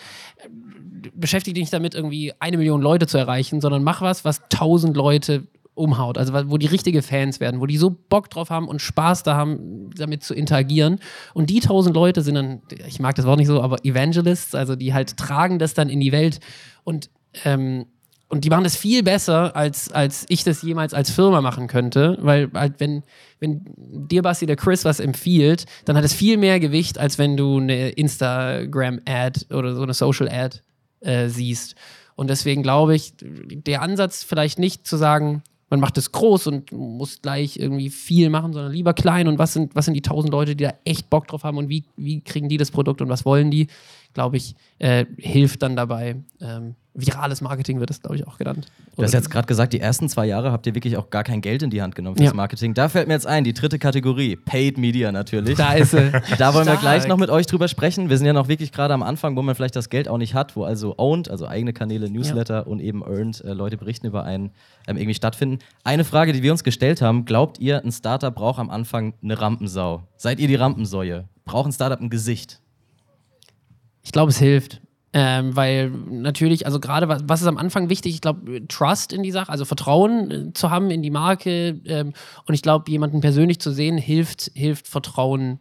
beschäftige 1.23 1.53
dich 1.53 1.63
nicht 1.63 1.73
damit, 1.73 1.95
irgendwie 1.95 2.33
eine 2.39 2.57
Million 2.57 2.81
Leute 2.81 3.07
zu 3.07 3.17
erreichen, 3.17 3.61
sondern 3.61 3.81
mach 3.81 4.01
was, 4.01 4.25
was 4.25 4.41
tausend 4.49 4.97
Leute 4.97 5.47
umhaut. 5.73 6.17
Also 6.17 6.33
wo 6.49 6.57
die 6.57 6.67
richtige 6.67 7.01
Fans 7.01 7.39
werden, 7.39 7.61
wo 7.61 7.65
die 7.65 7.77
so 7.77 7.95
Bock 8.09 8.29
drauf 8.29 8.49
haben 8.49 8.67
und 8.67 8.81
Spaß 8.81 9.23
da 9.23 9.35
haben, 9.35 9.89
damit 9.95 10.21
zu 10.21 10.33
interagieren. 10.33 10.99
Und 11.33 11.49
die 11.49 11.61
tausend 11.61 11.95
Leute 11.95 12.23
sind 12.23 12.35
dann, 12.35 12.61
ich 12.85 12.99
mag 12.99 13.15
das 13.15 13.25
Wort 13.25 13.37
nicht 13.39 13.47
so, 13.47 13.61
aber 13.61 13.85
Evangelists, 13.85 14.53
also 14.53 14.75
die 14.75 14.93
halt 14.93 15.15
tragen 15.15 15.59
das 15.59 15.73
dann 15.73 15.87
in 15.87 16.01
die 16.01 16.11
Welt. 16.11 16.41
Und 16.83 17.09
ähm, 17.45 17.85
und 18.27 18.43
die 18.43 18.49
machen 18.49 18.63
das 18.63 18.75
viel 18.75 19.03
besser, 19.03 19.55
als, 19.55 19.91
als 19.91 20.25
ich 20.27 20.43
das 20.43 20.63
jemals 20.63 20.93
als 20.93 21.11
Firma 21.11 21.39
machen 21.39 21.67
könnte. 21.67 22.17
Weil 22.19 22.49
halt, 22.53 22.79
wenn, 22.79 23.03
wenn 23.39 23.61
dir, 23.77 24.23
Basti, 24.23 24.47
der 24.47 24.55
Chris 24.55 24.83
was 24.85 24.99
empfiehlt, 24.99 25.65
dann 25.85 25.95
hat 25.95 26.03
es 26.03 26.13
viel 26.13 26.37
mehr 26.37 26.59
Gewicht, 26.59 26.97
als 26.97 27.19
wenn 27.19 27.37
du 27.37 27.59
eine 27.59 27.89
Instagram-Ad 27.89 29.53
oder 29.53 29.75
so 29.75 29.83
eine 29.83 29.93
Social-Ad 29.93 30.61
äh, 31.03 31.29
siehst. 31.29 31.75
Und 32.15 32.29
deswegen 32.29 32.63
glaube 32.63 32.95
ich, 32.95 33.13
der 33.19 33.81
Ansatz 33.81 34.23
vielleicht 34.23 34.59
nicht 34.59 34.85
zu 34.87 34.97
sagen, 34.97 35.43
man 35.69 35.79
macht 35.79 35.97
es 35.97 36.11
groß 36.11 36.45
und 36.47 36.71
muss 36.71 37.23
gleich 37.23 37.57
irgendwie 37.57 37.89
viel 37.89 38.29
machen, 38.29 38.53
sondern 38.53 38.71
lieber 38.71 38.93
klein 38.93 39.27
und 39.27 39.39
was 39.39 39.53
sind, 39.53 39.73
was 39.75 39.85
sind 39.85 39.95
die 39.95 40.03
tausend 40.03 40.31
Leute, 40.31 40.55
die 40.55 40.65
da 40.65 40.73
echt 40.85 41.09
Bock 41.09 41.27
drauf 41.27 41.43
haben 41.43 41.57
und 41.57 41.67
wie, 41.67 41.83
wie 41.97 42.21
kriegen 42.21 42.47
die 42.47 42.57
das 42.57 42.69
Produkt 42.69 43.01
und 43.01 43.09
was 43.09 43.25
wollen 43.25 43.49
die, 43.49 43.67
glaube 44.13 44.37
ich, 44.37 44.55
äh, 44.77 45.05
hilft 45.17 45.63
dann 45.63 45.75
dabei, 45.75 46.17
ähm, 46.39 46.75
virales 46.93 47.41
Marketing 47.41 47.79
wird 47.79 47.89
das, 47.89 48.01
glaube 48.01 48.15
ich, 48.15 48.27
auch 48.27 48.37
genannt. 48.37 48.67
Du 48.95 49.03
hast 49.03 49.13
jetzt 49.13 49.31
gerade 49.31 49.47
gesagt, 49.47 49.73
die 49.73 49.79
ersten 49.79 50.09
zwei 50.09 50.27
Jahre 50.27 50.51
habt 50.51 50.67
ihr 50.67 50.75
wirklich 50.75 50.97
auch 50.97 51.09
gar 51.09 51.23
kein 51.23 51.41
Geld 51.41 51.63
in 51.63 51.69
die 51.69 51.81
Hand 51.81 51.95
genommen 51.95 52.15
fürs 52.15 52.29
ja. 52.29 52.33
Marketing. 52.33 52.73
Da 52.73 52.87
fällt 52.89 53.07
mir 53.07 53.15
jetzt 53.15 53.25
ein, 53.25 53.43
die 53.43 53.53
dritte 53.53 53.79
Kategorie, 53.79 54.35
Paid 54.35 54.77
Media 54.77 55.11
natürlich. 55.11 55.57
Da 55.57 55.73
ist 55.73 55.91
sie. 55.91 56.11
Da 56.37 56.53
wollen 56.53 56.65
wir 56.65 56.75
gleich 56.77 57.07
noch 57.07 57.17
mit 57.17 57.29
euch 57.29 57.45
drüber 57.47 57.67
sprechen. 57.67 58.09
Wir 58.09 58.17
sind 58.17 58.27
ja 58.27 58.33
noch 58.33 58.47
wirklich 58.47 58.71
gerade 58.71 58.93
am 58.93 59.03
Anfang, 59.03 59.35
wo 59.35 59.41
man 59.41 59.55
vielleicht 59.55 59.75
das 59.75 59.89
Geld 59.89 60.07
auch 60.07 60.17
nicht 60.17 60.33
hat, 60.33 60.55
wo 60.55 60.63
also 60.63 60.95
Owned, 60.97 61.29
also 61.29 61.47
eigene 61.47 61.73
Kanäle, 61.73 62.09
Newsletter 62.09 62.55
ja. 62.55 62.61
und 62.61 62.79
eben 62.79 63.03
Earned, 63.03 63.41
äh, 63.41 63.53
Leute 63.53 63.77
berichten 63.77 64.07
über 64.07 64.23
einen, 64.23 64.51
ähm, 64.87 64.97
irgendwie 64.97 65.13
stattfinden. 65.13 65.59
Eine 65.83 66.03
Frage, 66.03 66.33
die 66.33 66.43
wir 66.43 66.51
uns 66.51 66.63
gestellt 66.63 67.01
haben, 67.01 67.25
glaubt 67.25 67.59
ihr, 67.59 67.83
ein 67.83 67.91
Startup 67.91 68.33
braucht 68.33 68.59
am 68.59 68.69
Anfang 68.69 69.13
eine 69.23 69.39
Rampensau? 69.39 70.03
Seid 70.17 70.39
ihr 70.39 70.47
die 70.47 70.55
Rampensäue? 70.55 71.25
Braucht 71.45 71.67
ein 71.67 71.73
Startup 71.73 71.99
ein 71.99 72.09
Gesicht? 72.09 72.59
Ich 74.03 74.11
glaube, 74.11 74.31
es 74.31 74.37
hilft. 74.37 74.82
Ähm, 75.15 75.55
weil 75.55 75.91
natürlich, 75.91 76.65
also 76.65 76.79
gerade 76.79 77.07
was, 77.07 77.21
was, 77.27 77.41
ist 77.41 77.47
am 77.47 77.57
Anfang 77.57 77.87
wichtig? 77.87 78.15
Ich 78.15 78.21
glaube, 78.21 78.67
Trust 78.67 79.13
in 79.13 79.21
die 79.21 79.31
Sache, 79.31 79.51
also 79.51 79.63
Vertrauen 79.63 80.31
äh, 80.31 80.53
zu 80.53 80.71
haben 80.71 80.89
in 80.89 81.03
die 81.03 81.11
Marke. 81.11 81.79
Ähm, 81.85 82.13
und 82.47 82.55
ich 82.55 82.63
glaube, 82.63 82.89
jemanden 82.89 83.21
persönlich 83.21 83.59
zu 83.59 83.71
sehen, 83.71 83.99
hilft, 83.99 84.51
hilft 84.55 84.87
Vertrauen 84.87 85.59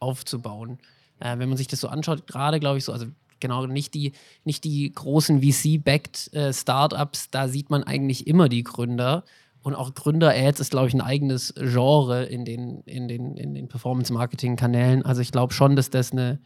aufzubauen. 0.00 0.78
Äh, 1.20 1.38
wenn 1.38 1.48
man 1.48 1.56
sich 1.56 1.68
das 1.68 1.80
so 1.80 1.86
anschaut, 1.86 2.26
gerade 2.26 2.58
glaube 2.58 2.78
ich 2.78 2.84
so, 2.84 2.92
also 2.92 3.06
genau, 3.38 3.66
nicht 3.66 3.94
die, 3.94 4.12
nicht 4.42 4.64
die 4.64 4.90
großen 4.92 5.42
VC-backed 5.42 6.34
äh, 6.34 6.52
Startups, 6.52 7.30
da 7.30 7.46
sieht 7.46 7.70
man 7.70 7.84
eigentlich 7.84 8.26
immer 8.26 8.48
die 8.48 8.64
Gründer. 8.64 9.22
Und 9.62 9.74
auch 9.74 9.94
Gründer-Ads 9.94 10.60
ist, 10.60 10.70
glaube 10.70 10.88
ich, 10.88 10.94
ein 10.94 11.00
eigenes 11.00 11.54
Genre 11.56 12.24
in 12.24 12.44
den, 12.44 12.82
in 12.82 13.08
den, 13.08 13.36
in 13.36 13.54
den 13.54 13.68
Performance-Marketing-Kanälen. 13.68 15.04
Also 15.04 15.22
ich 15.22 15.32
glaube 15.32 15.52
schon, 15.52 15.76
dass 15.76 15.90
das 15.90 16.12
eine 16.12 16.40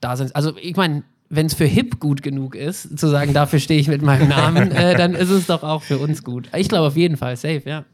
Daseins. 0.00 0.32
Also 0.32 0.56
ich 0.56 0.76
meine, 0.76 1.04
wenn 1.34 1.46
es 1.46 1.54
für 1.54 1.64
Hip 1.64 1.98
gut 1.98 2.22
genug 2.22 2.54
ist, 2.54 2.98
zu 2.98 3.08
sagen, 3.08 3.32
dafür 3.32 3.58
stehe 3.58 3.80
ich 3.80 3.88
mit 3.88 4.02
meinem 4.02 4.28
Namen, 4.28 4.70
äh, 4.70 4.94
dann 4.94 5.14
ist 5.14 5.30
es 5.30 5.46
doch 5.46 5.62
auch 5.62 5.82
für 5.82 5.96
uns 5.96 6.22
gut. 6.22 6.50
Ich 6.54 6.68
glaube 6.68 6.88
auf 6.88 6.96
jeden 6.96 7.16
Fall, 7.16 7.36
safe, 7.36 7.62
ja. 7.64 7.86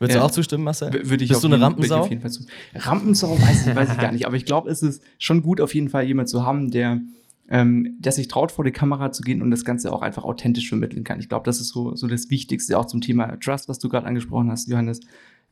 Würdest 0.00 0.16
ja. 0.16 0.20
du 0.20 0.26
auch 0.26 0.32
zustimmen, 0.32 0.64
Marcel? 0.64 0.92
Würde 0.92 1.22
ich 1.22 1.30
Bist 1.30 1.44
du 1.44 1.46
eine 1.46 1.54
jeden, 1.54 1.62
Rampensau? 1.62 2.00
auf 2.00 2.10
jeden 2.10 2.20
Fall 2.20 2.32
zu. 2.32 2.42
Rampensau 2.74 3.40
weiß 3.40 3.68
ich, 3.68 3.76
weiß 3.76 3.92
ich 3.92 3.98
gar 3.98 4.10
nicht, 4.10 4.26
aber 4.26 4.34
ich 4.34 4.44
glaube, 4.44 4.68
es 4.68 4.82
ist 4.82 5.00
schon 5.18 5.42
gut, 5.42 5.60
auf 5.60 5.76
jeden 5.76 5.90
Fall 5.90 6.02
jemand 6.02 6.28
zu 6.28 6.44
haben, 6.44 6.72
der, 6.72 7.00
ähm, 7.48 7.94
der 8.00 8.10
sich 8.10 8.26
traut, 8.26 8.50
vor 8.50 8.64
die 8.64 8.72
Kamera 8.72 9.12
zu 9.12 9.22
gehen 9.22 9.42
und 9.42 9.52
das 9.52 9.64
Ganze 9.64 9.92
auch 9.92 10.02
einfach 10.02 10.24
authentisch 10.24 10.68
vermitteln 10.68 11.04
kann. 11.04 11.20
Ich 11.20 11.28
glaube, 11.28 11.44
das 11.44 11.60
ist 11.60 11.68
so, 11.68 11.94
so 11.94 12.08
das 12.08 12.30
Wichtigste, 12.30 12.76
auch 12.76 12.86
zum 12.86 13.00
Thema 13.00 13.38
Trust, 13.38 13.68
was 13.68 13.78
du 13.78 13.88
gerade 13.88 14.08
angesprochen 14.08 14.50
hast, 14.50 14.68
Johannes 14.68 14.98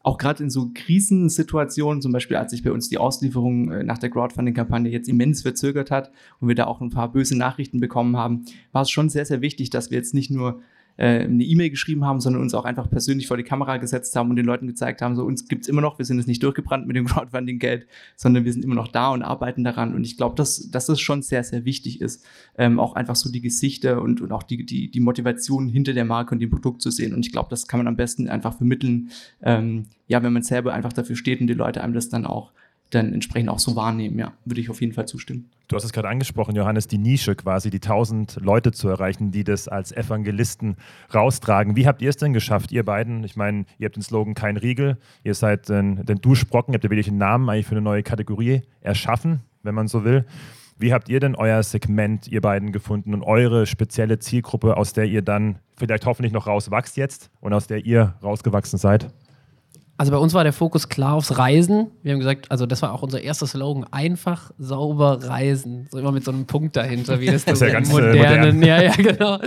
auch 0.02 0.16
gerade 0.16 0.42
in 0.42 0.50
so 0.50 0.70
Krisensituationen, 0.74 2.00
zum 2.00 2.12
Beispiel 2.12 2.36
als 2.36 2.52
sich 2.52 2.62
bei 2.62 2.72
uns 2.72 2.88
die 2.88 2.98
Auslieferung 2.98 3.70
äh, 3.70 3.84
nach 3.84 3.98
der 3.98 4.10
Crowdfunding-Kampagne 4.10 4.90
jetzt 4.90 5.08
immens 5.08 5.42
verzögert 5.42 5.90
hat 5.90 6.10
und 6.40 6.48
wir 6.48 6.54
da 6.54 6.66
auch 6.66 6.80
ein 6.80 6.90
paar 6.90 7.12
böse 7.12 7.36
Nachrichten 7.36 7.80
bekommen 7.80 8.16
haben, 8.16 8.44
war 8.72 8.82
es 8.82 8.90
schon 8.90 9.10
sehr, 9.10 9.26
sehr 9.26 9.42
wichtig, 9.42 9.70
dass 9.70 9.90
wir 9.90 9.98
jetzt 9.98 10.14
nicht 10.14 10.30
nur 10.30 10.62
äh, 10.96 11.20
eine 11.20 11.44
E-Mail 11.44 11.70
geschrieben 11.70 12.04
haben, 12.04 12.20
sondern 12.20 12.42
uns 12.42 12.54
auch 12.54 12.64
einfach 12.64 12.90
persönlich 12.90 13.26
vor 13.26 13.36
die 13.36 13.42
Kamera 13.42 13.76
gesetzt 13.78 14.14
haben 14.16 14.30
und 14.30 14.36
den 14.36 14.46
Leuten 14.46 14.66
gezeigt 14.66 15.02
haben, 15.02 15.16
so 15.16 15.24
uns 15.24 15.48
gibt's 15.48 15.68
immer 15.68 15.80
noch, 15.80 15.98
wir 15.98 16.04
sind 16.04 16.18
jetzt 16.18 16.26
nicht 16.26 16.42
durchgebrannt 16.42 16.86
mit 16.86 16.96
dem 16.96 17.06
Crowdfunding-Geld, 17.06 17.86
sondern 18.16 18.44
wir 18.44 18.52
sind 18.52 18.64
immer 18.64 18.74
noch 18.74 18.88
da 18.88 19.10
und 19.10 19.22
arbeiten 19.22 19.64
daran. 19.64 19.94
Und 19.94 20.04
ich 20.04 20.16
glaube, 20.16 20.36
dass, 20.36 20.70
dass 20.70 20.86
das 20.86 21.00
schon 21.00 21.22
sehr, 21.22 21.44
sehr 21.44 21.64
wichtig 21.64 22.00
ist, 22.00 22.24
ähm, 22.58 22.78
auch 22.78 22.94
einfach 22.94 23.16
so 23.16 23.30
die 23.30 23.40
Gesichter 23.40 24.02
und, 24.02 24.20
und 24.20 24.32
auch 24.32 24.42
die, 24.42 24.64
die, 24.64 24.90
die 24.90 25.00
Motivation 25.00 25.68
hinter 25.68 25.92
der 25.92 26.04
Marke 26.04 26.34
und 26.34 26.40
dem 26.40 26.50
Produkt 26.50 26.82
zu 26.82 26.90
sehen. 26.90 27.14
Und 27.14 27.24
ich 27.24 27.32
glaube, 27.32 27.48
das 27.50 27.66
kann 27.66 27.80
man 27.80 27.86
am 27.86 27.96
besten 27.96 28.28
einfach 28.28 28.56
vermitteln, 28.56 29.10
ähm, 29.42 29.86
ja, 30.06 30.22
wenn 30.22 30.32
man 30.32 30.42
selber 30.42 30.72
einfach 30.74 30.92
dafür 30.92 31.16
steht 31.16 31.40
und 31.40 31.46
die 31.46 31.54
Leute 31.54 31.82
einem 31.82 31.94
das 31.94 32.08
dann 32.08 32.26
auch 32.26 32.52
dann 32.90 33.12
entsprechend 33.12 33.48
auch 33.48 33.58
so 33.58 33.76
wahrnehmen. 33.76 34.18
Ja, 34.18 34.32
würde 34.44 34.60
ich 34.60 34.70
auf 34.70 34.80
jeden 34.80 34.92
Fall 34.92 35.06
zustimmen. 35.06 35.50
Du 35.68 35.76
hast 35.76 35.84
es 35.84 35.92
gerade 35.92 36.08
angesprochen, 36.08 36.56
Johannes, 36.56 36.88
die 36.88 36.98
Nische 36.98 37.36
quasi, 37.36 37.70
die 37.70 37.78
tausend 37.78 38.38
Leute 38.40 38.72
zu 38.72 38.88
erreichen, 38.88 39.30
die 39.30 39.44
das 39.44 39.68
als 39.68 39.92
Evangelisten 39.92 40.76
raustragen. 41.14 41.76
Wie 41.76 41.86
habt 41.86 42.02
ihr 42.02 42.10
es 42.10 42.16
denn 42.16 42.32
geschafft, 42.32 42.72
ihr 42.72 42.84
beiden? 42.84 43.22
Ich 43.22 43.36
meine, 43.36 43.66
ihr 43.78 43.86
habt 43.86 43.94
den 43.94 44.02
Slogan 44.02 44.34
Kein 44.34 44.56
Riegel, 44.56 44.98
ihr 45.22 45.34
seid 45.34 45.68
den, 45.68 46.04
den 46.04 46.20
Duschbrocken, 46.20 46.74
ihr 46.74 46.78
habt 46.78 46.84
ja 46.84 46.90
wirklich 46.90 47.06
einen 47.06 47.18
Namen 47.18 47.48
eigentlich 47.48 47.66
für 47.66 47.76
eine 47.76 47.82
neue 47.82 48.02
Kategorie 48.02 48.62
erschaffen, 48.80 49.42
wenn 49.62 49.76
man 49.76 49.86
so 49.86 50.02
will. 50.04 50.26
Wie 50.76 50.92
habt 50.92 51.08
ihr 51.08 51.20
denn 51.20 51.36
euer 51.36 51.62
Segment, 51.62 52.26
ihr 52.26 52.40
beiden, 52.40 52.72
gefunden 52.72 53.14
und 53.14 53.22
eure 53.22 53.66
spezielle 53.66 54.18
Zielgruppe, 54.18 54.76
aus 54.76 54.92
der 54.92 55.04
ihr 55.04 55.22
dann 55.22 55.58
vielleicht 55.76 56.06
hoffentlich 56.06 56.32
noch 56.32 56.46
rauswachst 56.46 56.96
jetzt 56.96 57.30
und 57.40 57.52
aus 57.52 57.66
der 57.66 57.84
ihr 57.84 58.14
rausgewachsen 58.22 58.78
seid? 58.78 59.12
Also 60.00 60.12
bei 60.12 60.16
uns 60.18 60.32
war 60.32 60.44
der 60.44 60.54
Fokus 60.54 60.88
klar 60.88 61.12
aufs 61.12 61.36
Reisen. 61.36 61.90
Wir 62.02 62.12
haben 62.12 62.20
gesagt, 62.20 62.50
also 62.50 62.64
das 62.64 62.80
war 62.80 62.94
auch 62.94 63.02
unser 63.02 63.20
erster 63.20 63.46
Slogan, 63.46 63.84
einfach, 63.90 64.50
sauber 64.56 65.22
reisen. 65.24 65.88
So 65.90 65.98
immer 65.98 66.10
mit 66.10 66.24
so 66.24 66.30
einem 66.30 66.46
Punkt 66.46 66.74
dahinter, 66.74 67.20
wie 67.20 67.26
das, 67.26 67.44
das 67.44 67.60
ist 67.60 67.60
ja 67.60 67.68
ganz 67.68 67.90
äh, 67.90 67.92
modernen, 67.92 68.60
modern. 68.60 68.62
ja, 68.62 68.82
ja, 68.82 68.92
genau. 68.96 69.38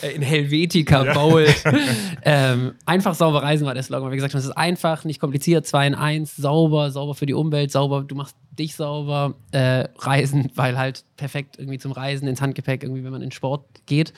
Äh, 0.00 0.14
in 0.14 0.22
Helvetica 0.22 1.04
ja. 1.04 1.14
baut. 1.14 1.48
ähm, 2.22 2.74
einfach 2.86 3.16
sauber 3.16 3.42
reisen 3.42 3.66
war 3.66 3.74
der 3.74 3.82
Slogan. 3.82 4.04
Wir 4.04 4.10
haben 4.10 4.16
gesagt, 4.18 4.36
es 4.36 4.44
ist 4.44 4.56
einfach, 4.56 5.04
nicht 5.04 5.18
kompliziert, 5.18 5.66
2 5.66 5.88
in 5.88 5.94
1, 5.96 6.36
sauber, 6.36 6.92
sauber 6.92 7.16
für 7.16 7.26
die 7.26 7.34
Umwelt, 7.34 7.72
sauber, 7.72 8.04
du 8.04 8.14
machst 8.14 8.36
dich 8.56 8.76
sauber, 8.76 9.34
äh, 9.50 9.88
Reisen, 9.98 10.52
weil 10.54 10.78
halt 10.78 11.04
perfekt 11.16 11.56
irgendwie 11.58 11.78
zum 11.78 11.90
Reisen, 11.90 12.28
ins 12.28 12.40
Handgepäck, 12.40 12.84
irgendwie, 12.84 13.02
wenn 13.02 13.10
man 13.10 13.22
in 13.22 13.32
Sport 13.32 13.64
geht. 13.86 14.12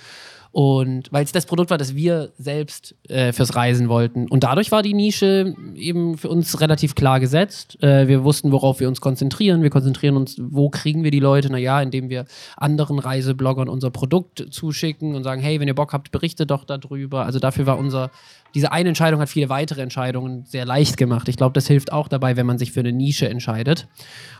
Und 0.53 1.13
weil 1.13 1.25
es 1.25 1.31
das 1.31 1.47
Produkt 1.47 1.71
war, 1.71 1.79
das 1.79 1.95
wir 1.95 2.33
selbst 2.37 2.97
äh, 3.09 3.33
fürs 3.33 3.55
Reisen 3.55 3.89
wollten. 3.89 4.27
Und 4.29 4.43
dadurch 4.43 4.73
war 4.73 4.83
die 4.83 4.95
Nische 4.95 5.55
eben 5.77 6.19
für 6.19 6.29
uns 6.29 6.61
relativ 6.61 6.97
klar 6.97 7.21
gesetzt. 7.21 7.81
Äh, 7.83 8.09
wir 8.09 8.25
wussten, 8.25 8.51
worauf 8.51 8.81
wir 8.81 8.89
uns 8.89 9.01
konzentrieren. 9.01 9.63
Wir 9.63 9.71
konzentrieren 9.71 10.17
uns, 10.17 10.37
wo 10.41 10.69
kriegen 10.69 11.05
wir 11.05 11.13
die 11.13 11.21
Leute? 11.21 11.53
Naja, 11.53 11.81
indem 11.81 12.09
wir 12.11 12.25
anderen 12.57 12.99
Reisebloggern 12.99 13.69
unser 13.69 13.91
Produkt 13.91 14.45
zuschicken 14.51 15.15
und 15.15 15.23
sagen, 15.23 15.41
hey, 15.41 15.61
wenn 15.61 15.69
ihr 15.69 15.75
Bock 15.75 15.93
habt, 15.93 16.11
berichtet 16.11 16.51
doch 16.51 16.65
darüber. 16.65 17.27
Also 17.27 17.39
dafür 17.39 17.67
war 17.67 17.79
unser, 17.79 18.11
diese 18.53 18.73
eine 18.73 18.89
Entscheidung 18.89 19.21
hat 19.21 19.29
viele 19.29 19.51
weitere 19.51 19.83
Entscheidungen 19.83 20.47
sehr 20.47 20.65
leicht 20.65 20.97
gemacht. 20.97 21.29
Ich 21.29 21.37
glaube, 21.37 21.53
das 21.53 21.69
hilft 21.69 21.93
auch 21.93 22.09
dabei, 22.09 22.37
wenn 22.37 22.47
man 22.47 22.59
sich 22.59 22.73
für 22.73 22.81
eine 22.81 22.93
Nische 22.93 23.29
entscheidet. 23.29 23.87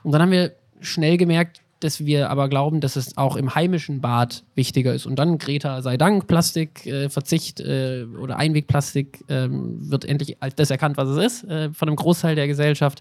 Und 0.03 0.11
dann 0.11 0.23
haben 0.23 0.33
wir 0.33 0.53
schnell 0.81 1.19
gemerkt, 1.19 1.61
dass 1.81 2.05
wir 2.05 2.31
aber 2.31 2.49
glauben, 2.49 2.81
dass 2.81 2.97
es 2.97 3.17
auch 3.17 3.37
im 3.37 3.55
heimischen 3.55 4.01
Bad 4.01 4.45
wichtiger 4.55 4.95
ist. 4.95 5.07
Und 5.07 5.19
dann, 5.19 5.39
Greta 5.39 5.81
sei 5.83 5.97
Dank, 5.97 6.27
Plastikverzicht 6.27 7.61
äh, 7.61 8.03
äh, 8.03 8.05
oder 8.05 8.37
Einwegplastik 8.37 9.25
ähm, 9.29 9.91
wird 9.91 10.05
endlich 10.05 10.37
das 10.57 10.71
erkannt, 10.71 10.99
was 10.99 11.09
es 11.09 11.25
ist, 11.25 11.45
äh, 11.51 11.73
von 11.73 11.89
einem 11.89 11.97
Großteil 11.97 12.35
der 12.35 12.47
Gesellschaft, 12.47 13.01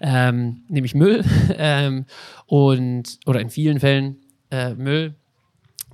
ähm, 0.00 0.62
nämlich 0.68 0.94
Müll. 0.94 1.24
ähm, 1.56 2.04
und, 2.46 3.18
oder 3.26 3.40
in 3.40 3.50
vielen 3.50 3.80
Fällen 3.80 4.16
äh, 4.50 4.74
Müll. 4.74 5.14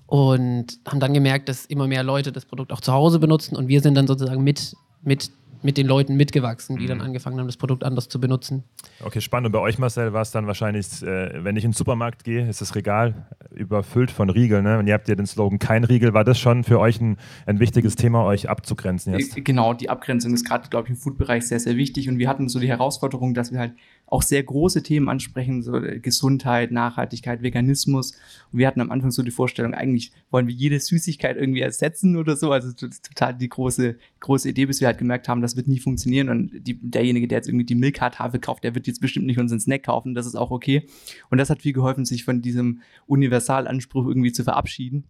Und 0.07 0.79
haben 0.87 1.01
dann 1.01 1.15
gemerkt, 1.15 1.49
dass 1.49 1.65
immer 1.67 1.87
mehr 1.87 2.03
Leute 2.03 2.31
das 2.31 2.45
Produkt 2.45 2.73
auch 2.73 2.81
zu 2.81 2.93
Hause 2.93 3.19
benutzen. 3.19 3.57
Und 3.57 3.69
wir 3.69 3.81
sind 3.81 3.95
dann 3.95 4.07
sozusagen 4.07 4.45
mit, 4.45 4.75
mit 5.03 5.31
mit 5.65 5.79
den 5.79 5.87
Leuten 5.87 6.17
mitgewachsen, 6.17 6.77
die 6.77 6.85
mhm. 6.85 6.89
dann 6.89 7.01
angefangen 7.01 7.39
haben, 7.41 7.47
das 7.47 7.57
Produkt 7.57 7.85
anders 7.85 8.09
zu 8.11 8.21
benutzen. 8.21 8.65
Okay, 9.03 9.23
spannend. 9.23 9.47
Und 9.47 9.53
bei 9.53 9.61
euch, 9.61 9.79
Marcel, 9.79 10.13
war 10.13 10.21
es 10.21 10.31
dann 10.31 10.47
wahrscheinlich, 10.47 11.03
äh, 11.03 11.43
wenn 11.43 11.57
ich 11.57 11.65
in 11.65 11.71
den 11.71 11.77
Supermarkt 11.77 12.23
gehe, 12.23 12.47
ist 12.47 12.61
das 12.61 12.75
Regal 12.75 13.27
überfüllt 13.51 14.11
von 14.11 14.29
Riegeln. 14.29 14.63
Ne? 14.63 14.79
Und 14.79 14.87
ihr 14.87 14.93
habt 14.93 15.09
ja 15.09 15.15
den 15.15 15.27
Slogan 15.27 15.59
kein 15.59 15.85
Riegel. 15.85 16.13
War 16.13 16.23
das 16.23 16.39
schon 16.39 16.65
für 16.65 16.79
euch 16.79 17.01
ein, 17.01 17.17
ein 17.47 17.61
wichtiges 17.61 17.97
Thema, 17.97 18.25
euch 18.25 18.51
abzugrenzen 18.51 19.15
jetzt? 19.15 19.39
Äh, 19.39 19.41
genau, 19.41 19.73
die 19.73 19.89
Abgrenzung 19.89 20.35
ist 20.35 20.45
gerade, 20.45 20.69
glaube 20.69 20.87
ich, 20.87 20.91
im 20.91 20.97
Food-Bereich 20.97 21.49
sehr, 21.49 21.61
sehr 21.61 21.77
wichtig. 21.77 22.11
Und 22.11 22.19
wir 22.19 22.29
hatten 22.29 22.49
so 22.51 22.61
die 22.61 22.69
Herausforderung, 22.69 23.33
dass 23.33 23.51
wir 23.51 23.59
halt 23.59 23.73
auch 24.15 24.23
sehr 24.23 24.45
große 24.45 24.85
Themen 24.85 25.09
ansprechen, 25.09 25.61
so 25.63 25.77
äh, 25.77 25.99
Gesundheit, 25.99 26.71
Nachhaltigkeit, 26.71 27.43
Veganismus. 27.43 28.13
Und 28.53 28.61
wir 28.61 28.69
hatten 28.69 28.81
am 28.81 28.93
Anfang 28.93 29.11
so 29.11 29.25
die 29.25 29.33
Vorstellung, 29.33 29.75
eigentlich 29.75 30.13
wollen 30.31 30.47
wir 30.47 30.55
jede 30.55 30.79
Süßigkeit 30.79 31.37
irgendwie 31.37 31.63
ersetzen 31.63 32.17
oder 32.17 32.37
so. 32.37 32.53
Also 32.53 32.71
total 32.73 33.35
die 33.35 33.49
große, 33.49 33.97
große 34.21 34.49
Idee, 34.49 34.67
bis 34.67 34.81
wir 34.81 34.87
halt 34.87 34.99
gemerkt 34.99 35.29
haben, 35.29 35.43
das 35.43 35.57
wird 35.57 35.67
nie 35.67 35.81
funktionieren 35.81 36.29
und 36.29 36.53
die, 36.65 36.79
derjenige, 36.81 37.27
der 37.27 37.39
jetzt 37.39 37.49
irgendwie 37.49 37.67
die 37.67 37.75
Milka-Tafel 37.75 38.39
kauft, 38.39 38.63
der 38.63 38.77
wird 38.77 38.87
jetzt 38.87 39.01
bestimmt 39.01 39.27
nicht 39.27 39.41
unseren 39.41 39.59
Snack 39.59 39.83
kaufen, 39.83 40.15
das 40.15 40.27
ist 40.27 40.37
auch 40.37 40.53
okay. 40.53 40.87
Und 41.31 41.39
das 41.39 41.51
hat 41.51 41.63
viel 41.63 41.73
geholfen, 41.73 42.05
sich 42.05 42.25
von 42.25 42.41
diesem 42.41 42.83
Universalanspruch 43.07 44.07
irgendwie 44.07 44.33
zu 44.33 44.45
verabschieden 44.45 45.09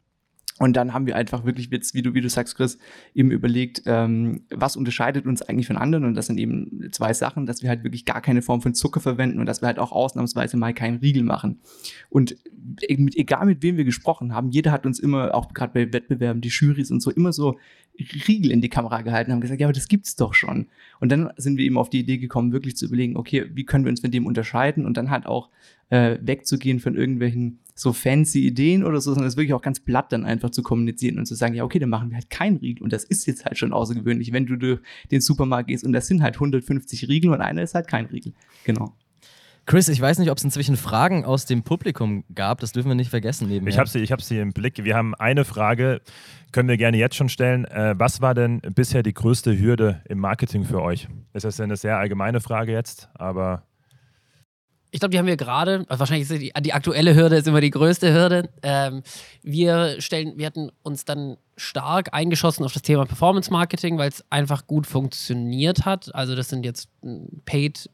und 0.61 0.77
dann 0.77 0.95
haben 0.95 1.07
wir 1.07 1.17
einfach 1.17 1.45
wirklich 1.45 1.71
wie 1.73 2.03
du, 2.03 2.15
wie 2.15 2.21
du 2.21 2.29
sagst, 2.29 2.57
Chris, 2.57 2.79
eben 3.13 3.33
überlegt, 3.33 3.83
ähm, 3.87 4.43
was 4.51 4.77
unterscheidet 4.77 5.27
uns 5.27 5.43
eigentlich 5.43 5.67
von 5.67 5.77
anderen? 5.77 6.05
Und 6.05 6.15
das 6.15 6.27
sind 6.27 6.39
eben 6.39 6.89
zwei 6.93 7.13
Sachen, 7.13 7.45
dass 7.45 7.63
wir 7.63 7.69
halt 7.69 7.83
wirklich 7.83 8.05
gar 8.05 8.21
keine 8.21 8.41
Form 8.41 8.63
von 8.63 8.73
Zucker 8.73 9.01
verwenden 9.01 9.41
und 9.41 9.47
dass 9.47 9.63
wir 9.63 9.67
halt 9.67 9.81
auch 9.81 9.91
ausnahmsweise 9.91 10.57
mal 10.57 10.73
keinen 10.73 10.99
Riegel 10.99 11.25
machen. 11.25 11.59
Und 12.09 12.37
mit, 12.97 13.17
egal 13.17 13.47
mit 13.47 13.65
wem 13.65 13.77
wir 13.77 13.85
gesprochen 13.85 14.33
haben, 14.33 14.51
jeder 14.51 14.71
hat 14.71 14.87
uns 14.87 15.01
immer, 15.01 15.35
auch 15.35 15.53
gerade 15.53 15.73
bei 15.73 15.93
Wettbewerben, 15.93 16.41
die 16.41 16.51
Jurys 16.51 16.93
und 16.93 17.01
so, 17.01 17.11
immer 17.11 17.33
so 17.33 17.59
Riegel 17.99 18.53
in 18.53 18.61
die 18.61 18.69
Kamera 18.69 19.03
gehalten 19.03 19.33
haben 19.33 19.41
gesagt, 19.41 19.61
ja, 19.61 19.67
aber 19.67 19.73
das 19.73 19.89
gibt's 19.89 20.15
doch 20.15 20.35
schon. 20.35 20.69
Und 21.01 21.11
dann 21.11 21.31
sind 21.37 21.59
wir 21.59 21.65
eben 21.65 21.79
auf 21.79 21.91
die 21.91 22.01
Idee 22.01 22.19
gekommen, 22.19 22.53
wirklich 22.53 22.77
zu 22.77 22.87
überlegen, 22.87 23.17
okay, 23.17 23.51
wie 23.53 23.65
können 23.65 23.85
wir 23.85 23.91
uns 23.91 24.01
von 24.01 24.11
dem 24.13 24.27
unterscheiden 24.27 24.87
und 24.87 24.97
dann 24.97 25.11
halt 25.11 25.27
auch 25.27 25.51
äh, 25.91 26.19
wegzugehen 26.23 26.79
von 26.79 26.95
irgendwelchen 26.97 27.59
so 27.75 27.93
fancy 27.93 28.47
Ideen 28.47 28.85
oder 28.85 29.01
so, 29.01 29.13
sondern 29.13 29.27
es 29.27 29.37
wirklich 29.37 29.55
auch 29.55 29.63
ganz 29.63 29.81
platt 29.81 30.13
dann 30.13 30.25
einfach 30.25 30.51
zu 30.51 30.63
kommunizieren 30.63 31.19
und 31.19 31.27
zu 31.27 31.35
sagen, 31.35 31.55
ja, 31.55 31.65
okay, 31.65 31.79
dann 31.79 31.89
machen 31.89 32.11
wir 32.11 32.17
halt 32.17 32.31
kein 32.31 32.57
Riegel. 32.57 32.85
Und 32.85 32.93
das 32.93 33.05
ist 33.05 33.27
jetzt 33.27 33.45
halt 33.45 33.59
schon 33.59 33.73
außergewöhnlich, 33.73 34.33
wenn 34.33 34.47
du 34.47 34.57
durch 34.57 34.81
den 35.11 35.21
Supermarkt 35.21 35.69
gehst 35.69 35.85
und 35.85 35.93
das 35.93 36.07
sind 36.07 36.23
halt 36.23 36.37
150 36.37 37.09
Riegel 37.09 37.33
und 37.33 37.41
einer 37.41 37.63
ist 37.63 37.75
halt 37.75 37.89
kein 37.89 38.07
Riegel. 38.07 38.33
Genau. 38.65 38.95
Chris, 39.67 39.89
ich 39.89 40.01
weiß 40.01 40.19
nicht, 40.19 40.31
ob 40.31 40.37
es 40.37 40.45
inzwischen 40.45 40.77
Fragen 40.77 41.25
aus 41.25 41.47
dem 41.47 41.63
Publikum 41.63 42.25
gab. 42.35 42.61
Das 42.61 42.73
dürfen 42.73 42.89
wir 42.89 42.95
nicht 42.95 43.09
vergessen. 43.09 43.49
Nebenher. 43.49 43.73
Ich 43.73 43.79
habe 43.79 43.89
sie, 43.89 44.05
hab 44.05 44.21
sie 44.21 44.39
im 44.39 44.53
Blick. 44.53 44.85
Wir 44.85 44.95
haben 44.95 45.15
eine 45.15 45.47
Frage, 45.47 46.03
können 46.53 46.69
wir 46.69 46.77
gerne 46.77 46.99
jetzt 46.99 47.17
schon 47.17 47.31
stellen. 47.31 47.65
Äh, 47.65 47.95
was 47.97 48.21
war 48.21 48.35
denn 48.35 48.61
bisher 48.61 49.03
die 49.03 49.15
größte 49.15 49.59
Hürde 49.59 50.03
im 50.07 50.19
Marketing 50.19 50.65
für 50.65 50.83
euch? 50.83 51.09
Das 51.33 51.45
ist 51.45 51.61
eine 51.63 51.77
sehr 51.77 51.97
allgemeine 51.97 52.41
Frage 52.41 52.73
jetzt, 52.73 53.09
aber 53.15 53.63
ich 54.95 55.01
glaube, 55.01 55.11
die 55.11 55.19
haben 55.19 55.27
wir 55.27 55.37
gerade, 55.37 55.85
also 55.89 55.99
wahrscheinlich 55.99 56.31
ist 56.31 56.41
die, 56.41 56.53
die, 56.63 56.73
aktuelle 56.73 57.17
Hürde 57.17 57.35
ist 57.35 57.49
immer 57.49 57.61
die 57.61 57.73
größte 57.73 58.15
Hürde. 58.15 58.49
Ähm, 58.63 59.03
wir 59.43 60.01
stellen, 60.01 60.35
wir 60.37 60.47
hatten 60.47 60.71
uns 60.85 61.05
dann 61.05 61.37
stark 61.57 62.15
eingeschossen 62.15 62.65
auf 62.65 62.73
das 62.73 62.83
Thema 62.83 63.05
Performance 63.05 63.51
Marketing, 63.51 63.99
weil 63.99 64.09
es 64.09 64.25
einfach 64.31 64.69
gut 64.69 64.87
funktioniert 64.87 65.85
hat. 65.85 66.15
Also 66.15 66.37
das 66.37 66.49
sind 66.49 66.65
jetzt 66.65 66.91
hm, 67.03 67.27
Paid, 67.45 67.91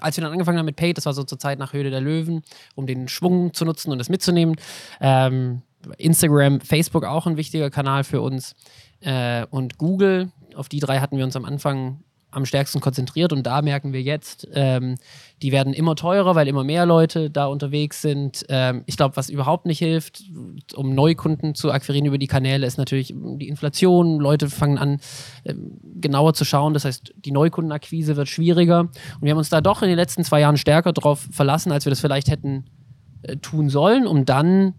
als 0.00 0.16
wir 0.16 0.22
dann 0.22 0.32
angefangen 0.32 0.58
haben 0.58 0.66
mit 0.66 0.74
Paid, 0.74 0.96
das 0.96 1.06
war 1.06 1.12
so 1.12 1.22
zur 1.22 1.38
Zeit 1.38 1.60
nach 1.60 1.72
Höhle 1.72 1.90
der 1.90 2.00
Löwen, 2.00 2.42
um 2.74 2.88
den 2.88 3.06
Schwung 3.06 3.54
zu 3.54 3.64
nutzen 3.64 3.92
und 3.92 3.98
das 3.98 4.08
mitzunehmen. 4.08 4.56
Ähm, 5.00 5.62
Instagram, 5.98 6.60
Facebook 6.62 7.04
auch 7.04 7.28
ein 7.28 7.36
wichtiger 7.36 7.70
Kanal 7.70 8.02
für 8.02 8.20
uns 8.20 8.56
äh, 9.02 9.46
und 9.50 9.78
Google. 9.78 10.32
Auf 10.56 10.68
die 10.68 10.80
drei 10.80 10.98
hatten 10.98 11.16
wir 11.16 11.24
uns 11.24 11.36
am 11.36 11.44
Anfang 11.44 12.02
am 12.34 12.44
stärksten 12.46 12.80
konzentriert 12.80 13.32
und 13.32 13.44
da 13.44 13.62
merken 13.62 13.92
wir 13.92 14.02
jetzt, 14.02 14.48
ähm, 14.52 14.96
die 15.42 15.52
werden 15.52 15.72
immer 15.72 15.94
teurer, 15.94 16.34
weil 16.34 16.48
immer 16.48 16.64
mehr 16.64 16.86
Leute 16.86 17.30
da 17.30 17.46
unterwegs 17.46 18.02
sind. 18.02 18.44
Ähm, 18.48 18.82
ich 18.86 18.96
glaube, 18.96 19.16
was 19.16 19.28
überhaupt 19.28 19.66
nicht 19.66 19.78
hilft, 19.78 20.22
um 20.74 20.94
Neukunden 20.94 21.54
zu 21.54 21.70
akquirieren 21.70 22.06
über 22.06 22.18
die 22.18 22.26
Kanäle, 22.26 22.66
ist 22.66 22.78
natürlich 22.78 23.14
die 23.14 23.48
Inflation. 23.48 24.20
Leute 24.20 24.48
fangen 24.48 24.78
an, 24.78 25.00
ähm, 25.44 25.78
genauer 26.00 26.34
zu 26.34 26.44
schauen. 26.44 26.74
Das 26.74 26.84
heißt, 26.84 27.14
die 27.16 27.32
Neukundenakquise 27.32 28.16
wird 28.16 28.28
schwieriger. 28.28 28.80
Und 28.80 29.22
wir 29.22 29.30
haben 29.30 29.38
uns 29.38 29.50
da 29.50 29.60
doch 29.60 29.82
in 29.82 29.88
den 29.88 29.96
letzten 29.96 30.24
zwei 30.24 30.40
Jahren 30.40 30.56
stärker 30.56 30.92
darauf 30.92 31.28
verlassen, 31.30 31.72
als 31.72 31.84
wir 31.84 31.90
das 31.90 32.00
vielleicht 32.00 32.28
hätten 32.28 32.64
äh, 33.22 33.36
tun 33.36 33.68
sollen, 33.68 34.06
um 34.06 34.24
dann 34.24 34.74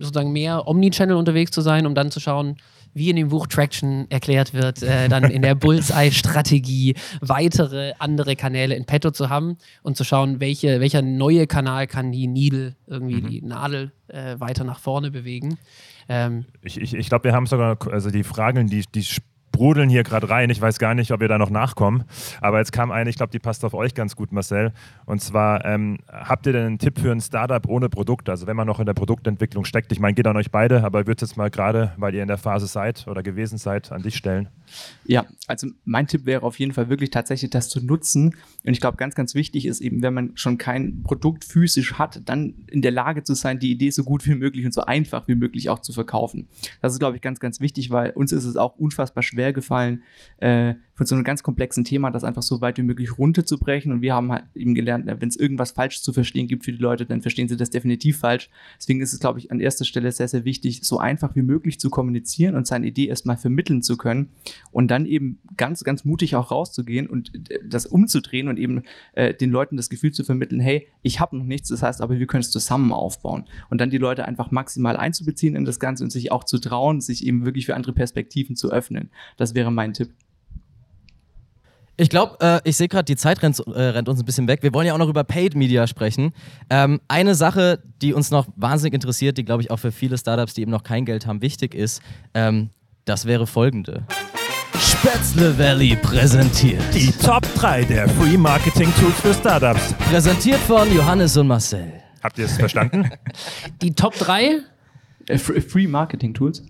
sozusagen 0.00 0.32
mehr 0.32 0.66
Omnichannel 0.66 1.16
unterwegs 1.16 1.50
zu 1.50 1.60
sein, 1.60 1.86
um 1.86 1.94
dann 1.94 2.10
zu 2.10 2.20
schauen, 2.20 2.56
wie 2.96 3.10
in 3.10 3.16
dem 3.16 3.28
Buch 3.28 3.46
Traction 3.46 4.06
erklärt 4.08 4.54
wird, 4.54 4.82
äh, 4.82 5.08
dann 5.08 5.24
in 5.24 5.42
der 5.42 5.54
Bullseye-Strategie 5.54 6.94
weitere 7.20 7.92
andere 7.98 8.36
Kanäle 8.36 8.74
in 8.74 8.86
petto 8.86 9.10
zu 9.10 9.28
haben 9.28 9.58
und 9.82 9.98
zu 9.98 10.04
schauen, 10.04 10.40
welche, 10.40 10.80
welcher 10.80 11.02
neue 11.02 11.46
Kanal 11.46 11.86
kann 11.86 12.10
die 12.10 12.26
Needle, 12.26 12.74
irgendwie 12.86 13.20
mhm. 13.20 13.28
die 13.28 13.42
Nadel 13.42 13.92
äh, 14.08 14.40
weiter 14.40 14.64
nach 14.64 14.78
vorne 14.78 15.10
bewegen. 15.10 15.58
Ähm, 16.08 16.46
ich 16.62 16.80
ich, 16.80 16.94
ich 16.94 17.08
glaube, 17.10 17.24
wir 17.24 17.34
haben 17.34 17.46
sogar, 17.46 17.76
also 17.92 18.10
die 18.10 18.24
Fragen, 18.24 18.66
die, 18.66 18.84
die 18.94 19.04
sprudeln 19.56 19.88
hier 19.88 20.02
gerade 20.02 20.28
rein. 20.28 20.50
Ich 20.50 20.60
weiß 20.60 20.78
gar 20.78 20.94
nicht, 20.94 21.12
ob 21.12 21.22
ihr 21.22 21.28
da 21.28 21.38
noch 21.38 21.48
nachkommen. 21.48 22.04
Aber 22.42 22.58
jetzt 22.58 22.72
kam 22.72 22.90
eine, 22.90 23.08
ich 23.08 23.16
glaube, 23.16 23.32
die 23.32 23.38
passt 23.38 23.64
auf 23.64 23.72
euch 23.72 23.94
ganz 23.94 24.14
gut, 24.14 24.30
Marcel. 24.30 24.72
Und 25.06 25.22
zwar, 25.22 25.64
ähm, 25.64 25.98
habt 26.08 26.46
ihr 26.46 26.52
denn 26.52 26.66
einen 26.66 26.78
Tipp 26.78 27.00
für 27.00 27.10
ein 27.10 27.22
Startup 27.22 27.66
ohne 27.66 27.88
Produkt? 27.88 28.28
Also 28.28 28.46
wenn 28.46 28.54
man 28.54 28.66
noch 28.66 28.80
in 28.80 28.86
der 28.86 28.92
Produktentwicklung 28.92 29.64
steckt. 29.64 29.92
Ich 29.92 29.98
meine, 29.98 30.12
geht 30.12 30.26
an 30.26 30.36
euch 30.36 30.50
beide, 30.50 30.84
aber 30.84 31.00
ich 31.00 31.06
würde 31.06 31.24
es 31.24 31.30
jetzt 31.30 31.38
mal 31.38 31.48
gerade, 31.48 31.92
weil 31.96 32.14
ihr 32.14 32.20
in 32.20 32.28
der 32.28 32.36
Phase 32.36 32.66
seid 32.66 33.08
oder 33.08 33.22
gewesen 33.22 33.56
seid, 33.56 33.92
an 33.92 34.02
dich 34.02 34.16
stellen. 34.16 34.50
Ja, 35.06 35.24
also 35.46 35.68
mein 35.84 36.06
Tipp 36.06 36.26
wäre 36.26 36.42
auf 36.42 36.58
jeden 36.58 36.72
Fall 36.72 36.90
wirklich 36.90 37.10
tatsächlich 37.10 37.50
das 37.50 37.70
zu 37.70 37.80
nutzen. 37.80 38.34
Und 38.64 38.72
ich 38.72 38.80
glaube, 38.80 38.98
ganz, 38.98 39.14
ganz 39.14 39.34
wichtig 39.34 39.64
ist 39.64 39.80
eben, 39.80 40.02
wenn 40.02 40.12
man 40.12 40.32
schon 40.34 40.58
kein 40.58 41.02
Produkt 41.02 41.44
physisch 41.44 41.94
hat, 41.94 42.20
dann 42.28 42.54
in 42.66 42.82
der 42.82 42.90
Lage 42.90 43.22
zu 43.22 43.34
sein, 43.34 43.58
die 43.58 43.70
Idee 43.70 43.88
so 43.88 44.04
gut 44.04 44.26
wie 44.26 44.34
möglich 44.34 44.66
und 44.66 44.74
so 44.74 44.82
einfach 44.82 45.28
wie 45.28 45.34
möglich 45.34 45.70
auch 45.70 45.78
zu 45.78 45.94
verkaufen. 45.94 46.48
Das 46.82 46.92
ist, 46.92 46.98
glaube 46.98 47.16
ich, 47.16 47.22
ganz, 47.22 47.40
ganz 47.40 47.60
wichtig, 47.60 47.90
weil 47.90 48.10
uns 48.10 48.32
ist 48.32 48.44
es 48.44 48.56
auch 48.56 48.76
unfassbar 48.76 49.22
schwer 49.22 49.45
schwer 49.46 49.52
gefallen, 49.52 50.02
äh, 50.38 50.74
von 50.96 51.06
so 51.06 51.14
einem 51.14 51.24
ganz 51.24 51.42
komplexen 51.42 51.84
Thema 51.84 52.10
das 52.10 52.24
einfach 52.24 52.42
so 52.42 52.62
weit 52.62 52.78
wie 52.78 52.82
möglich 52.82 53.18
runterzubrechen. 53.18 53.92
Und 53.92 54.00
wir 54.00 54.14
haben 54.14 54.32
halt 54.32 54.44
eben 54.54 54.74
gelernt, 54.74 55.04
wenn 55.06 55.28
es 55.28 55.36
irgendwas 55.36 55.72
falsch 55.72 56.00
zu 56.00 56.12
verstehen 56.14 56.48
gibt 56.48 56.64
für 56.64 56.72
die 56.72 56.78
Leute, 56.78 57.04
dann 57.04 57.20
verstehen 57.20 57.48
sie 57.48 57.56
das 57.56 57.68
definitiv 57.68 58.18
falsch. 58.18 58.48
Deswegen 58.78 59.02
ist 59.02 59.12
es, 59.12 59.20
glaube 59.20 59.38
ich, 59.38 59.52
an 59.52 59.60
erster 59.60 59.84
Stelle 59.84 60.10
sehr, 60.10 60.28
sehr 60.28 60.46
wichtig, 60.46 60.80
so 60.84 60.98
einfach 60.98 61.36
wie 61.36 61.42
möglich 61.42 61.78
zu 61.78 61.90
kommunizieren 61.90 62.54
und 62.54 62.66
seine 62.66 62.86
Idee 62.86 63.08
erstmal 63.08 63.36
vermitteln 63.36 63.82
zu 63.82 63.98
können 63.98 64.30
und 64.72 64.90
dann 64.90 65.04
eben 65.04 65.38
ganz, 65.58 65.84
ganz 65.84 66.06
mutig 66.06 66.34
auch 66.34 66.50
rauszugehen 66.50 67.06
und 67.06 67.50
äh, 67.50 67.60
das 67.62 67.84
umzudrehen 67.84 68.48
und 68.48 68.58
eben 68.58 68.82
äh, 69.12 69.34
den 69.34 69.50
Leuten 69.50 69.76
das 69.76 69.90
Gefühl 69.90 70.12
zu 70.12 70.24
vermitteln, 70.24 70.60
hey, 70.60 70.88
ich 71.02 71.20
habe 71.20 71.36
noch 71.36 71.44
nichts, 71.44 71.68
das 71.68 71.82
heißt 71.82 72.00
aber, 72.00 72.18
wir 72.18 72.26
können 72.26 72.40
es 72.40 72.50
zusammen 72.50 72.92
aufbauen. 72.92 73.44
Und 73.68 73.82
dann 73.82 73.90
die 73.90 73.98
Leute 73.98 74.24
einfach 74.24 74.50
maximal 74.50 74.96
einzubeziehen 74.96 75.56
in 75.56 75.66
das 75.66 75.78
Ganze 75.78 76.04
und 76.04 76.10
sich 76.10 76.32
auch 76.32 76.44
zu 76.44 76.58
trauen, 76.58 77.02
sich 77.02 77.26
eben 77.26 77.44
wirklich 77.44 77.66
für 77.66 77.76
andere 77.76 77.92
Perspektiven 77.92 78.56
zu 78.56 78.72
öffnen. 78.72 79.10
Das 79.36 79.54
wäre 79.54 79.70
mein 79.70 79.92
Tipp. 79.92 80.10
Ich 81.98 82.10
glaube, 82.10 82.36
äh, 82.40 82.60
ich 82.64 82.76
sehe 82.76 82.88
gerade, 82.88 83.04
die 83.04 83.16
Zeit 83.16 83.42
rennt, 83.42 83.58
äh, 83.58 83.80
rennt, 83.80 84.08
uns 84.08 84.20
ein 84.20 84.26
bisschen 84.26 84.48
weg. 84.48 84.62
Wir 84.62 84.74
wollen 84.74 84.86
ja 84.86 84.92
auch 84.92 84.98
noch 84.98 85.08
über 85.08 85.24
Paid 85.24 85.54
Media 85.54 85.86
sprechen. 85.86 86.34
Ähm, 86.68 87.00
eine 87.08 87.34
Sache, 87.34 87.82
die 88.02 88.12
uns 88.12 88.30
noch 88.30 88.48
wahnsinnig 88.56 88.92
interessiert, 88.92 89.38
die, 89.38 89.44
glaube 89.44 89.62
ich, 89.62 89.70
auch 89.70 89.78
für 89.78 89.92
viele 89.92 90.18
Startups, 90.18 90.52
die 90.52 90.62
eben 90.62 90.70
noch 90.70 90.82
kein 90.82 91.06
Geld 91.06 91.26
haben, 91.26 91.40
wichtig 91.40 91.74
ist, 91.74 92.02
ähm, 92.34 92.68
das 93.06 93.24
wäre 93.24 93.46
folgende. 93.46 94.04
Spätzle 94.78 95.58
Valley 95.58 95.96
präsentiert. 95.96 96.82
Die 96.92 97.10
Top 97.12 97.42
3 97.54 97.84
der 97.84 98.08
Free 98.10 98.36
Marketing 98.36 98.92
Tools 98.96 99.18
für 99.20 99.32
Startups. 99.32 99.94
Präsentiert 100.10 100.60
von 100.60 100.92
Johannes 100.94 101.36
und 101.36 101.46
Marcel. 101.46 101.92
Habt 102.22 102.38
ihr 102.38 102.44
es 102.44 102.58
verstanden? 102.58 103.08
Die 103.82 103.94
Top 103.94 104.14
3? 104.18 104.60
Äh, 105.28 105.38
Free 105.38 105.60
Free 105.60 105.86
Marketing 105.86 106.34
Tools. 106.34 106.62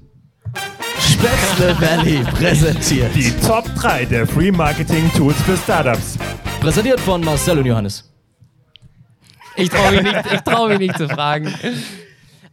Spätzle 1.18 1.81
Valley 1.81 2.22
präsentiert. 2.24 3.14
Die 3.14 3.31
Top 3.46 3.64
3 3.76 4.05
der 4.05 4.26
Free 4.26 4.52
Marketing 4.52 5.11
Tools 5.16 5.41
für 5.43 5.57
Startups. 5.57 6.18
Präsentiert 6.61 7.01
von 7.01 7.22
Marcel 7.24 7.59
und 7.59 7.64
Johannes. 7.64 8.12
Ich 9.57 9.70
traue 9.70 9.93
mich, 9.93 10.03
nicht- 10.03 10.32
ich 10.34 10.41
trau 10.43 10.68
mich 10.68 10.78
nicht 10.78 10.99
zu 10.99 11.09
fragen. 11.09 11.53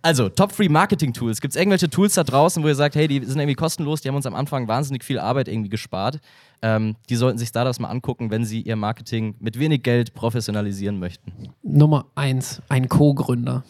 Also, 0.02 0.30
Top 0.30 0.54
Free 0.54 0.70
Marketing 0.70 1.12
Tools. 1.14 1.42
Gibt 1.42 1.54
es 1.54 1.60
irgendwelche 1.60 1.90
Tools 1.90 2.14
da 2.14 2.24
draußen, 2.24 2.64
wo 2.64 2.68
ihr 2.70 2.76
sagt, 2.76 2.96
hey, 2.96 3.08
die 3.10 3.20
sind 3.26 3.38
irgendwie 3.40 3.56
kostenlos, 3.56 4.00
die 4.02 4.08
haben 4.08 4.16
uns 4.16 4.26
am 4.26 4.36
Anfang 4.36 4.68
wahnsinnig 4.70 5.04
viel 5.04 5.20
Arbeit 5.20 5.50
irgendwie 5.50 5.70
gespart. 5.70 6.20
Ähm, 6.62 6.96
die 7.10 7.18
sollten 7.18 7.38
sich 7.38 7.50
Startups 7.50 7.80
mal 7.80 7.90
angucken, 7.90 8.32
wenn 8.32 8.46
sie 8.46 8.62
ihr 8.62 8.78
Marketing 8.78 9.36
mit 9.42 9.60
wenig 9.60 9.84
Geld 9.84 10.14
professionalisieren 10.14 11.00
möchten. 11.00 11.34
Nummer 11.64 12.06
1, 12.16 12.62
ein 12.70 12.88
Co-Gründer. 12.88 13.64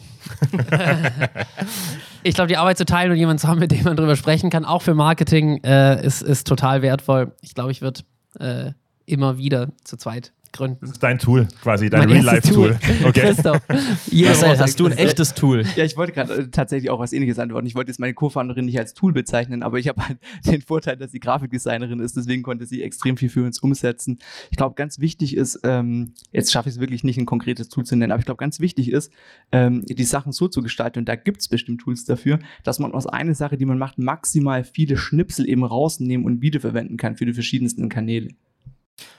ich 2.24 2.34
glaube, 2.34 2.48
die 2.48 2.56
Arbeit 2.56 2.78
zu 2.78 2.86
teilen 2.86 3.12
und 3.12 3.18
jemanden 3.18 3.38
zu 3.38 3.48
haben, 3.48 3.60
mit 3.60 3.70
dem 3.70 3.84
man 3.84 3.96
drüber 3.96 4.16
sprechen 4.16 4.50
kann, 4.50 4.64
auch 4.64 4.82
für 4.82 4.94
Marketing, 4.94 5.62
äh, 5.62 6.04
ist, 6.04 6.22
ist 6.22 6.46
total 6.46 6.82
wertvoll. 6.82 7.32
Ich 7.42 7.54
glaube, 7.54 7.70
ich 7.70 7.82
würde 7.82 8.00
äh, 8.40 8.72
immer 9.04 9.36
wieder 9.36 9.68
zu 9.84 9.96
zweit 9.96 10.32
gründen. 10.54 10.78
Das 10.80 10.92
ist 10.92 11.02
dein 11.02 11.18
Tool, 11.18 11.46
quasi, 11.60 11.90
dein 11.90 12.08
Real-Life-Tool. 12.08 12.76
Okay. 13.04 13.20
Christoph. 13.20 13.60
Marcel, 13.68 14.58
hast 14.58 14.80
du 14.80 14.86
ein 14.86 14.92
echtes 14.92 15.34
Tool? 15.34 15.64
Ja, 15.76 15.84
ich 15.84 15.96
wollte 15.96 16.12
gerade 16.12 16.34
äh, 16.34 16.48
tatsächlich 16.48 16.90
auch 16.90 16.98
was 16.98 17.12
ähnliches 17.12 17.38
antworten. 17.38 17.66
Ich 17.66 17.74
wollte 17.74 17.90
jetzt 17.90 17.98
meine 17.98 18.14
Co-Founderin 18.14 18.64
nicht 18.64 18.78
als 18.78 18.94
Tool 18.94 19.12
bezeichnen, 19.12 19.62
aber 19.62 19.78
ich 19.78 19.88
habe 19.88 20.06
halt 20.06 20.18
den 20.46 20.62
Vorteil, 20.62 20.96
dass 20.96 21.12
sie 21.12 21.20
Grafikdesignerin 21.20 22.00
ist, 22.00 22.16
deswegen 22.16 22.42
konnte 22.42 22.64
sie 22.66 22.82
extrem 22.82 23.16
viel 23.16 23.28
für 23.28 23.44
uns 23.44 23.58
umsetzen. 23.58 24.18
Ich 24.50 24.56
glaube, 24.56 24.74
ganz 24.74 24.98
wichtig 24.98 25.36
ist, 25.36 25.60
ähm, 25.64 26.14
jetzt 26.32 26.52
schaffe 26.52 26.68
ich 26.68 26.76
es 26.76 26.80
wirklich 26.80 27.04
nicht, 27.04 27.18
ein 27.18 27.26
konkretes 27.26 27.68
Tool 27.68 27.84
zu 27.84 27.96
nennen, 27.96 28.12
aber 28.12 28.20
ich 28.20 28.26
glaube, 28.26 28.38
ganz 28.38 28.60
wichtig 28.60 28.90
ist, 28.90 29.12
ähm, 29.52 29.84
die 29.86 30.04
Sachen 30.04 30.32
so 30.32 30.48
zu 30.48 30.62
gestalten, 30.62 31.00
und 31.00 31.08
da 31.08 31.16
gibt 31.16 31.40
es 31.40 31.48
bestimmt 31.48 31.80
Tools 31.80 32.04
dafür, 32.04 32.38
dass 32.62 32.78
man 32.78 32.92
aus 32.92 33.06
einer 33.06 33.34
Sache, 33.34 33.56
die 33.56 33.66
man 33.66 33.78
macht, 33.78 33.98
maximal 33.98 34.64
viele 34.64 34.96
Schnipsel 34.96 35.48
eben 35.48 35.64
rausnehmen 35.64 36.24
und 36.24 36.40
wiederverwenden 36.42 36.96
kann 36.96 37.16
für 37.16 37.26
die 37.26 37.34
verschiedensten 37.34 37.88
Kanäle. 37.88 38.28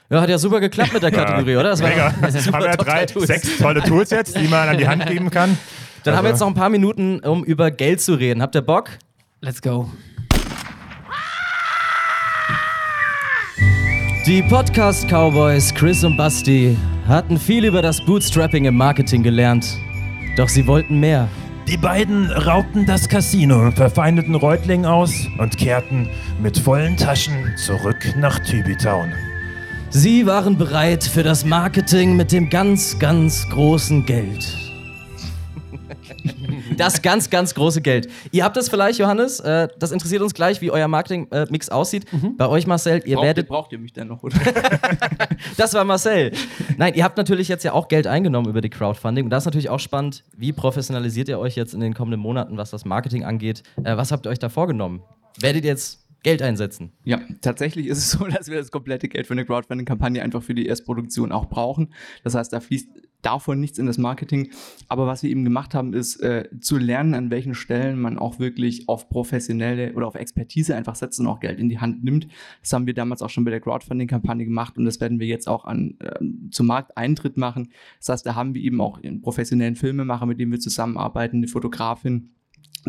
Ja, 0.08 0.20
hat 0.20 0.28
ja 0.28 0.38
super 0.38 0.60
geklappt 0.60 0.92
mit 0.92 1.02
der 1.02 1.10
Kategorie, 1.12 1.56
oder? 1.56 1.70
Das 1.70 1.82
war 1.82 1.88
Mega. 1.88 2.14
das 2.20 2.34
Jetzt 2.34 2.52
haben 2.52 2.62
wir 2.64 2.76
drei, 2.76 3.06
Tools. 3.06 3.26
sechs 3.26 3.58
tolle 3.58 3.82
Tools 3.82 4.10
jetzt, 4.10 4.36
die 4.38 4.46
man 4.48 4.68
an 4.68 4.78
die 4.78 4.86
Hand 4.86 5.04
geben 5.10 5.30
kann. 5.30 5.58
Dann 6.04 6.14
haben 6.16 6.24
wir 6.24 6.28
jetzt 6.30 6.36
Also- 6.36 6.44
noch 6.46 6.52
ein 6.52 6.58
paar 6.60 6.70
Minuten, 6.70 7.20
um 7.20 7.44
über 7.44 7.70
Geld 7.70 8.00
zu 8.00 8.14
reden. 8.14 8.40
Habt 8.42 8.54
ihr 8.54 8.62
Bock? 8.62 8.90
Let's 9.40 9.60
go. 9.60 9.90
Die 14.26 14.42
Podcast-Cowboys 14.42 15.72
Chris 15.74 16.02
und 16.02 16.16
Basti 16.16 16.76
hatten 17.06 17.38
viel 17.38 17.64
über 17.64 17.80
das 17.80 18.04
Bootstrapping 18.04 18.64
im 18.64 18.76
Marketing 18.76 19.22
gelernt. 19.22 19.76
Doch 20.36 20.48
sie 20.48 20.66
wollten 20.66 20.98
mehr. 20.98 21.28
Die 21.68 21.76
beiden 21.76 22.30
raubten 22.30 22.86
das 22.86 23.08
Casino 23.08 23.66
im 23.66 23.72
verfeindeten 23.72 24.34
Reutling 24.34 24.84
aus 24.84 25.26
und 25.38 25.56
kehrten 25.56 26.08
mit 26.40 26.58
vollen 26.58 26.96
Taschen 26.96 27.56
zurück 27.56 28.14
nach 28.16 28.38
Tübitown. 28.40 29.12
Sie 29.98 30.26
waren 30.26 30.58
bereit 30.58 31.04
für 31.04 31.22
das 31.22 31.46
Marketing 31.46 32.16
mit 32.16 32.30
dem 32.30 32.50
ganz, 32.50 32.98
ganz 32.98 33.48
großen 33.48 34.04
Geld. 34.04 34.46
Das 36.76 37.00
ganz, 37.00 37.30
ganz 37.30 37.54
große 37.54 37.80
Geld. 37.80 38.06
Ihr 38.30 38.44
habt 38.44 38.58
das 38.58 38.68
vielleicht, 38.68 38.98
Johannes, 38.98 39.40
äh, 39.40 39.68
das 39.78 39.92
interessiert 39.92 40.20
uns 40.20 40.34
gleich, 40.34 40.60
wie 40.60 40.70
euer 40.70 40.86
Marketing-Mix 40.86 41.70
aussieht. 41.70 42.04
Bei 42.36 42.46
euch, 42.46 42.66
Marcel, 42.66 43.00
ihr 43.06 43.14
Braucht, 43.14 43.24
werdet. 43.24 43.48
braucht 43.48 43.72
ihr 43.72 43.78
mich 43.78 43.94
dann 43.94 44.08
noch, 44.08 44.22
oder? 44.22 44.36
Das 45.56 45.72
war 45.72 45.82
Marcel. 45.84 46.32
Nein, 46.76 46.92
ihr 46.92 47.02
habt 47.02 47.16
natürlich 47.16 47.48
jetzt 47.48 47.64
ja 47.64 47.72
auch 47.72 47.88
Geld 47.88 48.06
eingenommen 48.06 48.50
über 48.50 48.60
die 48.60 48.68
Crowdfunding. 48.68 49.24
Und 49.24 49.30
das 49.30 49.44
ist 49.44 49.46
natürlich 49.46 49.70
auch 49.70 49.80
spannend. 49.80 50.24
Wie 50.36 50.52
professionalisiert 50.52 51.30
ihr 51.30 51.38
euch 51.38 51.56
jetzt 51.56 51.72
in 51.72 51.80
den 51.80 51.94
kommenden 51.94 52.20
Monaten, 52.20 52.58
was 52.58 52.68
das 52.68 52.84
Marketing 52.84 53.24
angeht? 53.24 53.62
Äh, 53.82 53.96
was 53.96 54.12
habt 54.12 54.26
ihr 54.26 54.30
euch 54.30 54.38
da 54.38 54.50
vorgenommen? 54.50 55.00
Werdet 55.40 55.64
ihr 55.64 55.70
jetzt 55.70 56.05
Geld 56.26 56.42
einsetzen? 56.42 56.90
Ja, 57.04 57.20
tatsächlich 57.40 57.86
ist 57.86 57.98
es 57.98 58.10
so, 58.18 58.26
dass 58.26 58.48
wir 58.48 58.58
das 58.58 58.72
komplette 58.72 59.06
Geld 59.06 59.28
für 59.28 59.34
eine 59.34 59.44
Crowdfunding-Kampagne 59.44 60.20
einfach 60.20 60.42
für 60.42 60.56
die 60.56 60.66
Erstproduktion 60.66 61.30
auch 61.30 61.46
brauchen. 61.46 61.94
Das 62.24 62.34
heißt, 62.34 62.52
da 62.52 62.58
fließt 62.58 62.88
davon 63.22 63.60
nichts 63.60 63.78
in 63.78 63.86
das 63.86 63.96
Marketing. 63.96 64.50
Aber 64.88 65.06
was 65.06 65.22
wir 65.22 65.30
eben 65.30 65.44
gemacht 65.44 65.72
haben, 65.72 65.92
ist 65.92 66.16
äh, 66.16 66.48
zu 66.60 66.78
lernen, 66.78 67.14
an 67.14 67.30
welchen 67.30 67.54
Stellen 67.54 68.00
man 68.00 68.18
auch 68.18 68.40
wirklich 68.40 68.88
auf 68.88 69.08
professionelle 69.08 69.92
oder 69.92 70.08
auf 70.08 70.16
Expertise 70.16 70.74
einfach 70.74 70.96
setzt 70.96 71.20
und 71.20 71.28
auch 71.28 71.38
Geld 71.38 71.60
in 71.60 71.68
die 71.68 71.78
Hand 71.78 72.02
nimmt. 72.02 72.26
Das 72.60 72.72
haben 72.72 72.88
wir 72.88 72.94
damals 72.94 73.22
auch 73.22 73.30
schon 73.30 73.44
bei 73.44 73.52
der 73.52 73.60
Crowdfunding-Kampagne 73.60 74.44
gemacht 74.44 74.76
und 74.76 74.84
das 74.84 75.00
werden 75.00 75.20
wir 75.20 75.28
jetzt 75.28 75.46
auch 75.46 75.64
an, 75.64 75.96
ähm, 76.00 76.48
zum 76.50 76.66
Markteintritt 76.66 77.36
machen. 77.36 77.68
Das 78.00 78.08
heißt, 78.08 78.26
da 78.26 78.34
haben 78.34 78.52
wir 78.54 78.62
eben 78.62 78.80
auch 78.80 79.00
einen 79.00 79.22
professionellen 79.22 79.76
Filmemacher, 79.76 80.26
mit 80.26 80.40
dem 80.40 80.50
wir 80.50 80.58
zusammenarbeiten, 80.58 81.36
eine 81.36 81.46
Fotografin, 81.46 82.35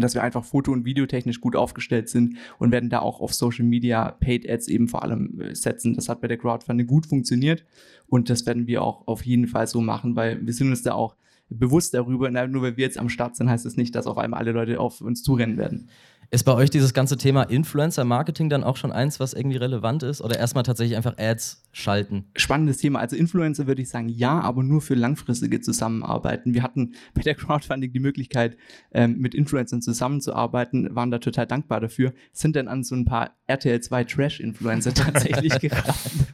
dass 0.01 0.13
wir 0.13 0.23
einfach 0.23 0.43
foto- 0.43 0.71
und 0.71 0.85
videotechnisch 0.85 1.41
gut 1.41 1.55
aufgestellt 1.55 2.09
sind 2.09 2.37
und 2.59 2.71
werden 2.71 2.89
da 2.89 2.99
auch 2.99 3.19
auf 3.19 3.33
Social 3.33 3.65
Media 3.65 4.11
Paid 4.11 4.49
Ads 4.49 4.67
eben 4.67 4.87
vor 4.87 5.03
allem 5.03 5.39
äh, 5.41 5.55
setzen. 5.55 5.95
Das 5.95 6.09
hat 6.09 6.21
bei 6.21 6.27
der 6.27 6.37
Crowdfunding 6.37 6.87
gut 6.87 7.05
funktioniert 7.05 7.65
und 8.07 8.29
das 8.29 8.45
werden 8.45 8.67
wir 8.67 8.81
auch 8.81 9.07
auf 9.07 9.25
jeden 9.25 9.47
Fall 9.47 9.67
so 9.67 9.81
machen, 9.81 10.15
weil 10.15 10.45
wir 10.45 10.53
sind 10.53 10.69
uns 10.69 10.83
da 10.83 10.93
auch 10.93 11.15
bewusst 11.49 11.93
darüber. 11.93 12.29
Nur 12.29 12.61
weil 12.61 12.77
wir 12.77 12.85
jetzt 12.85 12.97
am 12.97 13.09
Start 13.09 13.35
sind, 13.35 13.49
heißt 13.49 13.65
das 13.65 13.77
nicht, 13.77 13.95
dass 13.95 14.07
auf 14.07 14.17
einmal 14.17 14.39
alle 14.39 14.51
Leute 14.51 14.79
auf 14.79 15.01
uns 15.01 15.23
zurennen 15.23 15.57
werden. 15.57 15.89
Ist 16.29 16.43
bei 16.43 16.53
euch 16.53 16.69
dieses 16.69 16.93
ganze 16.93 17.15
Thema 17.15 17.43
Influencer-Marketing 17.43 18.49
dann 18.49 18.65
auch 18.65 18.75
schon 18.75 18.91
eins, 18.91 19.21
was 19.21 19.33
irgendwie 19.33 19.55
relevant 19.55 20.03
ist? 20.03 20.21
Oder 20.21 20.37
erstmal 20.37 20.63
tatsächlich 20.65 20.97
einfach 20.97 21.17
Ads 21.17 21.63
schalten? 21.71 22.25
Spannendes 22.35 22.79
Thema. 22.79 22.99
Also 22.99 23.15
Influencer 23.15 23.65
würde 23.65 23.81
ich 23.81 23.87
sagen, 23.87 24.09
ja, 24.09 24.41
aber 24.41 24.61
nur 24.61 24.81
für 24.81 24.95
langfristige 24.95 25.61
Zusammenarbeiten. 25.61 26.53
Wir 26.53 26.63
hatten 26.63 26.95
bei 27.13 27.21
der 27.21 27.35
Crowdfunding 27.35 27.93
die 27.93 28.01
Möglichkeit, 28.01 28.57
ähm, 28.91 29.19
mit 29.19 29.35
Influencern 29.35 29.81
zusammenzuarbeiten, 29.81 30.93
waren 30.93 31.11
da 31.11 31.19
total 31.19 31.47
dankbar 31.47 31.79
dafür, 31.79 32.13
sind 32.33 32.57
dann 32.57 32.67
an 32.67 32.83
so 32.83 32.95
ein 32.95 33.05
paar 33.05 33.37
RTL 33.47 33.79
2 33.79 34.03
Trash-Influencer 34.03 34.93
tatsächlich 34.93 35.57
geraten, 35.61 36.27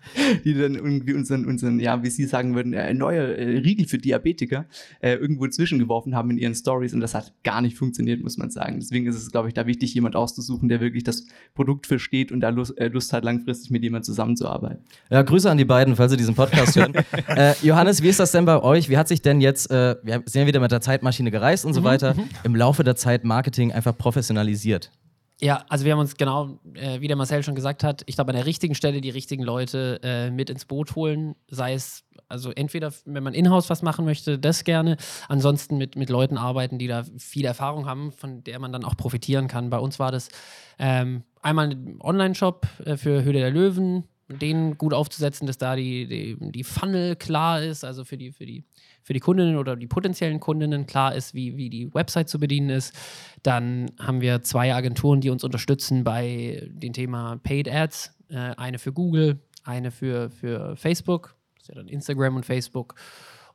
die 0.43 0.55
dann 0.55 0.73
irgendwie 0.73 1.13
unseren, 1.13 1.45
unseren, 1.45 1.79
ja, 1.79 2.01
wie 2.01 2.09
Sie 2.09 2.25
sagen 2.25 2.55
würden, 2.55 2.73
äh, 2.73 2.95
neuer 2.95 3.25
äh, 3.25 3.59
Riegel 3.59 3.87
für 3.87 3.99
Diabetiker 3.99 4.65
äh, 5.01 5.13
irgendwo 5.13 5.47
zwischengeworfen 5.47 6.15
haben 6.15 6.31
in 6.31 6.39
ihren 6.39 6.55
Stories 6.55 6.95
und 6.95 7.01
das 7.01 7.13
hat 7.13 7.31
gar 7.43 7.61
nicht 7.61 7.77
funktioniert, 7.77 8.23
muss 8.23 8.37
man 8.37 8.49
sagen. 8.49 8.79
Deswegen 8.79 9.05
ist 9.05 9.17
es, 9.17 9.31
glaube 9.31 9.49
ich, 9.49 9.53
da 9.53 9.67
wichtig, 9.67 9.82
jemand 9.91 10.15
auszusuchen, 10.15 10.69
der 10.69 10.79
wirklich 10.81 11.03
das 11.03 11.25
Produkt 11.55 11.87
versteht 11.87 12.31
und 12.31 12.41
da 12.41 12.49
Lust, 12.49 12.77
äh, 12.77 12.87
Lust 12.87 13.11
hat, 13.11 13.23
langfristig 13.23 13.71
mit 13.71 13.83
jemandem 13.83 14.05
zusammenzuarbeiten. 14.05 14.85
Ja, 15.09 15.23
Grüße 15.23 15.49
an 15.49 15.57
die 15.57 15.65
beiden, 15.65 15.95
falls 15.95 16.11
sie 16.11 16.17
diesen 16.17 16.35
Podcast 16.35 16.75
hören. 16.75 16.93
äh, 17.27 17.53
Johannes, 17.63 18.03
wie 18.03 18.09
ist 18.09 18.19
das 18.19 18.31
denn 18.31 18.45
bei 18.45 18.61
euch? 18.61 18.89
Wie 18.89 18.97
hat 18.97 19.07
sich 19.07 19.21
denn 19.21 19.41
jetzt, 19.41 19.71
äh, 19.71 19.95
wir 20.03 20.23
sind 20.25 20.41
ja 20.41 20.47
wieder 20.47 20.59
mit 20.59 20.71
der 20.71 20.81
Zeitmaschine 20.81 21.31
gereist 21.31 21.65
und 21.65 21.73
so 21.73 21.83
weiter, 21.83 22.15
im 22.43 22.55
Laufe 22.55 22.83
der 22.83 22.95
Zeit 22.95 23.23
Marketing 23.23 23.71
einfach 23.71 23.97
professionalisiert? 23.97 24.91
Ja, 25.41 25.65
also 25.67 25.83
wir 25.83 25.91
haben 25.91 25.99
uns 25.99 26.15
genau, 26.15 26.59
äh, 26.73 27.01
wie 27.01 27.07
der 27.07 27.17
Marcel 27.17 27.43
schon 27.43 27.55
gesagt 27.55 27.83
hat, 27.83 28.03
ich 28.05 28.15
glaube 28.15 28.29
an 28.29 28.37
der 28.37 28.45
richtigen 28.45 28.75
Stelle 28.75 29.01
die 29.01 29.09
richtigen 29.09 29.43
Leute 29.43 29.99
äh, 30.03 30.31
mit 30.31 30.49
ins 30.49 30.65
Boot 30.65 30.95
holen, 30.95 31.35
sei 31.49 31.73
es 31.73 32.05
also 32.33 32.51
entweder, 32.51 32.91
wenn 33.05 33.23
man 33.23 33.35
in-house 33.35 33.69
was 33.69 33.83
machen 33.83 34.05
möchte, 34.05 34.39
das 34.39 34.63
gerne, 34.63 34.97
ansonsten 35.29 35.77
mit, 35.77 35.95
mit 35.95 36.09
Leuten 36.09 36.37
arbeiten, 36.37 36.79
die 36.79 36.87
da 36.87 37.03
viel 37.17 37.45
Erfahrung 37.45 37.85
haben, 37.85 38.11
von 38.11 38.43
der 38.43 38.57
man 38.59 38.73
dann 38.73 38.83
auch 38.83 38.97
profitieren 38.97 39.47
kann. 39.47 39.69
Bei 39.69 39.77
uns 39.77 39.99
war 39.99 40.11
das 40.11 40.29
ähm, 40.79 41.23
einmal 41.41 41.69
ein 41.69 42.01
Online-Shop 42.01 42.67
äh, 42.85 42.97
für 42.97 43.23
Höhle 43.23 43.39
der 43.39 43.51
Löwen, 43.51 44.05
den 44.27 44.79
gut 44.79 44.95
aufzusetzen, 44.95 45.45
dass 45.45 45.59
da 45.59 45.75
die, 45.75 46.07
die, 46.07 46.51
die 46.51 46.63
Funnel 46.63 47.15
klar 47.15 47.61
ist, 47.61 47.85
also 47.85 48.03
für 48.03 48.17
die, 48.17 48.31
für 48.31 48.47
die 48.47 48.65
für 49.03 49.13
die 49.13 49.19
Kundinnen 49.19 49.57
oder 49.57 49.75
die 49.75 49.85
potenziellen 49.85 50.39
Kundinnen 50.39 50.85
klar 50.85 51.13
ist, 51.13 51.33
wie, 51.33 51.57
wie 51.57 51.69
die 51.69 51.93
Website 51.93 52.29
zu 52.29 52.39
bedienen 52.39 52.69
ist. 52.69 52.95
Dann 53.43 53.91
haben 53.99 54.21
wir 54.21 54.43
zwei 54.43 54.73
Agenturen, 54.73 55.19
die 55.19 55.29
uns 55.29 55.43
unterstützen 55.43 56.05
bei 56.05 56.69
dem 56.71 56.93
Thema 56.93 57.37
Paid 57.43 57.69
Ads. 57.69 58.15
Äh, 58.29 58.37
eine 58.37 58.79
für 58.79 58.93
Google, 58.93 59.41
eine 59.65 59.91
für, 59.91 60.29
für 60.29 60.77
Facebook, 60.77 61.35
ist 61.63 61.69
ja 61.69 61.75
dann 61.75 61.87
Instagram 61.87 62.35
und 62.35 62.45
Facebook. 62.45 62.95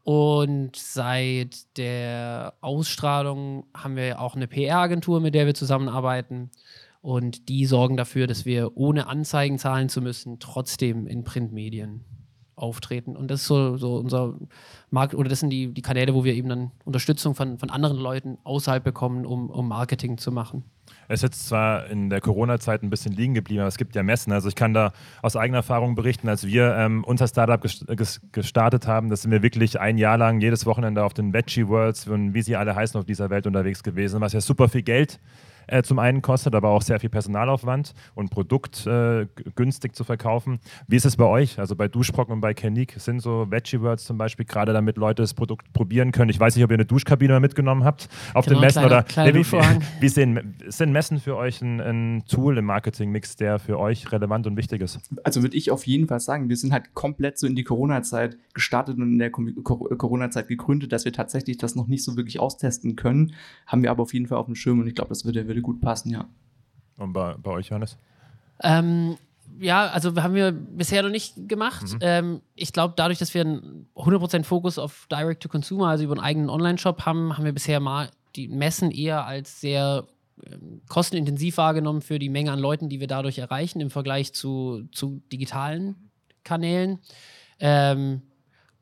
Und 0.03 0.77
seit 0.77 1.77
der 1.77 2.55
Ausstrahlung 2.63 3.67
haben 3.77 3.97
wir 3.97 4.21
auch 4.21 4.35
eine 4.35 4.49
PR-Agentur, 4.49 5.21
mit 5.21 5.35
der 5.35 5.45
wir 5.45 5.55
zusammenarbeiten. 5.55 6.51
Und 7.03 7.51
die 7.51 7.67
sorgen 7.67 7.99
dafür, 7.99 8.27
dass 8.27 8.47
wir 8.47 8.77
ohne 8.79 9.09
Anzeigen 9.09 9.59
zahlen 9.59 9.91
zu 9.91 10.01
müssen, 10.01 10.39
trotzdem 10.39 11.07
in 11.07 11.25
Printmedien 11.25 12.05
auftreten. 12.59 13.17
Und 13.17 13.31
das 13.31 13.43
ist 13.43 13.47
so, 13.47 13.77
so 13.77 13.97
unser 13.97 14.35
Markt, 14.91 15.15
oder 15.15 15.29
das 15.29 15.41
sind 15.41 15.51
die, 15.51 15.73
die 15.73 15.83
Kanäle, 15.83 16.15
wo 16.15 16.25
wir 16.25 16.35
eben 16.35 16.49
dann 16.49 16.71
Unterstützung 16.85 17.35
von, 17.35 17.59
von 17.59 17.71
anderen 17.71 17.99
Leuten 17.99 18.39
außerhalb 18.45 18.83
bekommen, 18.83 19.27
um, 19.27 19.51
um 19.51 19.69
Marketing 19.69 20.19
zu 20.19 20.33
machen. 20.33 20.65
Es 21.07 21.23
ist 21.23 21.49
zwar 21.49 21.87
in 21.87 22.11
der 22.11 22.21
Corona-Zeit 22.21 22.83
ein 22.83 22.91
bisschen 22.91 23.13
liegen 23.13 23.35
geblieben, 23.35 23.61
aber 23.61 23.69
es 23.69 23.79
gibt 23.79 23.95
ja 23.95 24.03
Messen. 24.03 24.33
Also 24.33 24.49
ich 24.49 24.55
kann 24.55 24.75
da 24.75 24.93
aus 25.23 25.37
eigener 25.37 25.59
Erfahrung 25.59 25.95
berichten, 25.95 26.29
als 26.29 26.47
wir 26.47 26.75
ähm, 26.77 27.05
unser 27.05 27.29
Startup 27.29 27.61
ges 27.61 27.85
ges 27.87 28.21
gestartet 28.33 28.87
haben, 28.87 29.09
das 29.11 29.23
sind 29.23 29.31
wir 29.31 29.43
wirklich 29.43 29.81
ein 29.81 29.99
Jahr 29.99 30.19
lang 30.19 30.41
jedes 30.41 30.67
Wochenende 30.67 31.05
auf 31.05 31.15
den 31.15 31.33
Veggie 31.33 31.69
Worlds 31.69 32.09
und 32.09 32.35
wie 32.35 32.43
sie 32.43 32.57
alle 32.57 32.75
heißen 32.75 32.99
auf 32.99 33.07
dieser 33.07 33.31
Welt 33.31 33.47
unterwegs 33.47 33.83
gewesen, 33.83 34.21
was 34.21 34.33
ja 34.33 34.41
super 34.41 34.69
viel 34.69 34.83
Geld 34.83 35.21
äh, 35.69 35.83
zum 35.83 35.99
einen 35.99 36.23
kostet, 36.23 36.55
aber 36.55 36.71
auch 36.71 36.83
sehr 36.83 37.01
viel 37.01 37.11
Personalaufwand 37.11 37.95
und 38.15 38.31
Produkt 38.31 38.87
äh, 38.87 39.27
günstig 39.55 39.95
zu 39.95 40.05
verkaufen. 40.05 40.59
Wie 40.87 40.97
ist 40.97 41.07
es 41.07 41.17
bei 41.17 41.25
euch? 41.25 41.59
Also 41.59 41.77
bei 41.77 41.89
Duschbrocken 41.89 42.35
und 42.35 42.41
bei 42.41 42.55
Canik 42.55 42.95
sind 42.99 43.21
so 43.21 43.47
Veggie 43.51 43.81
Words 43.81 44.05
zum 44.05 44.19
Beispiel 44.19 44.47
gerade 44.47 44.73
damit 44.73 44.97
Leute 44.97 45.23
das 45.23 45.35
Produkt 45.35 45.73
probieren 45.73 46.13
können. 46.13 46.31
Ich 46.31 46.41
weiß 46.41 46.57
nicht, 46.57 46.65
ob 46.65 46.71
ihr 46.71 46.77
eine 46.77 46.87
Duschkabine 46.87 47.39
mitgenommen 47.41 47.85
habt 47.85 48.09
auf 48.35 48.47
Genau, 48.47 48.59
den 48.59 48.67
Messen 48.67 48.81
kleiner- 48.81 48.87
oder 48.87 49.03
kleiner 49.05 49.33
Nee, 49.33 49.45
wie, 49.45 49.81
wie 50.01 50.09
sehen, 50.09 50.55
sind 50.67 50.93
Messen 50.93 51.21
für 51.21 51.37
euch 51.37 51.63
ein, 51.63 51.81
ein 51.81 52.25
Tool 52.27 52.59
im 52.59 52.65
Marketingmix, 52.65 53.37
der 53.37 53.59
für 53.59 53.79
euch 53.79 54.11
relevant 54.13 54.47
und 54.47 54.57
wichtig 54.57 54.83
ist? 54.83 54.99
Also 55.25 55.43
würde 55.43 55.57
ich 55.57 55.71
auf 55.71 55.87
jeden 55.87 56.07
Fall 56.07 56.21
sagen, 56.21 56.49
wir 56.49 56.57
sind 56.57 56.73
halt 56.73 56.95
komplett 56.95 57.39
so 57.39 57.47
in 57.47 57.55
die 57.55 57.65
Corona-Zeit 57.65 58.39
gestartet 58.55 58.97
und 58.97 59.13
in 59.13 59.19
der 59.19 59.31
Corona-Zeit 59.31 60.49
gegründet, 60.49 60.93
dass 60.93 61.05
wir 61.05 61.13
tatsächlich 61.13 61.59
das 61.59 61.75
noch 61.75 61.87
nicht 61.87 62.05
so 62.05 62.17
wirklich 62.17 62.41
austesten 62.41 62.97
können. 62.97 63.35
Haben 63.67 63.83
wir 63.83 63.91
aber 63.91 64.03
auf 64.03 64.15
jeden 64.15 64.27
Fall 64.27 64.39
auf 64.39 64.47
dem 64.47 64.55
Schirm 64.55 64.81
und 64.81 64.87
ich 64.87 64.95
glaube, 64.95 65.11
das 65.11 65.25
würde, 65.25 65.47
würde 65.59 65.63
gut 65.63 65.81
passen, 65.81 66.11
ja. 66.11 66.27
Und 66.99 67.13
bei, 67.13 67.35
bei 67.35 67.51
euch, 67.51 67.69
Johannes? 67.69 67.97
Ähm, 68.63 69.17
ja, 69.61 69.87
also 69.87 70.15
haben 70.17 70.35
wir 70.35 70.53
bisher 70.53 71.03
noch 71.03 71.11
nicht 71.11 71.49
gemacht. 71.49 71.85
Ähm, 72.01 72.41
ich 72.55 72.73
glaube, 72.73 72.95
dadurch, 72.97 73.19
dass 73.19 73.35
wir 73.35 73.43
einen 73.43 73.87
100% 73.97 74.45
Fokus 74.45 74.79
auf 74.79 75.07
Direct-to-Consumer, 75.11 75.89
also 75.89 76.05
über 76.05 76.15
einen 76.15 76.25
eigenen 76.25 76.51
Online-Shop 76.51 77.07
haben, 77.07 77.37
haben 77.37 77.45
wir 77.45 77.53
bisher 77.53 77.81
mal 77.81 78.11
die 78.37 78.49
Messen 78.49 78.91
eher 78.91 79.27
als 79.27 79.61
sehr 79.61 80.07
ähm, 80.45 80.83
kostenintensiv 80.89 81.57
wahrgenommen 81.57 82.03
für 82.03 82.19
die 82.19 82.29
Menge 82.29 82.53
an 82.53 82.59
Leuten, 82.59 82.89
die 82.89 83.01
wir 83.01 83.07
dadurch 83.07 83.39
erreichen 83.39 83.81
im 83.81 83.91
Vergleich 83.91 84.33
zu, 84.33 84.89
zu 84.93 85.23
digitalen 85.33 86.11
Kanälen. 86.45 86.99
Ähm, 87.59 88.23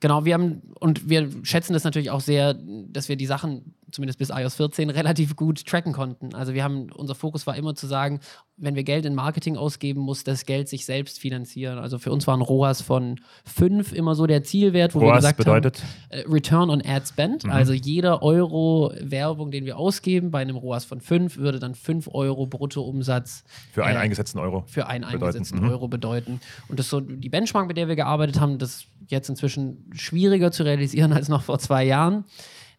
genau, 0.01 0.25
wir 0.25 0.35
haben 0.35 0.63
und 0.81 1.09
wir 1.09 1.31
schätzen 1.43 1.73
das 1.73 1.85
natürlich 1.85 2.11
auch 2.11 2.21
sehr, 2.21 2.55
dass 2.55 3.09
wir 3.09 3.17
die 3.17 3.27
Sachen, 3.27 3.75
zumindest 3.91 4.19
bis 4.19 4.31
iOS 4.31 4.57
14, 4.57 4.91
relativ 4.91 5.37
gut 5.37 5.65
tracken 5.65 5.93
konnten. 5.93 6.35
Also 6.35 6.55
wir 6.55 6.65
haben, 6.65 6.91
unser 6.93 7.15
Fokus 7.15 7.47
war 7.47 7.57
immer 7.57 7.75
zu 7.75 7.87
sagen, 7.87 8.21
wenn 8.59 8.75
wir 8.75 8.85
Geld 8.85 9.05
in 9.05 9.15
Marketing 9.15 9.57
ausgeben, 9.57 10.01
muss 10.01 10.25
das 10.25 10.47
Geld 10.47 10.69
sich 10.69 10.87
selbst 10.87 11.21
finanzieren. 11.21 11.79
Also 11.79 11.99
für 11.99 12.11
uns 12.11 12.27
war 12.27 12.37
ein 12.37 12.41
ROAS 12.41 12.81
von 12.81 13.21
5 13.45 13.93
immer 13.93 14.15
so 14.15 14.27
der 14.27 14.43
Zielwert, 14.43 14.95
wo 14.95 15.01
wir 15.01 15.09
ROAS 15.09 15.17
gesagt 15.19 15.39
bedeutet? 15.39 15.83
haben, 16.11 16.21
äh, 16.21 16.25
Return 16.27 16.71
on 16.71 16.83
Ad 16.85 17.07
Spend. 17.07 17.45
Mhm. 17.45 17.51
Also 17.51 17.75
jeder 17.75 18.23
Euro 18.23 18.93
Werbung, 19.01 19.51
den 19.51 19.67
wir 19.67 19.77
ausgeben, 19.77 20.31
bei 20.31 20.41
einem 20.41 20.57
ROAS 20.57 20.85
von 20.85 21.01
5, 21.01 21.37
würde 21.37 21.59
dann 21.59 21.75
5 21.75 22.09
Euro 22.13 22.47
Bruttoumsatz 22.47 23.45
Für 23.73 23.85
einen 23.85 23.97
äh, 23.97 24.01
eingesetzten 24.01 24.41
Euro. 24.41 24.65
für 24.67 24.87
einen 24.87 25.05
bedeuten. 25.05 25.25
eingesetzten 25.25 25.61
Mhm. 25.61 25.69
Euro 25.69 25.89
bedeuten. 25.89 26.41
Und 26.69 26.79
das 26.79 26.87
ist 26.87 26.91
so 26.91 27.01
die 27.01 27.29
Benchmark, 27.29 27.69
mit 27.69 27.77
der 27.77 27.89
wir 27.89 27.97
gearbeitet 27.97 28.41
haben, 28.41 28.59
das 28.59 28.77
ist 28.77 28.87
jetzt 29.09 29.29
inzwischen 29.29 29.91
schwieriger 29.95 30.51
zu 30.51 30.63
realisieren 30.65 31.13
als 31.13 31.29
noch 31.29 31.43
vor 31.43 31.59
zwei 31.59 31.85
Jahren. 31.85 32.25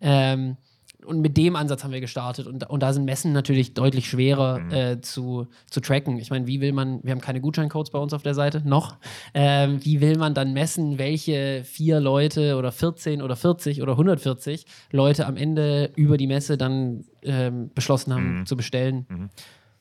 Ähm, 0.02 0.58
und 1.08 1.22
mit 1.22 1.38
dem 1.38 1.56
Ansatz 1.56 1.84
haben 1.84 1.92
wir 1.94 2.02
gestartet. 2.02 2.46
Und, 2.48 2.70
und 2.70 2.84
da 2.84 2.94
sind 2.94 3.06
Messen 3.06 3.32
natürlich 3.34 3.74
deutlich 3.74 4.08
schwerer 4.10 4.60
Mhm. 4.60 4.72
äh, 4.72 5.02
zu, 5.02 5.48
zu 5.70 5.80
tracken. 5.82 6.20
Ich 6.20 6.30
meine, 6.30 6.46
wie 6.48 6.62
will 6.62 6.74
man, 6.74 7.00
wir 7.04 7.12
haben 7.12 7.22
keine 7.22 7.42
Gutscheincodes 7.42 7.92
bei 7.92 8.00
uns 8.00 8.14
auf 8.14 8.24
der 8.24 8.34
Seite, 8.34 8.62
noch. 8.66 8.98
Ähm, 9.34 9.84
wie 9.84 10.02
will 10.02 10.18
man 10.18 10.34
dann 10.34 10.54
messen, 10.54 10.98
welche 11.00 11.64
vier 11.64 12.00
Leute 12.00 12.58
oder 12.58 12.72
14 12.72 13.22
oder 13.22 13.36
40 13.36 13.82
oder 13.82 13.94
140 13.94 14.66
Leute 14.92 15.26
am 15.26 15.38
Ende 15.38 15.92
über 15.96 16.18
die 16.18 16.28
Messe 16.28 16.58
dann 16.58 17.06
ähm, 17.24 17.72
beschlossen 17.74 18.14
haben 18.14 18.40
Mhm. 18.40 18.46
zu 18.46 18.56
bestellen? 18.58 19.06
Ah, 19.10 19.28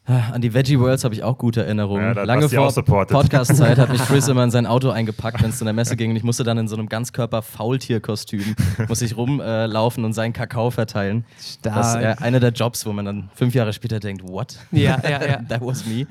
An 0.06 0.40
die 0.40 0.54
Veggie 0.54 0.78
Worlds 0.78 1.02
habe 1.02 1.14
ich 1.14 1.24
auch 1.24 1.36
gute 1.36 1.64
Erinnerungen. 1.64 2.14
Ja, 2.14 2.22
Lange 2.22 2.48
vor. 2.48 2.72
Podcast-Zeit 2.72 3.76
hat 3.78 3.90
mich 3.90 4.00
Chris 4.06 4.28
immer 4.28 4.44
in 4.44 4.52
sein 4.52 4.66
Auto 4.66 4.90
eingepackt, 4.90 5.42
wenn 5.42 5.50
es 5.50 5.58
zu 5.58 5.64
einer 5.64 5.72
Messe 5.72 5.96
ging. 5.96 6.10
Und 6.10 6.16
ich 6.16 6.22
musste 6.22 6.44
dann 6.44 6.58
in 6.58 6.68
so 6.68 6.76
einem 6.76 6.88
Ganzkörper-Faultier-Kostüm 6.88 8.54
muss 8.88 9.02
ich 9.02 9.16
rumlaufen 9.16 10.04
und 10.04 10.12
seinen 10.12 10.32
Kakao 10.32 10.70
verteilen. 10.70 11.24
Das 11.62 11.88
ist 11.88 11.94
äh, 11.96 12.14
einer 12.20 12.38
der 12.38 12.50
Jobs, 12.52 12.86
wo 12.86 12.92
man 12.92 13.04
dann 13.04 13.30
fünf 13.34 13.54
Jahre 13.54 13.72
später 13.72 13.98
denkt, 13.98 14.22
what? 14.22 14.58
Ja, 14.70 15.00
ja, 15.02 15.26
ja. 15.26 15.42
That 15.48 15.60
was 15.60 15.84
me. 15.86 16.06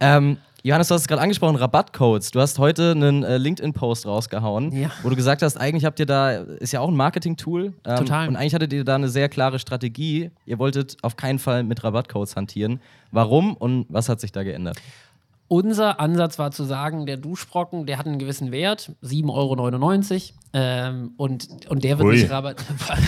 ähm, 0.00 0.38
Johannes, 0.62 0.88
du 0.88 0.94
hast 0.94 1.02
es 1.02 1.08
gerade 1.08 1.22
angesprochen, 1.22 1.56
Rabattcodes. 1.56 2.32
Du 2.32 2.40
hast 2.40 2.58
heute 2.58 2.90
einen 2.90 3.24
äh, 3.24 3.38
LinkedIn-Post 3.38 4.06
rausgehauen, 4.06 4.72
Ja. 4.72 4.90
wo 5.02 5.08
du 5.08 5.16
gesagt 5.16 5.40
hast, 5.40 5.56
eigentlich 5.56 5.86
habt 5.86 5.98
ihr 6.00 6.04
da, 6.06 6.32
ist 6.32 6.72
ja 6.72 6.80
auch 6.80 6.88
ein 6.88 6.96
Marketing-Tool. 6.96 7.72
Ähm, 7.86 7.96
Total. 7.96 8.28
Und 8.28 8.36
eigentlich 8.36 8.54
hattet 8.54 8.72
ihr 8.74 8.84
da 8.84 8.94
eine 8.96 9.08
sehr 9.08 9.30
klare 9.30 9.58
Strategie. 9.58 10.30
Ihr 10.44 10.58
wolltet 10.58 10.98
auf 11.00 11.16
keinen 11.16 11.38
Fall 11.38 11.62
mit 11.62 11.82
Rabattcodes 11.82 12.36
hantieren. 12.36 12.80
Warum 13.10 13.54
und 13.56 13.86
was 13.88 14.10
hat 14.10 14.20
sich 14.20 14.32
da 14.32 14.42
geändert? 14.42 14.76
Unser 15.48 15.98
Ansatz 15.98 16.38
war 16.38 16.50
zu 16.50 16.64
sagen, 16.64 17.06
der 17.06 17.16
Duschbrocken, 17.16 17.86
der 17.86 17.96
hat 17.98 18.06
einen 18.06 18.18
gewissen 18.18 18.52
Wert, 18.52 18.92
7,99 19.02 19.32
Euro. 19.32 20.20
Ähm, 20.52 21.12
und, 21.16 21.48
und 21.68 21.84
der 21.84 21.98
wird 21.98 22.08
Ui. 22.08 22.14
nicht 22.16 22.30
rabatt. 22.30 22.64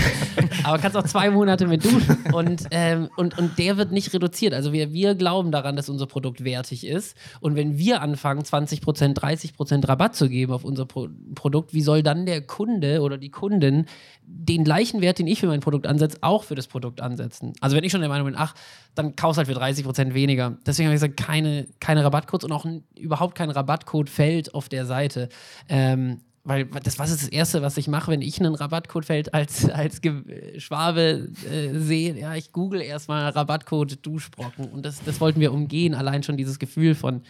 Aber 0.65 0.79
kannst 0.79 0.97
auch 0.97 1.05
zwei 1.05 1.29
Monate 1.31 1.67
mit 1.67 1.85
duschen. 1.85 2.17
Und, 2.33 2.65
ähm, 2.71 3.09
und, 3.17 3.37
und 3.37 3.59
der 3.59 3.77
wird 3.77 3.91
nicht 3.91 4.15
reduziert. 4.15 4.55
Also 4.55 4.73
wir, 4.73 4.93
wir 4.93 5.17
glauben 5.17 5.51
daran, 5.51 5.75
dass 5.75 5.89
unser 5.89 6.07
Produkt 6.07 6.45
wertig 6.45 6.87
ist. 6.87 7.17
Und 7.41 7.57
wenn 7.57 7.79
wir 7.79 8.01
anfangen, 8.01 8.43
20%, 8.43 9.19
30% 9.19 9.89
Rabatt 9.89 10.15
zu 10.15 10.29
geben 10.29 10.53
auf 10.53 10.65
unser 10.65 10.87
Pro 10.87 11.09
Produkt, 11.35 11.75
wie 11.75 11.83
soll 11.83 12.05
dann 12.05 12.27
der 12.27 12.43
Kunde 12.43 13.01
oder 13.01 13.19
die 13.19 13.31
Kundin 13.31 13.87
den 14.25 14.63
gleichen 14.63 15.01
Wert, 15.01 15.19
den 15.19 15.27
ich 15.27 15.41
für 15.41 15.49
mein 15.49 15.61
Produkt 15.61 15.87
ansetze, 15.89 16.19
auch 16.21 16.45
für 16.45 16.55
das 16.55 16.69
Produkt 16.69 17.01
ansetzen? 17.01 17.55
Also 17.61 17.75
wenn 17.77 17.83
ich 17.83 17.91
schon 17.91 18.03
der 18.03 18.09
Meinung 18.09 18.27
bin, 18.27 18.37
ach, 18.39 18.55
dann 18.95 19.17
kaufst 19.17 19.39
halt 19.39 19.49
für 19.49 19.55
30% 19.55 20.15
weniger. 20.15 20.59
Deswegen 20.65 20.87
habe 20.87 20.95
ich 20.95 21.01
gesagt, 21.01 21.17
keine, 21.17 21.67
keine 21.81 22.05
Rabattcodes 22.05 22.45
und 22.45 22.53
auch 22.53 22.67
überhaupt 22.97 23.35
kein 23.35 23.51
Rabattcode-Feld 23.51 24.55
auf 24.55 24.69
der 24.69 24.87
Seite. 24.87 25.29
Ähm, 25.69 26.21
weil 26.45 26.65
das, 26.65 26.99
was 26.99 27.11
ist 27.11 27.23
das 27.23 27.29
Erste, 27.29 27.63
was 27.63 27.77
ich 27.77 27.87
mache, 27.87 28.11
wenn 28.11 28.21
ich 28.21 28.41
einen 28.41 28.55
Rabattcode-Feld 28.55 29.33
als, 29.33 29.69
als 29.71 30.01
Ge 30.01 30.59
Schwabe 30.59 31.29
äh, 31.49 31.79
sehe? 31.79 32.19
Ja, 32.19 32.35
ich 32.35 32.51
google 32.51 32.81
erstmal 32.81 33.29
Rabattcode 33.31 34.05
Duschbrocken. 34.05 34.67
Und 34.67 34.85
das, 34.85 35.03
das 35.05 35.21
wollten 35.21 35.41
wir 35.41 35.53
umgehen. 35.53 35.95
Allein 35.95 36.25
schon 36.25 36.37
dieses 36.37 36.59
Gefühl 36.59 36.97
von, 36.97 37.23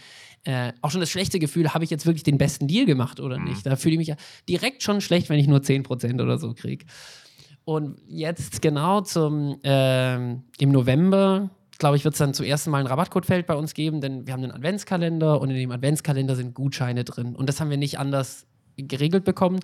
äh, 0.44 0.72
auch 0.80 0.90
schon 0.90 1.00
das 1.00 1.10
schlechte 1.10 1.38
Gefühl, 1.38 1.74
habe 1.74 1.84
ich 1.84 1.90
jetzt 1.90 2.06
wirklich 2.06 2.22
den 2.22 2.38
besten 2.38 2.68
Deal 2.68 2.86
gemacht 2.86 3.20
oder 3.20 3.38
nicht? 3.38 3.66
Da 3.66 3.76
fühle 3.76 3.94
ich 3.94 3.98
mich 3.98 4.08
ja 4.08 4.16
direkt 4.48 4.82
schon 4.82 5.02
schlecht, 5.02 5.28
wenn 5.28 5.38
ich 5.38 5.46
nur 5.46 5.60
10% 5.60 6.22
oder 6.22 6.38
so 6.38 6.54
kriege. 6.54 6.86
Und 7.64 8.00
jetzt 8.08 8.62
genau 8.62 9.02
zum 9.02 9.58
ähm, 9.62 10.42
im 10.58 10.72
November, 10.72 11.50
glaube 11.78 11.96
ich, 11.96 12.04
wird 12.04 12.14
es 12.14 12.18
dann 12.18 12.32
zum 12.32 12.46
ersten 12.46 12.70
Mal 12.70 12.80
ein 12.80 12.86
Rabattcodefeld 12.86 13.46
bei 13.46 13.54
uns 13.54 13.74
geben, 13.74 14.00
denn 14.00 14.26
wir 14.26 14.32
haben 14.32 14.42
einen 14.42 14.52
Adventskalender 14.52 15.40
und 15.40 15.50
in 15.50 15.56
dem 15.56 15.70
Adventskalender 15.70 16.34
sind 16.34 16.54
Gutscheine 16.54 17.04
drin. 17.04 17.36
Und 17.36 17.48
das 17.48 17.60
haben 17.60 17.70
wir 17.70 17.76
nicht 17.76 17.98
anders 17.98 18.46
geregelt 18.76 19.24
bekommen. 19.24 19.60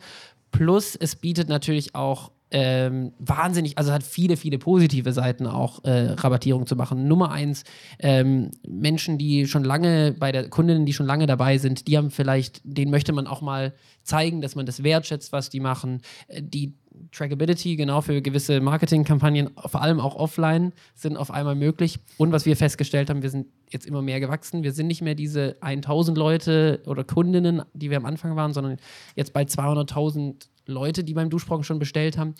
Plus, 0.51 0.97
es 0.97 1.17
bietet 1.17 1.49
natürlich 1.49 1.95
auch 1.95 2.33
ähm, 2.51 3.13
wahnsinnig, 3.19 3.77
also 3.77 3.93
hat 3.93 4.03
viele, 4.03 4.39
viele 4.39 4.59
positive 4.59 5.13
Seiten 5.13 5.47
auch 5.47 5.85
äh, 5.85 6.13
Rabattierung 6.13 6.67
zu 6.67 6.77
machen. 6.77 7.07
Nummer 7.07 7.31
eins, 7.31 7.65
ähm, 7.99 8.53
Menschen, 8.67 9.19
die 9.19 9.47
schon 9.47 9.65
lange 9.65 10.15
bei 10.19 10.33
der 10.33 10.49
Kundinnen, 10.49 10.87
die 10.87 10.95
schon 10.95 11.05
lange 11.05 11.27
dabei 11.27 11.59
sind, 11.59 11.89
die 11.89 11.99
haben 11.99 12.11
vielleicht, 12.11 12.63
denen 12.65 12.91
möchte 12.91 13.13
man 13.13 13.27
auch 13.27 13.43
mal 13.43 13.75
zeigen, 14.03 14.41
dass 14.41 14.55
man 14.55 14.65
das 14.65 14.83
wertschätzt, 14.83 15.33
was 15.33 15.51
die 15.51 15.61
machen. 15.61 16.01
Äh, 16.29 16.43
Die 16.43 16.75
Trackability, 17.13 17.77
genau 17.77 18.01
für 18.01 18.21
gewisse 18.23 18.61
Marketingkampagnen, 18.61 19.51
vor 19.67 19.83
allem 19.83 20.01
auch 20.01 20.17
offline, 20.17 20.73
sind 20.95 21.17
auf 21.17 21.31
einmal 21.31 21.55
möglich. 21.55 21.99
Und 22.17 22.33
was 22.33 22.47
wir 22.47 22.57
festgestellt 22.57 23.11
haben, 23.11 23.23
wir 23.23 23.31
sind 23.31 23.47
jetzt 23.71 23.87
immer 23.87 24.03
mehr 24.03 24.21
gewachsen. 24.21 24.63
Wir 24.63 24.73
sind 24.73 24.87
nicht 24.87 25.03
mehr 25.03 25.15
diese 25.15 25.57
1000 25.61 26.17
Leute 26.17 26.83
oder 26.87 27.05
Kundinnen, 27.05 27.63
die 27.75 27.91
wir 27.91 27.97
am 27.97 28.07
Anfang 28.07 28.37
waren, 28.37 28.53
sondern 28.53 28.79
jetzt 29.17 29.33
bei 29.33 29.43
200.000 29.43 30.49
Leute, 30.67 31.05
die 31.05 31.15
beim 31.15 31.31
Duschbrocken 31.31 31.65
schon 31.65 31.79
bestellt 31.79 32.19
haben. 32.19 32.35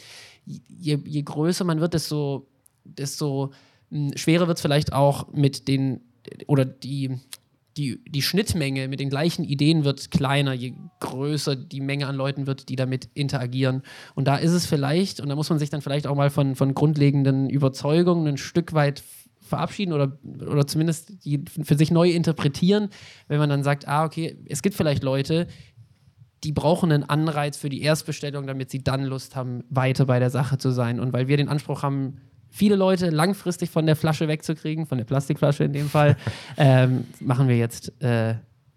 Je, 0.45 0.99
je 1.05 1.23
größer 1.23 1.65
man 1.65 1.81
wird, 1.81 1.95
desto, 1.95 2.47
desto 2.85 3.53
mh, 3.91 4.17
schwerer 4.17 4.47
wird 4.49 4.59
es 4.59 4.63
vielleicht 4.63 4.93
auch 4.93 5.33
mit 5.33 5.69
den 5.69 6.01
oder 6.47 6.65
die, 6.65 7.19
die, 7.79 8.03
die 8.09 8.23
Schnittmenge 8.23 8.89
mit 8.89 8.99
den 8.99 9.09
gleichen 9.09 9.45
Ideen 9.45 9.85
wird 9.85 10.11
kleiner, 10.11 10.53
je 10.53 10.75
größer 11.01 11.55
die 11.55 11.81
Menge 11.81 12.09
an 12.09 12.17
Leuten 12.17 12.47
wird, 12.47 12.69
die 12.69 12.77
damit 12.77 13.09
interagieren. 13.15 13.83
Und 14.15 14.27
da 14.27 14.37
ist 14.37 14.51
es 14.51 14.67
vielleicht, 14.67 15.21
und 15.21 15.29
da 15.29 15.37
muss 15.37 15.49
man 15.49 15.59
sich 15.59 15.71
dann 15.71 15.81
vielleicht 15.81 16.07
auch 16.07 16.17
mal 16.17 16.31
von, 16.31 16.57
von 16.57 16.75
grundlegenden 16.75 17.49
Überzeugungen 17.49 18.27
ein 18.27 18.37
Stück 18.37 18.75
weit 18.75 19.03
verabschieden 19.41 19.93
oder, 19.93 20.19
oder 20.41 20.67
zumindest 20.67 21.25
die 21.25 21.45
für 21.47 21.77
sich 21.77 21.91
neu 21.91 22.11
interpretieren, 22.11 22.91
wenn 23.29 23.39
man 23.39 23.49
dann 23.49 23.63
sagt, 23.63 23.87
ah, 23.89 24.05
okay, 24.05 24.37
es 24.47 24.61
gibt 24.61 24.75
vielleicht 24.75 25.03
Leute, 25.03 25.47
die 26.45 26.53
brauchen 26.53 26.93
einen 26.93 27.05
Anreiz 27.05 27.57
für 27.57 27.69
die 27.69 27.83
Erstbestellung, 27.83 28.47
damit 28.47 28.71
sie 28.71 28.83
dann 28.83 29.05
Lust 29.05 29.37
haben, 29.37 29.65
weiter 29.71 30.07
bei 30.07 30.19
der 30.19 30.31
Sache 30.31 30.59
zu 30.59 30.71
sein. 30.71 31.01
Und 31.01 31.13
weil 31.13 31.29
wir 31.29 31.37
den 31.37 31.49
Anspruch 31.49 31.83
haben, 31.83 32.19
viele 32.51 32.77
Leute 32.77 33.11
langfristig 33.11 33.71
von 33.71 33.87
der 33.87 33.97
Flasche 33.97 34.29
wegzukriegen, 34.29 34.87
von 34.87 34.99
der 34.99 35.05
Plastikflasche 35.05 35.65
in 35.65 35.73
dem 35.73 35.89
Fall, 35.89 36.17
ähm, 36.57 37.07
machen 37.21 37.49
wir 37.49 37.57
jetzt 37.57 37.93
äh, 38.03 38.35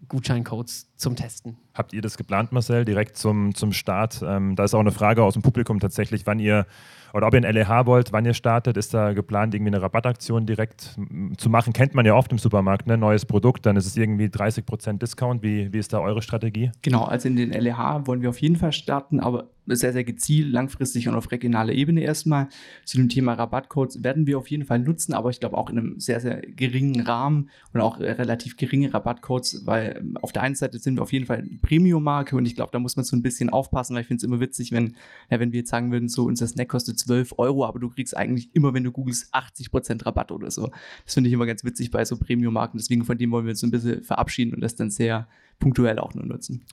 Gutscheincodes 0.08 0.90
zum 0.96 1.16
Testen. 1.16 1.56
Habt 1.74 1.92
ihr 1.92 2.02
das 2.02 2.16
geplant, 2.16 2.52
Marcel, 2.52 2.84
direkt 2.84 3.16
zum, 3.16 3.54
zum 3.54 3.72
Start? 3.72 4.22
Ähm, 4.24 4.56
da 4.56 4.64
ist 4.64 4.74
auch 4.74 4.80
eine 4.80 4.90
Frage 4.90 5.22
aus 5.22 5.34
dem 5.34 5.42
Publikum 5.42 5.80
tatsächlich, 5.80 6.26
wann 6.26 6.38
ihr 6.38 6.66
oder 7.14 7.26
ob 7.26 7.34
ihr 7.34 7.44
in 7.44 7.54
LEH 7.54 7.86
wollt, 7.86 8.12
wann 8.12 8.24
ihr 8.24 8.34
startet. 8.34 8.76
Ist 8.76 8.94
da 8.94 9.12
geplant, 9.12 9.54
irgendwie 9.54 9.70
eine 9.70 9.82
Rabattaktion 9.82 10.46
direkt 10.46 10.96
zu 11.36 11.50
machen? 11.50 11.72
Kennt 11.72 11.94
man 11.94 12.06
ja 12.06 12.14
oft 12.14 12.32
im 12.32 12.38
Supermarkt, 12.38 12.86
ne? 12.86 12.96
neues 12.96 13.26
Produkt, 13.26 13.66
dann 13.66 13.76
ist 13.76 13.86
es 13.86 13.96
irgendwie 13.96 14.26
30% 14.26 14.98
Discount. 14.98 15.42
Wie, 15.42 15.72
wie 15.72 15.78
ist 15.78 15.92
da 15.92 16.00
eure 16.00 16.22
Strategie? 16.22 16.70
Genau, 16.82 17.04
also 17.04 17.28
in 17.28 17.36
den 17.36 17.50
LEH 17.50 18.06
wollen 18.06 18.22
wir 18.22 18.30
auf 18.30 18.40
jeden 18.40 18.56
Fall 18.56 18.72
starten, 18.72 19.20
aber 19.20 19.50
sehr, 19.66 19.92
sehr 19.92 20.04
gezielt, 20.04 20.50
langfristig 20.50 21.08
und 21.08 21.14
auf 21.14 21.30
regionaler 21.30 21.72
Ebene 21.72 22.02
erstmal. 22.02 22.48
Zu 22.84 22.96
dem 22.96 23.08
Thema 23.08 23.34
Rabattcodes 23.34 24.02
werden 24.02 24.26
wir 24.26 24.38
auf 24.38 24.48
jeden 24.48 24.64
Fall 24.64 24.80
nutzen, 24.80 25.14
aber 25.14 25.30
ich 25.30 25.40
glaube 25.40 25.56
auch 25.56 25.70
in 25.70 25.78
einem 25.78 26.00
sehr, 26.00 26.20
sehr 26.20 26.40
geringen 26.40 27.00
Rahmen 27.00 27.50
und 27.72 27.80
auch 27.80 28.00
relativ 28.00 28.56
geringe 28.56 28.92
Rabattcodes, 28.92 29.62
weil 29.64 29.96
ähm, 30.00 30.16
auf 30.16 30.32
der 30.32 30.42
einen 30.42 30.54
Seite 30.54 30.78
sind 30.78 30.96
wir 30.96 31.02
auf 31.02 31.12
jeden 31.12 31.26
Fall 31.26 31.44
Premium-Marke 31.62 32.36
und 32.36 32.46
ich 32.46 32.54
glaube, 32.54 32.72
da 32.72 32.78
muss 32.78 32.96
man 32.96 33.04
so 33.04 33.16
ein 33.16 33.22
bisschen 33.22 33.50
aufpassen, 33.50 33.94
weil 33.94 34.02
ich 34.02 34.08
finde 34.08 34.18
es 34.18 34.24
immer 34.24 34.40
witzig, 34.40 34.72
wenn, 34.72 34.96
ja, 35.30 35.38
wenn 35.38 35.52
wir 35.52 35.60
jetzt 35.60 35.70
sagen 35.70 35.92
würden, 35.92 36.08
so 36.08 36.24
unser 36.24 36.46
Snack 36.46 36.68
kostet 36.68 36.98
12 36.98 37.34
Euro, 37.38 37.64
aber 37.64 37.78
du 37.78 37.88
kriegst 37.88 38.16
eigentlich 38.16 38.50
immer, 38.54 38.74
wenn 38.74 38.84
du 38.84 38.90
googelst, 38.90 39.32
80% 39.34 40.04
Rabatt 40.04 40.32
oder 40.32 40.50
so. 40.50 40.70
Das 41.04 41.14
finde 41.14 41.28
ich 41.28 41.34
immer 41.34 41.46
ganz 41.46 41.64
witzig 41.64 41.90
bei 41.90 42.04
so 42.04 42.16
Premium-Marken, 42.16 42.78
deswegen 42.78 43.04
von 43.04 43.16
dem 43.16 43.30
wollen 43.30 43.46
wir 43.46 43.50
uns 43.50 43.62
ein 43.62 43.70
bisschen 43.70 44.02
verabschieden 44.02 44.54
und 44.54 44.60
das 44.60 44.74
dann 44.74 44.90
sehr 44.90 45.28
punktuell 45.58 45.98
auch 45.98 46.14
nur 46.14 46.26
nutzen. 46.26 46.64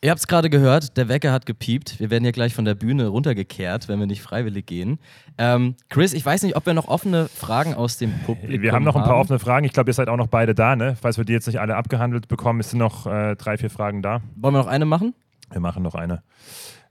Ihr 0.00 0.10
habt 0.10 0.20
es 0.20 0.28
gerade 0.28 0.48
gehört, 0.48 0.96
der 0.96 1.08
Wecker 1.08 1.32
hat 1.32 1.44
gepiept. 1.44 1.98
Wir 1.98 2.08
werden 2.08 2.24
ja 2.24 2.30
gleich 2.30 2.54
von 2.54 2.64
der 2.64 2.76
Bühne 2.76 3.08
runtergekehrt, 3.08 3.88
wenn 3.88 3.98
wir 3.98 4.06
nicht 4.06 4.22
freiwillig 4.22 4.64
gehen. 4.66 5.00
Ähm, 5.38 5.74
Chris, 5.88 6.12
ich 6.12 6.24
weiß 6.24 6.44
nicht, 6.44 6.54
ob 6.54 6.66
wir 6.66 6.74
noch 6.74 6.86
offene 6.86 7.26
Fragen 7.26 7.74
aus 7.74 7.98
dem 7.98 8.12
Publikum 8.20 8.52
haben. 8.52 8.62
Wir 8.62 8.72
haben 8.72 8.84
noch 8.84 8.94
ein 8.94 9.02
paar 9.02 9.14
haben. 9.14 9.22
offene 9.22 9.40
Fragen. 9.40 9.66
Ich 9.66 9.72
glaube, 9.72 9.90
ihr 9.90 9.94
seid 9.94 10.08
auch 10.08 10.16
noch 10.16 10.28
beide 10.28 10.54
da, 10.54 10.76
ne? 10.76 10.96
Falls 11.00 11.18
wir 11.18 11.24
die 11.24 11.32
jetzt 11.32 11.48
nicht 11.48 11.58
alle 11.58 11.74
abgehandelt 11.74 12.28
bekommen, 12.28 12.62
sind 12.62 12.78
noch 12.78 13.08
äh, 13.08 13.34
drei, 13.34 13.56
vier 13.58 13.70
Fragen 13.70 14.00
da. 14.00 14.20
Wollen 14.36 14.54
wir 14.54 14.60
noch 14.60 14.68
eine 14.68 14.84
machen? 14.84 15.14
Wir 15.50 15.60
machen 15.60 15.82
noch 15.82 15.96
eine. 15.96 16.22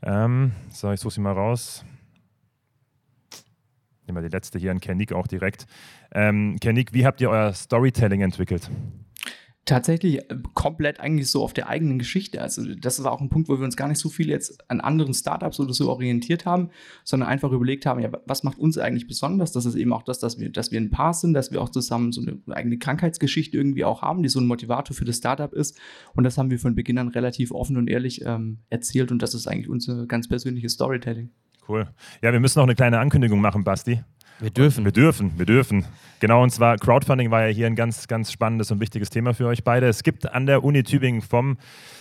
Ähm, 0.03 0.51
so, 0.70 0.91
ich 0.91 0.99
suche 0.99 1.14
sie 1.14 1.22
mal 1.22 1.32
raus. 1.32 1.86
Nehmen 4.05 4.18
wir 4.18 4.30
die 4.30 4.36
letzte 4.36 4.60
hier 4.60 4.72
an 4.72 4.82
Kernik 4.82 5.14
auch 5.14 5.28
direkt. 5.28 5.66
Ähm, 6.14 6.58
Kernik, 6.60 6.93
wie 6.93 7.05
habt 7.05 7.22
ihr 7.22 7.30
euer 7.30 7.53
Storytelling 7.53 8.20
entwickelt? 8.22 8.70
Tatsächlich 9.68 10.20
äh, 10.20 10.38
komplett 10.53 11.01
eigentlich 11.01 11.30
so 11.30 11.43
auf 11.43 11.51
der 11.51 11.68
eigenen 11.68 11.99
Geschichte. 11.99 12.41
Also 12.41 12.63
das 12.76 13.03
war 13.03 13.11
auch 13.11 13.20
ein 13.20 13.28
Punkt, 13.28 13.49
wo 13.49 13.57
wir 13.57 13.65
uns 13.65 13.76
gar 13.76 13.89
nicht 13.89 13.99
so 13.99 14.07
viel 14.07 14.30
jetzt 14.30 14.63
an 14.72 14.80
anderen 14.80 15.13
Startups 15.13 15.59
oder 15.59 15.74
so 15.74 15.89
orientiert 15.89 16.45
haben, 16.45 16.70
sondern 17.03 17.28
einfach 17.28 17.51
überlegt 17.51 17.86
haben, 17.86 17.99
ja, 17.99 18.09
was 18.26 18.43
macht 18.43 18.57
uns 18.59 18.78
eigentlich 18.78 19.07
besonders? 19.07 19.51
Das 19.51 19.65
ist 19.65 19.76
eben 19.76 19.91
auch 19.91 20.03
das, 20.03 20.20
dass 20.20 20.39
wir, 20.39 20.49
dass 20.49 20.72
wir 20.72 20.80
ein 20.80 20.89
Paar 20.89 21.13
sind, 21.13 21.34
dass 21.34 21.51
wir 21.51 21.61
auch 21.61 21.68
zusammen 21.68 22.13
so 22.13 22.22
eine 22.22 22.39
eigene 22.55 22.78
Krankheitsgeschichte 22.78 23.57
irgendwie 23.57 23.84
auch 23.84 24.01
haben, 24.01 24.24
die 24.24 24.30
so 24.30 24.39
ein 24.39 24.47
Motivator 24.47 24.95
für 24.95 25.03
das 25.05 25.18
Startup 25.18 25.51
ist. 25.51 25.78
Und 26.15 26.24
das 26.24 26.38
haben 26.38 26.49
wir 26.49 26.59
von 26.59 26.74
Beginn 26.74 26.97
an 26.97 27.09
relativ 27.09 27.51
offen 27.51 27.76
und 27.76 27.89
ehrlich 27.89 28.22
ähm, 28.26 28.59
erzählt 28.70 29.11
und 29.11 29.22
das 29.22 29.34
ist 29.34 29.47
eigentlich 29.47 29.68
unser 29.68 30.07
ganz 30.07 30.30
persönliches 30.30 30.74
Storytelling. 30.74 31.30
Cool. 31.68 31.89
Ja, 32.22 32.32
wir 32.32 32.39
müssen 32.39 32.59
noch 32.59 32.63
eine 32.63 32.76
kleine 32.76 32.99
Ankündigung 32.99 33.41
machen, 33.41 33.65
Basti. 33.65 34.01
Wir 34.39 34.51
dürfen. 34.51 34.86
Wir 34.86 34.91
dürfen, 34.91 35.32
wir 35.38 35.45
dürfen. 35.45 35.86
Genau, 36.19 36.41
und 36.41 36.49
zwar 36.49 36.78
Crowdfunding 36.78 37.30
war 37.30 37.45
ja 37.47 37.53
hier 37.53 37.67
ein 37.67 37.75
ganz, 37.75 38.07
ganz 38.07 38.32
spannendes 38.32 38.71
und 38.71 38.80
wichtiges 38.80 39.09
Thema 39.09 39.34
für 39.34 39.45
euch 39.45 39.63
beide. 39.63 39.88
Es 39.88 40.01
gibt 40.01 40.32
an 40.32 40.47
der 40.47 40.63
Uni 40.63 40.84
Tübingen 40.84 41.21
vom 41.21 41.57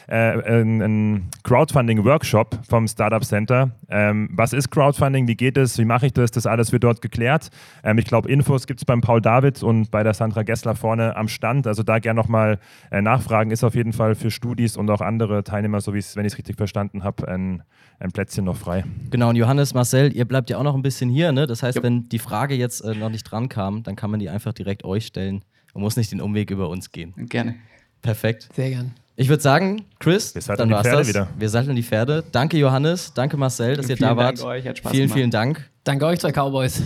äh, 0.08 0.14
einen 0.14 1.28
Crowdfunding-Workshop 1.42 2.60
vom 2.68 2.88
Startup 2.88 3.24
Center. 3.24 3.72
Ähm, 3.88 4.30
was 4.32 4.52
ist 4.52 4.70
Crowdfunding? 4.70 5.26
Wie 5.28 5.34
geht 5.34 5.56
es? 5.56 5.78
Wie 5.78 5.84
mache 5.84 6.06
ich 6.06 6.12
das? 6.12 6.30
Das 6.30 6.46
alles 6.46 6.72
wird 6.72 6.84
dort 6.84 7.02
geklärt. 7.02 7.50
Ähm, 7.82 7.98
ich 7.98 8.04
glaube, 8.04 8.30
Infos 8.30 8.66
gibt 8.66 8.80
es 8.80 8.84
beim 8.84 9.00
Paul 9.00 9.20
David 9.20 9.62
und 9.62 9.90
bei 9.90 10.02
der 10.02 10.14
Sandra 10.14 10.42
Gessler 10.42 10.76
vorne 10.76 11.16
am 11.16 11.28
Stand. 11.28 11.66
Also 11.66 11.82
da 11.82 11.98
gerne 11.98 12.18
nochmal 12.18 12.58
äh, 12.90 13.02
nachfragen. 13.02 13.50
Ist 13.50 13.64
auf 13.64 13.74
jeden 13.74 13.92
Fall 13.92 14.14
für 14.14 14.30
Studis 14.30 14.76
und 14.76 14.88
auch 14.90 15.00
andere 15.00 15.44
Teilnehmer, 15.44 15.80
so 15.80 15.92
wie 15.92 15.98
es, 15.98 16.16
wenn 16.16 16.24
ich 16.24 16.32
es 16.32 16.38
richtig 16.38 16.56
verstanden 16.56 17.02
habe, 17.02 17.28
ein, 17.28 17.62
ein 17.98 18.12
Plätzchen 18.12 18.44
noch 18.44 18.56
frei. 18.56 18.84
Genau, 19.10 19.30
und 19.30 19.36
Johannes, 19.36 19.74
Marcel, 19.74 20.14
ihr 20.14 20.24
bleibt 20.24 20.50
ja 20.50 20.58
auch 20.58 20.62
noch 20.62 20.74
ein 20.74 20.82
bisschen 20.82 21.10
hier. 21.10 21.32
Ne? 21.32 21.46
Das 21.46 21.62
heißt, 21.62 21.78
ja. 21.78 21.82
wenn 21.82 22.08
die 22.08 22.15
Frage 22.18 22.54
jetzt 22.54 22.80
äh, 22.80 22.94
noch 22.94 23.10
nicht 23.10 23.24
dran 23.24 23.48
kam, 23.48 23.82
dann 23.82 23.96
kann 23.96 24.10
man 24.10 24.20
die 24.20 24.28
einfach 24.28 24.52
direkt 24.52 24.84
euch 24.84 25.06
stellen 25.06 25.42
und 25.72 25.82
muss 25.82 25.96
nicht 25.96 26.12
den 26.12 26.20
Umweg 26.20 26.50
über 26.50 26.68
uns 26.68 26.90
gehen. 26.90 27.14
Gerne. 27.28 27.56
Perfekt. 28.02 28.48
Sehr 28.54 28.70
gern. 28.70 28.94
Ich 29.16 29.28
würde 29.28 29.42
sagen, 29.42 29.84
Chris, 29.98 30.34
wir 30.34 30.56
dann 30.56 30.70
war's 30.70 30.82
die 30.82 30.90
das. 30.90 31.08
wieder. 31.08 31.28
Wir 31.38 31.48
satteln 31.48 31.74
die 31.74 31.82
Pferde. 31.82 32.22
Danke, 32.32 32.58
Johannes. 32.58 33.14
Danke, 33.14 33.36
Marcel, 33.36 33.76
dass 33.76 33.88
ihr 33.88 33.96
da 33.96 34.16
wart. 34.16 34.38
Dank 34.38 34.48
euch. 34.48 34.66
Hat 34.66 34.78
Spaß 34.78 34.92
vielen, 34.92 35.04
gemacht. 35.04 35.18
vielen 35.18 35.30
Dank. 35.30 35.70
Danke 35.84 36.06
euch, 36.06 36.20
zwei 36.20 36.32
Cowboys. 36.32 36.82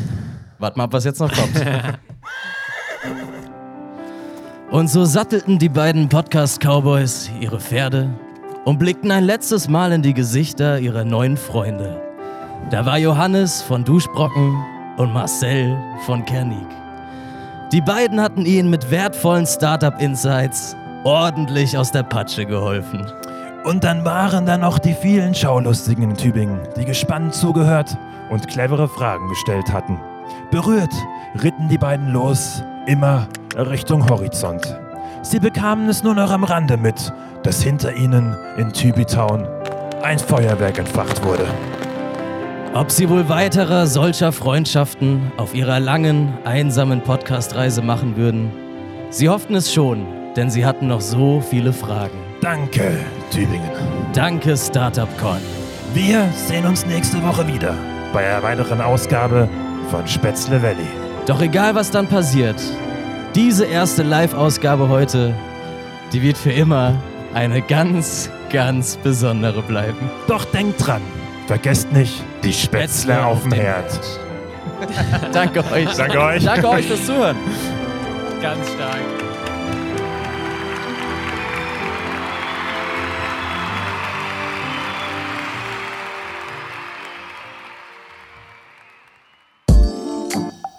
Wart 0.58 0.76
mal 0.76 0.84
ab, 0.84 0.92
was 0.92 1.04
jetzt 1.04 1.18
noch 1.18 1.32
kommt. 1.32 1.56
Und 4.70 4.88
so 4.88 5.04
sattelten 5.04 5.58
die 5.58 5.68
beiden 5.68 6.08
Podcast-Cowboys 6.08 7.28
ihre 7.40 7.58
Pferde 7.58 8.08
und 8.64 8.78
blickten 8.78 9.10
ein 9.10 9.24
letztes 9.24 9.68
Mal 9.68 9.90
in 9.90 10.02
die 10.02 10.14
Gesichter 10.14 10.78
ihrer 10.78 11.04
neuen 11.04 11.36
Freunde. 11.36 12.00
Da 12.70 12.86
war 12.86 12.96
Johannes 12.96 13.62
von 13.62 13.84
Duschbrocken 13.84 14.62
und 15.00 15.14
Marcel 15.14 15.78
von 16.04 16.24
Kernig. 16.26 16.66
Die 17.72 17.80
beiden 17.80 18.20
hatten 18.20 18.44
ihnen 18.44 18.68
mit 18.68 18.90
wertvollen 18.90 19.46
Startup-Insights 19.46 20.76
ordentlich 21.04 21.78
aus 21.78 21.90
der 21.90 22.02
Patsche 22.02 22.44
geholfen. 22.44 23.06
Und 23.64 23.82
dann 23.82 24.04
waren 24.04 24.44
da 24.44 24.58
noch 24.58 24.78
die 24.78 24.92
vielen 24.92 25.34
Schaulustigen 25.34 26.10
in 26.10 26.16
Tübingen, 26.16 26.60
die 26.76 26.84
gespannt 26.84 27.34
zugehört 27.34 27.96
und 28.28 28.46
clevere 28.48 28.88
Fragen 28.88 29.26
gestellt 29.28 29.72
hatten. 29.72 29.98
Berührt 30.50 30.92
ritten 31.42 31.68
die 31.68 31.78
beiden 31.78 32.12
los, 32.12 32.62
immer 32.86 33.26
Richtung 33.56 34.06
Horizont. 34.08 34.78
Sie 35.22 35.40
bekamen 35.40 35.88
es 35.88 36.02
nur 36.02 36.14
noch 36.14 36.30
am 36.30 36.44
Rande 36.44 36.76
mit, 36.76 37.12
dass 37.42 37.62
hinter 37.62 37.94
ihnen 37.94 38.36
in 38.58 38.70
Tübitown 38.72 39.46
ein 40.02 40.18
Feuerwerk 40.18 40.78
entfacht 40.78 41.24
wurde. 41.24 41.46
Ob 42.72 42.92
sie 42.92 43.08
wohl 43.08 43.28
weitere 43.28 43.88
solcher 43.88 44.30
Freundschaften 44.30 45.32
auf 45.36 45.56
ihrer 45.56 45.80
langen, 45.80 46.32
einsamen 46.44 47.00
Podcastreise 47.00 47.82
machen 47.82 48.16
würden? 48.16 48.52
Sie 49.10 49.28
hofften 49.28 49.56
es 49.56 49.72
schon, 49.74 50.06
denn 50.36 50.50
sie 50.50 50.64
hatten 50.64 50.86
noch 50.86 51.00
so 51.00 51.40
viele 51.40 51.72
Fragen. 51.72 52.16
Danke, 52.40 53.00
Tübingen. 53.32 53.70
Danke, 54.14 54.56
StartupCon. 54.56 55.40
Wir 55.94 56.28
sehen 56.46 56.64
uns 56.64 56.86
nächste 56.86 57.20
Woche 57.24 57.44
wieder 57.48 57.74
bei 58.12 58.24
einer 58.24 58.42
weiteren 58.44 58.80
Ausgabe 58.80 59.48
von 59.90 60.06
Spätzle 60.06 60.62
Valley. 60.62 60.86
Doch 61.26 61.42
egal, 61.42 61.74
was 61.74 61.90
dann 61.90 62.06
passiert, 62.06 62.62
diese 63.34 63.64
erste 63.64 64.04
Live-Ausgabe 64.04 64.88
heute, 64.88 65.34
die 66.12 66.22
wird 66.22 66.38
für 66.38 66.52
immer 66.52 66.94
eine 67.34 67.62
ganz, 67.62 68.30
ganz 68.48 68.96
besondere 68.96 69.62
bleiben. 69.62 70.08
Doch 70.28 70.44
denkt 70.44 70.86
dran, 70.86 71.02
vergesst 71.50 71.90
nicht 71.90 72.22
die 72.44 72.52
Spätzle, 72.52 73.14
Spätzle 73.14 73.26
auf 73.26 73.42
dem 73.42 73.50
Herd. 73.50 74.00
Danke 75.32 75.64
euch. 75.72 75.92
Danke 75.96 76.20
euch. 76.20 76.44
Danke 76.44 76.68
euch 76.68 76.86
fürs 76.86 77.04
Zuhören. 77.04 77.36
Ganz 78.40 78.70
stark. 78.70 79.00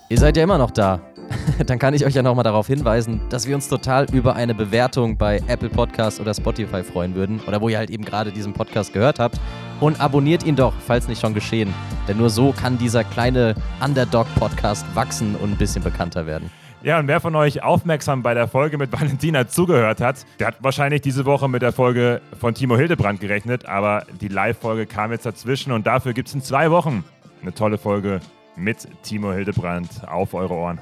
Ihr 0.07 0.17
seid 0.17 0.37
ja 0.37 0.43
immer 0.43 0.57
noch 0.57 0.71
da. 0.71 1.01
Dann 1.65 1.79
kann 1.79 1.93
ich 1.93 2.05
euch 2.05 2.15
ja 2.15 2.23
nochmal 2.23 2.45
darauf 2.45 2.67
hinweisen, 2.67 3.19
dass 3.29 3.45
wir 3.45 3.55
uns 3.55 3.67
total 3.67 4.05
über 4.13 4.37
eine 4.37 4.55
Bewertung 4.55 5.17
bei 5.17 5.41
Apple 5.47 5.69
Podcasts 5.69 6.21
oder 6.21 6.33
Spotify 6.33 6.81
freuen 6.81 7.13
würden. 7.13 7.41
Oder 7.45 7.59
wo 7.59 7.67
ihr 7.67 7.77
halt 7.77 7.89
eben 7.89 8.05
gerade 8.05 8.31
diesen 8.31 8.53
Podcast 8.53 8.93
gehört 8.93 9.19
habt. 9.19 9.37
Und 9.81 9.99
abonniert 9.99 10.45
ihn 10.45 10.55
doch, 10.55 10.73
falls 10.87 11.09
nicht 11.09 11.19
schon 11.19 11.33
geschehen. 11.33 11.73
Denn 12.07 12.17
nur 12.17 12.29
so 12.29 12.53
kann 12.53 12.77
dieser 12.77 13.03
kleine 13.03 13.55
Underdog-Podcast 13.83 14.85
wachsen 14.95 15.35
und 15.35 15.51
ein 15.51 15.57
bisschen 15.57 15.83
bekannter 15.83 16.25
werden. 16.25 16.49
Ja, 16.83 16.97
und 16.97 17.07
wer 17.07 17.19
von 17.19 17.35
euch 17.35 17.61
aufmerksam 17.61 18.23
bei 18.23 18.33
der 18.33 18.47
Folge 18.47 18.77
mit 18.77 18.91
Valentina 18.91 19.47
zugehört 19.47 20.01
hat, 20.01 20.25
der 20.39 20.47
hat 20.47 20.55
wahrscheinlich 20.61 21.01
diese 21.01 21.25
Woche 21.25 21.47
mit 21.47 21.61
der 21.61 21.73
Folge 21.73 22.21
von 22.39 22.55
Timo 22.55 22.77
Hildebrand 22.77 23.19
gerechnet, 23.19 23.65
aber 23.65 24.05
die 24.19 24.29
Live-Folge 24.29 24.87
kam 24.87 25.11
jetzt 25.11 25.25
dazwischen 25.25 25.73
und 25.73 25.85
dafür 25.85 26.13
gibt 26.13 26.29
es 26.29 26.33
in 26.33 26.41
zwei 26.41 26.71
Wochen 26.71 27.03
eine 27.41 27.53
tolle 27.53 27.77
Folge 27.77 28.19
mit 28.55 28.87
Timo 29.03 29.31
Hildebrand 29.31 30.07
auf 30.07 30.33
eure 30.33 30.53
Ohren. 30.53 30.79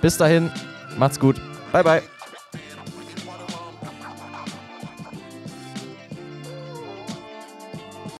Bis 0.00 0.16
dahin, 0.16 0.50
macht's 0.98 1.20
gut. 1.20 1.40
Bye, 1.72 1.84
bye. 1.84 2.13